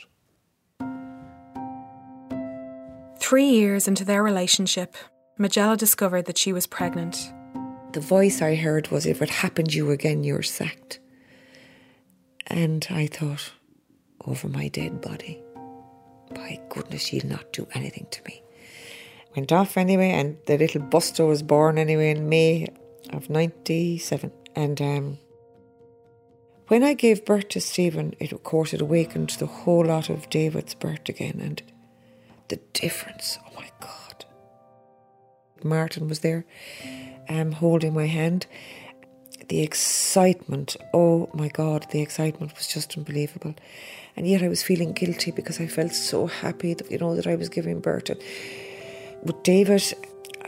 Three 3.19 3.49
years 3.49 3.87
into 3.87 4.05
their 4.05 4.21
relationship, 4.21 4.95
Majella 5.41 5.75
discovered 5.75 6.25
that 6.25 6.37
she 6.37 6.53
was 6.53 6.67
pregnant. 6.67 7.33
The 7.93 7.99
voice 7.99 8.43
I 8.43 8.53
heard 8.53 8.89
was, 8.89 9.07
If 9.07 9.23
it 9.23 9.29
happened 9.31 9.73
you 9.73 9.89
again, 9.89 10.23
you're 10.23 10.43
sacked. 10.43 10.99
And 12.45 12.85
I 12.91 13.07
thought, 13.07 13.51
Over 14.23 14.47
my 14.47 14.67
dead 14.67 15.01
body. 15.01 15.41
By 16.29 16.59
goodness, 16.69 17.07
she'll 17.07 17.25
not 17.25 17.51
do 17.53 17.67
anything 17.73 18.05
to 18.11 18.21
me. 18.27 18.43
Went 19.35 19.51
off 19.51 19.77
anyway, 19.77 20.11
and 20.11 20.37
the 20.45 20.59
little 20.59 20.83
Buster 20.83 21.25
was 21.25 21.41
born 21.41 21.79
anyway 21.79 22.11
in 22.11 22.29
May 22.29 22.67
of 23.09 23.27
97. 23.27 24.31
And 24.55 24.79
um, 24.79 25.17
when 26.67 26.83
I 26.83 26.93
gave 26.93 27.25
birth 27.25 27.49
to 27.49 27.61
Stephen, 27.61 28.13
it 28.19 28.31
of 28.31 28.43
course 28.43 28.75
it 28.75 28.81
awakened 28.81 29.31
the 29.31 29.47
whole 29.47 29.87
lot 29.87 30.11
of 30.11 30.29
David's 30.29 30.75
birth 30.75 31.09
again. 31.09 31.39
And 31.41 31.63
the 32.49 32.57
difference, 32.73 33.39
oh 33.43 33.55
my 33.55 33.69
God. 33.79 34.00
Martin 35.63 36.07
was 36.07 36.19
there 36.19 36.45
um, 37.29 37.51
holding 37.53 37.93
my 37.93 38.07
hand. 38.07 38.45
The 39.47 39.61
excitement, 39.61 40.77
oh 40.93 41.29
my 41.33 41.49
God, 41.49 41.87
the 41.91 42.01
excitement 42.01 42.55
was 42.55 42.67
just 42.67 42.97
unbelievable. 42.97 43.55
And 44.15 44.27
yet 44.27 44.43
I 44.43 44.47
was 44.47 44.63
feeling 44.63 44.93
guilty 44.93 45.31
because 45.31 45.59
I 45.59 45.67
felt 45.67 45.93
so 45.93 46.27
happy 46.27 46.73
that, 46.73 46.91
you 46.91 46.97
know, 46.97 47.15
that 47.15 47.27
I 47.27 47.35
was 47.35 47.49
giving 47.49 47.79
birth. 47.79 48.09
And 48.09 48.21
with 49.23 49.41
David, 49.43 49.83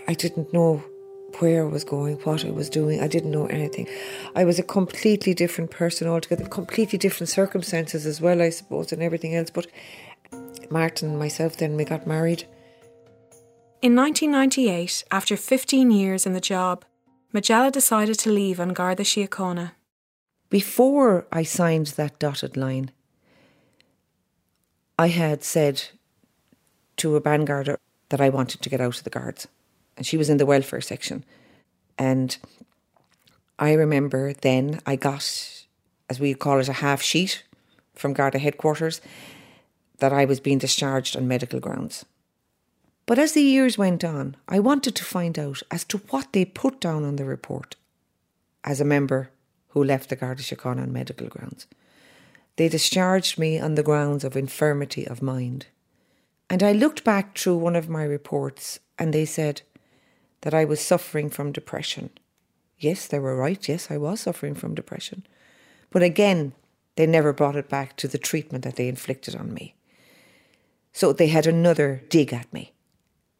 I 0.08 0.14
didn't 0.14 0.54
know 0.54 0.84
where 1.40 1.66
I 1.66 1.68
was 1.68 1.84
going, 1.84 2.18
what 2.18 2.46
I 2.46 2.52
was 2.52 2.70
doing. 2.70 3.02
I 3.02 3.08
didn't 3.08 3.32
know 3.32 3.48
anything. 3.48 3.88
I 4.36 4.46
was 4.46 4.60
a 4.60 4.64
completely 4.64 5.34
different 5.34 5.72
person 5.72 6.08
altogether, 6.08 6.46
completely 6.46 7.00
different 7.00 7.30
circumstances 7.30 8.06
as 8.06 8.22
well, 8.22 8.42
I 8.42 8.50
suppose, 8.50 8.92
and 8.92 9.02
everything 9.02 9.36
else. 9.36 9.50
But 9.50 9.68
Martin 10.70 11.10
and 11.10 11.20
myself, 11.20 11.58
then 11.58 11.76
we 11.76 11.86
got 11.86 12.06
married. 12.06 12.46
In 13.84 13.98
1998, 13.98 15.04
after 15.12 15.36
15 15.36 15.92
years 15.92 16.26
in 16.26 16.32
the 16.32 16.40
job, 16.40 16.86
Majella 17.34 17.70
decided 17.70 18.18
to 18.20 18.32
leave 18.32 18.58
An 18.58 18.72
Garda 18.72 19.04
Síochána. 19.04 19.72
Before 20.50 21.28
I 21.34 21.44
signed 21.44 21.88
that 21.88 22.18
dotted 22.18 22.56
line, 22.56 22.92
I 24.98 25.10
had 25.10 25.44
said 25.44 25.84
to 26.96 27.18
a 27.18 27.20
Ban 27.20 27.44
Garda 27.44 27.78
that 28.08 28.22
I 28.22 28.30
wanted 28.30 28.62
to 28.62 28.70
get 28.70 28.80
out 28.80 29.00
of 29.00 29.04
the 29.04 29.10
guards. 29.10 29.50
And 29.98 30.06
she 30.06 30.16
was 30.16 30.30
in 30.30 30.38
the 30.38 30.46
welfare 30.46 30.80
section. 30.80 31.26
And 31.98 32.38
I 33.60 33.74
remember 33.74 34.32
then 34.32 34.80
I 34.86 34.96
got, 34.96 35.66
as 36.10 36.22
we 36.22 36.34
call 36.36 36.62
it, 36.62 36.70
a 36.70 36.80
half 36.88 37.02
sheet 37.02 37.44
from 37.96 38.14
Garda 38.14 38.40
headquarters 38.40 39.02
that 39.98 40.14
I 40.14 40.24
was 40.24 40.40
being 40.40 40.60
discharged 40.60 41.18
on 41.18 41.28
medical 41.28 41.60
grounds. 41.60 42.06
But 43.06 43.20
as 43.20 43.34
the 43.34 43.42
years 43.42 43.78
went 43.78 44.04
on, 44.04 44.38
I 44.48 44.60
wanted 44.60 44.96
to 44.96 45.04
find 45.04 45.38
out 45.38 45.62
as 45.70 45.84
to 45.86 45.98
what 46.10 46.32
they 46.32 46.46
put 46.46 46.80
down 46.80 47.04
on 47.04 47.18
the 47.18 47.26
report 47.26 47.76
as 48.64 48.80
a 48.80 48.86
member 48.86 49.30
who 49.70 49.84
left 49.84 50.10
the 50.10 50.16
Garda 50.16 50.42
Síochána 50.42 50.84
on 50.84 50.94
medical 50.94 51.28
grounds. 51.28 51.68
They 52.56 52.70
discharged 52.70 53.38
me 53.38 53.60
on 53.60 53.76
the 53.76 53.84
grounds 53.84 54.24
of 54.24 54.38
infirmity 54.38 55.06
of 55.06 55.22
mind. 55.22 55.68
And 56.50 56.64
I 56.64 56.72
looked 56.72 57.04
back 57.04 57.38
through 57.38 57.58
one 57.58 57.76
of 57.76 57.90
my 57.90 58.04
reports 58.04 58.80
and 58.98 59.14
they 59.14 59.26
said 59.26 59.64
that 60.42 60.54
I 60.54 60.64
was 60.64 60.80
suffering 60.80 61.30
from 61.30 61.52
depression. 61.52 62.12
Yes, 62.78 63.08
they 63.08 63.20
were 63.20 63.36
right. 63.36 63.68
Yes, 63.68 63.90
I 63.90 63.98
was 63.98 64.22
suffering 64.22 64.56
from 64.56 64.76
depression. 64.76 65.26
But 65.90 66.04
again, 66.04 66.54
they 66.96 67.08
never 67.08 67.34
brought 67.34 67.56
it 67.56 67.70
back 67.70 67.98
to 67.98 68.08
the 68.08 68.18
treatment 68.18 68.64
that 68.64 68.76
they 68.76 68.88
inflicted 68.88 69.36
on 69.36 69.54
me. 69.54 69.76
So 70.92 71.12
they 71.12 71.28
had 71.28 71.48
another 71.48 72.04
dig 72.10 72.32
at 72.32 72.52
me 72.54 72.74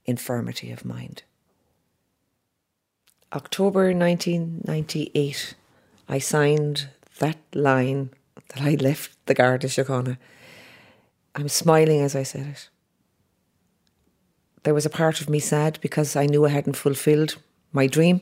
infirmity 0.06 0.72
of 0.72 0.86
mind. 0.86 1.24
October 3.32 3.94
1998, 3.94 5.56
I 6.08 6.20
signed 6.20 6.90
that 7.20 7.38
line 7.54 8.12
that 8.50 8.62
I 8.62 8.76
left 8.76 9.18
the 9.26 9.34
Garda 9.34 9.68
Síochána. 9.68 10.18
I'm 11.34 11.50
smiling 11.50 12.02
as 12.02 12.16
I 12.16 12.24
said 12.24 12.48
it. 12.48 12.70
There 14.64 14.74
was 14.74 14.86
a 14.86 14.90
part 14.90 15.20
of 15.20 15.30
me 15.30 15.40
sad 15.40 15.80
because 15.82 16.16
I 16.16 16.26
knew 16.26 16.46
I 16.46 16.50
hadn't 16.50 16.78
fulfilled 16.78 17.38
my 17.72 17.88
dream, 17.88 18.22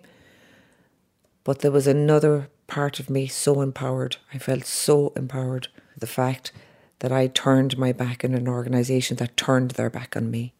but 1.44 1.60
there 1.60 1.72
was 1.72 1.88
another 1.88 2.50
part 2.68 3.00
of 3.00 3.10
me 3.10 3.28
so 3.28 3.62
empowered. 3.62 4.18
I 4.34 4.38
felt 4.38 4.66
so 4.66 5.12
empowered. 5.16 5.68
The 5.98 6.08
fact 6.08 6.52
that 7.00 7.12
I 7.12 7.28
turned 7.28 7.78
my 7.78 7.92
back 7.92 8.24
on 8.24 8.34
an 8.34 8.48
organisation 8.48 9.18
that 9.18 9.36
turned 9.36 9.72
their 9.72 9.90
back 9.90 10.16
on 10.16 10.32
me. 10.32 10.54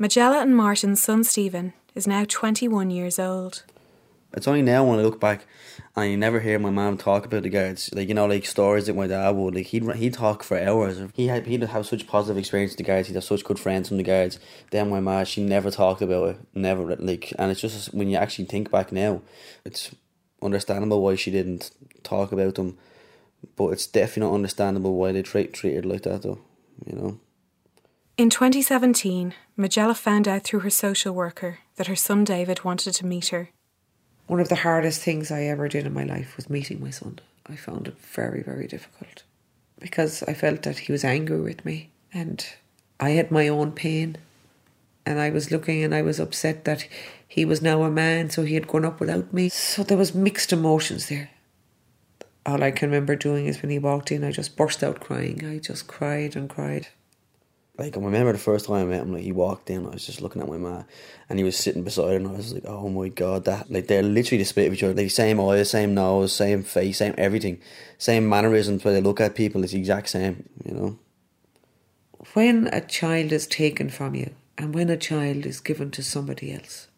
Majella 0.00 0.42
and 0.42 0.56
Martin's 0.56 1.02
son 1.02 1.24
Stephen 1.24 1.72
is 1.96 2.06
now 2.06 2.24
21 2.24 2.88
years 2.92 3.18
old. 3.18 3.64
It's 4.32 4.46
only 4.46 4.62
now 4.62 4.84
when 4.84 5.00
I 5.00 5.02
look 5.02 5.18
back 5.18 5.44
and 5.96 6.08
you 6.08 6.16
never 6.16 6.38
hear 6.38 6.56
my 6.60 6.70
mum 6.70 6.96
talk 6.96 7.26
about 7.26 7.42
the 7.42 7.48
guards. 7.48 7.90
Like, 7.92 8.06
you 8.06 8.14
know, 8.14 8.26
like 8.26 8.46
stories 8.46 8.86
that 8.86 8.94
my 8.94 9.08
dad 9.08 9.30
would. 9.30 9.56
Like, 9.56 9.66
he'd, 9.66 9.90
he'd 9.96 10.14
talk 10.14 10.44
for 10.44 10.56
hours. 10.56 11.00
He 11.14 11.26
had, 11.26 11.48
he'd 11.48 11.64
have 11.64 11.84
such 11.84 12.06
positive 12.06 12.38
experience 12.38 12.72
with 12.72 12.78
the 12.78 12.84
guards. 12.84 13.08
He'd 13.08 13.14
have 13.14 13.24
such 13.24 13.42
good 13.42 13.58
friends 13.58 13.88
from 13.88 13.96
the 13.96 14.04
guards. 14.04 14.38
Then 14.70 14.88
my 14.88 15.00
mom, 15.00 15.24
she 15.24 15.42
never 15.42 15.68
talked 15.68 16.00
about 16.00 16.28
it. 16.28 16.40
Never. 16.54 16.94
Like, 16.94 17.32
and 17.36 17.50
it's 17.50 17.60
just 17.60 17.92
when 17.92 18.08
you 18.08 18.18
actually 18.18 18.44
think 18.44 18.70
back 18.70 18.92
now, 18.92 19.22
it's 19.64 19.92
understandable 20.40 21.02
why 21.02 21.16
she 21.16 21.32
didn't 21.32 21.72
talk 22.04 22.30
about 22.30 22.54
them. 22.54 22.78
But 23.56 23.70
it's 23.70 23.88
definitely 23.88 24.30
not 24.30 24.34
understandable 24.36 24.94
why 24.94 25.10
they 25.10 25.22
treat, 25.22 25.54
treated 25.54 25.84
like 25.84 26.02
that, 26.02 26.22
though. 26.22 26.38
You 26.86 26.96
know? 26.96 27.20
In 28.18 28.30
2017, 28.30 29.32
Majella 29.56 29.94
found 29.94 30.26
out 30.26 30.42
through 30.42 30.60
her 30.60 30.70
social 30.70 31.14
worker 31.14 31.60
that 31.76 31.86
her 31.86 31.94
son 31.94 32.24
David 32.24 32.64
wanted 32.64 32.94
to 32.94 33.06
meet 33.06 33.28
her. 33.28 33.50
One 34.26 34.40
of 34.40 34.48
the 34.48 34.56
hardest 34.56 35.02
things 35.02 35.30
I 35.30 35.44
ever 35.44 35.68
did 35.68 35.86
in 35.86 35.94
my 35.94 36.02
life 36.02 36.34
was 36.34 36.50
meeting 36.50 36.80
my 36.80 36.90
son. 36.90 37.20
I 37.48 37.54
found 37.54 37.86
it 37.86 37.96
very, 38.00 38.42
very 38.42 38.66
difficult 38.66 39.22
because 39.78 40.24
I 40.24 40.34
felt 40.34 40.64
that 40.64 40.78
he 40.78 40.90
was 40.90 41.04
angry 41.04 41.40
with 41.40 41.64
me 41.64 41.90
and 42.12 42.44
I 42.98 43.10
had 43.10 43.30
my 43.30 43.46
own 43.46 43.70
pain. 43.70 44.16
And 45.06 45.20
I 45.20 45.30
was 45.30 45.52
looking 45.52 45.84
and 45.84 45.94
I 45.94 46.02
was 46.02 46.18
upset 46.18 46.64
that 46.64 46.88
he 47.28 47.44
was 47.44 47.62
now 47.62 47.84
a 47.84 47.90
man, 47.90 48.30
so 48.30 48.42
he 48.42 48.54
had 48.54 48.66
grown 48.66 48.84
up 48.84 48.98
without 48.98 49.32
me. 49.32 49.48
So 49.48 49.84
there 49.84 49.96
was 49.96 50.12
mixed 50.12 50.52
emotions 50.52 51.08
there. 51.08 51.30
All 52.44 52.64
I 52.64 52.72
can 52.72 52.90
remember 52.90 53.14
doing 53.14 53.46
is 53.46 53.62
when 53.62 53.70
he 53.70 53.78
walked 53.78 54.10
in, 54.10 54.24
I 54.24 54.32
just 54.32 54.56
burst 54.56 54.82
out 54.82 54.98
crying. 54.98 55.46
I 55.46 55.60
just 55.60 55.86
cried 55.86 56.34
and 56.34 56.50
cried 56.50 56.88
like 57.78 57.96
I 57.96 58.00
remember 58.00 58.32
the 58.32 58.38
first 58.38 58.66
time 58.66 58.76
I 58.76 58.84
met 58.84 59.02
him, 59.02 59.12
like 59.12 59.22
he 59.22 59.30
walked 59.30 59.70
in, 59.70 59.86
I 59.86 59.90
was 59.90 60.04
just 60.04 60.20
looking 60.20 60.42
at 60.42 60.48
my 60.48 60.58
ma, 60.58 60.82
and 61.28 61.38
he 61.38 61.44
was 61.44 61.56
sitting 61.56 61.84
beside 61.84 62.10
her, 62.10 62.16
and 62.16 62.26
I 62.26 62.32
was 62.32 62.52
like, 62.52 62.64
oh 62.66 62.88
my 62.88 63.08
god, 63.08 63.44
that 63.44 63.70
like 63.70 63.86
they're 63.86 64.02
literally 64.02 64.42
the 64.42 64.46
split 64.46 64.66
of 64.66 64.74
each 64.74 64.82
other, 64.82 64.94
like 64.94 65.12
same 65.12 65.40
eyes, 65.40 65.70
same 65.70 65.94
nose, 65.94 66.32
same 66.32 66.64
face, 66.64 66.98
same 66.98 67.14
everything, 67.16 67.60
same 67.96 68.28
mannerisms. 68.28 68.84
Where 68.84 68.92
they 68.92 69.00
look 69.00 69.20
at 69.20 69.36
people, 69.36 69.62
it's 69.62 69.72
the 69.72 69.78
exact 69.78 70.08
same, 70.08 70.48
you 70.64 70.74
know. 70.74 70.98
When 72.34 72.66
a 72.72 72.80
child 72.80 73.30
is 73.30 73.46
taken 73.46 73.90
from 73.90 74.16
you, 74.16 74.34
and 74.58 74.74
when 74.74 74.90
a 74.90 74.96
child 74.96 75.46
is 75.46 75.60
given 75.60 75.92
to 75.92 76.02
somebody 76.02 76.52
else, 76.52 76.88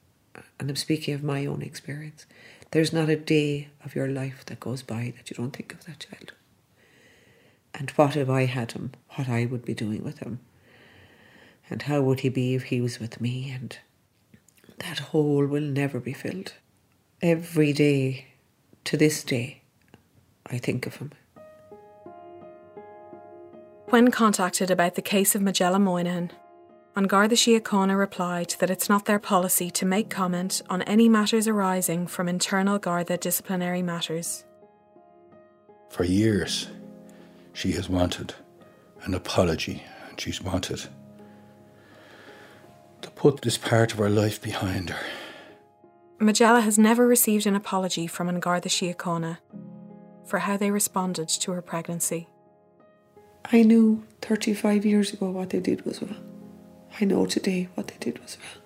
and 0.58 0.70
I'm 0.70 0.76
speaking 0.76 1.12
of 1.12 1.22
my 1.22 1.44
own 1.44 1.60
experience, 1.60 2.24
there's 2.70 2.92
not 2.92 3.10
a 3.10 3.16
day 3.16 3.68
of 3.84 3.94
your 3.94 4.08
life 4.08 4.46
that 4.46 4.60
goes 4.60 4.82
by 4.82 5.12
that 5.16 5.28
you 5.28 5.36
don't 5.36 5.54
think 5.54 5.74
of 5.74 5.84
that 5.84 6.06
child. 6.10 6.32
And 7.74 7.90
what 7.90 8.16
if 8.16 8.30
I 8.30 8.46
had 8.46 8.72
him? 8.72 8.92
What 9.10 9.28
I 9.28 9.44
would 9.44 9.64
be 9.64 9.74
doing 9.74 10.02
with 10.02 10.20
him? 10.20 10.40
And 11.70 11.82
how 11.82 12.02
would 12.02 12.20
he 12.20 12.28
be 12.28 12.54
if 12.54 12.64
he 12.64 12.80
was 12.80 12.98
with 12.98 13.20
me? 13.20 13.50
And 13.50 13.78
that 14.78 14.98
hole 14.98 15.46
will 15.46 15.62
never 15.62 16.00
be 16.00 16.12
filled. 16.12 16.54
Every 17.22 17.72
day 17.72 18.26
To 18.84 18.96
this 18.96 19.22
day, 19.22 19.62
I 20.46 20.58
think 20.58 20.86
of 20.86 20.96
him. 20.96 21.12
When 23.90 24.10
contacted 24.10 24.70
about 24.70 24.94
the 24.94 25.02
case 25.02 25.34
of 25.34 25.42
Majella 25.42 25.78
Moynihan, 25.78 26.32
An 26.96 27.06
Garda 27.06 27.36
Síochána 27.36 27.96
replied 27.96 28.54
that 28.58 28.70
it's 28.70 28.88
not 28.88 29.04
their 29.04 29.18
policy 29.18 29.70
to 29.70 29.86
make 29.86 30.10
comment 30.10 30.62
on 30.68 30.82
any 30.82 31.08
matters 31.08 31.46
arising 31.46 32.06
from 32.06 32.28
internal 32.28 32.78
Garda 32.78 33.16
disciplinary 33.16 33.82
matters. 33.82 34.44
For 35.90 36.04
years, 36.04 36.68
she 37.52 37.72
has 37.72 37.88
wanted 37.88 38.34
an 39.02 39.14
apology 39.14 39.82
and 40.08 40.20
she's 40.20 40.42
wanted 40.42 40.88
to 43.02 43.10
put 43.10 43.42
this 43.42 43.58
part 43.58 43.92
of 43.92 43.98
her 43.98 44.10
life 44.10 44.40
behind 44.40 44.90
her. 44.90 45.06
Majella 46.18 46.60
has 46.60 46.78
never 46.78 47.06
received 47.06 47.46
an 47.46 47.56
apology 47.56 48.06
from 48.06 48.28
An 48.28 48.40
Garda 48.40 48.68
Síochána 48.68 49.38
for 50.26 50.40
how 50.40 50.56
they 50.56 50.70
responded 50.70 51.28
to 51.28 51.52
her 51.52 51.62
pregnancy. 51.62 52.28
I 53.52 53.62
knew 53.62 54.04
35 54.22 54.84
years 54.84 55.12
ago 55.12 55.30
what 55.30 55.50
they 55.50 55.60
did 55.60 55.84
was 55.84 56.02
wrong. 56.02 56.16
I 57.00 57.04
know 57.04 57.26
today 57.26 57.68
what 57.74 57.88
they 57.88 57.96
did 57.98 58.18
was 58.20 58.36
wrong. 58.38 58.64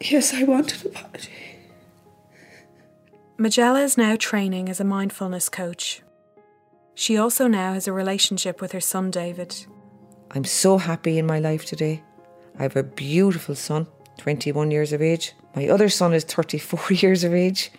Yes, 0.00 0.34
I 0.34 0.42
want 0.44 0.82
an 0.82 0.90
apology. 0.90 1.32
Majella 3.38 3.82
is 3.82 3.96
now 3.96 4.16
training 4.16 4.68
as 4.68 4.80
a 4.80 4.84
mindfulness 4.84 5.48
coach. 5.48 6.02
She 6.94 7.16
also 7.16 7.46
now 7.46 7.72
has 7.72 7.88
a 7.88 7.92
relationship 7.92 8.60
with 8.60 8.72
her 8.72 8.80
son 8.80 9.10
David. 9.10 9.66
I'm 10.34 10.44
so 10.44 10.78
happy 10.78 11.18
in 11.18 11.26
my 11.26 11.38
life 11.38 11.66
today. 11.66 12.02
I 12.58 12.62
have 12.62 12.76
a 12.76 12.82
beautiful 12.82 13.54
son, 13.54 13.86
21 14.16 14.70
years 14.70 14.92
of 14.92 15.02
age. 15.02 15.34
My 15.54 15.68
other 15.68 15.90
son 15.90 16.14
is 16.14 16.24
34 16.24 16.80
years 16.96 17.22
of 17.22 17.34
age. 17.34 17.70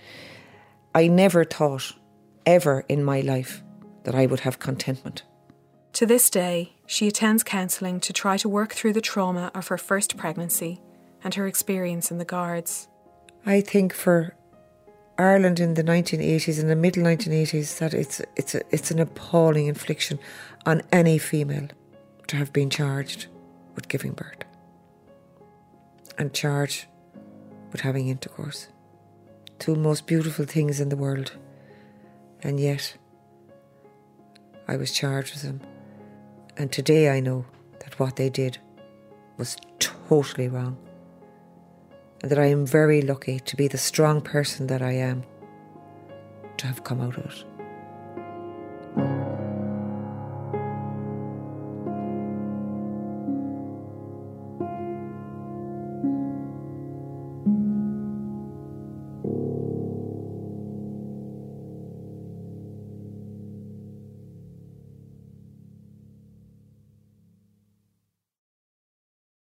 I 0.94 1.08
never 1.08 1.44
thought, 1.44 1.94
ever 2.46 2.86
in 2.88 3.04
my 3.04 3.22
life, 3.22 3.64
that 4.04 4.14
I 4.14 4.28
would 4.28 4.42
have 4.42 4.60
contentment. 4.60 5.24
To 5.94 6.06
this 6.06 6.30
day, 6.30 6.74
she 6.86 7.08
attends 7.08 7.44
counselling 7.44 8.00
to 8.02 8.14
try 8.14 8.38
to 8.38 8.50
work 8.50 8.74
through 8.74 8.94
the 8.94 9.02
trauma 9.02 9.52
of 9.56 9.68
her 9.70 9.78
first 9.78 10.16
pregnancy 10.18 10.80
and 11.24 11.34
her 11.34 11.48
experience 11.48 12.12
in 12.12 12.20
the 12.20 12.26
Guards. 12.26 12.88
I 13.46 13.62
think 13.62 13.94
for 13.94 14.36
Ireland 15.18 15.60
in 15.60 15.74
the 15.74 15.84
1980s, 15.84 16.60
in 16.60 16.68
the 16.68 16.76
middle 16.76 17.04
1980s, 17.04 17.80
that 17.80 17.94
it's 17.94 18.22
it's 18.36 18.56
a, 18.56 18.62
it's 18.72 18.92
an 18.92 19.00
appalling 19.00 19.68
infliction 19.68 20.20
on 20.66 20.82
any 20.92 21.18
female 21.18 21.68
to 22.28 22.36
have 22.38 22.54
been 22.54 22.70
charged 22.70 23.28
with 23.76 23.88
giving 23.88 24.14
birth 24.14 24.44
and 26.18 26.34
charged 26.34 26.86
with 27.72 27.82
having 27.82 28.08
intercourse. 28.08 28.68
Two 29.60 29.76
most 29.76 30.06
beautiful 30.06 30.46
things 30.46 30.80
in 30.80 30.90
the 30.90 30.96
world, 30.96 31.34
and 32.42 32.60
yet 32.60 32.98
I 34.68 34.78
was 34.78 34.92
charged 34.92 35.34
with 35.34 35.44
them. 35.44 35.62
And 36.58 36.72
today 36.72 37.10
I 37.10 37.20
know 37.20 37.46
that 37.80 38.00
what 38.00 38.16
they 38.16 38.30
did 38.30 38.60
was 39.38 39.58
totally 39.80 40.48
wrong. 40.48 40.78
And 42.22 42.32
that 42.32 42.40
I 42.40 42.46
am 42.46 42.66
very 42.66 43.02
lucky 43.02 43.40
to 43.40 43.56
be 43.56 43.68
the 43.68 43.78
strong 43.78 44.22
person 44.22 44.68
that 44.68 44.82
I 44.82 44.94
am 44.94 45.24
to 46.58 46.68
have 46.68 46.84
come 46.84 47.02
out 47.02 47.18
of 47.18 47.26
it. 47.26 47.53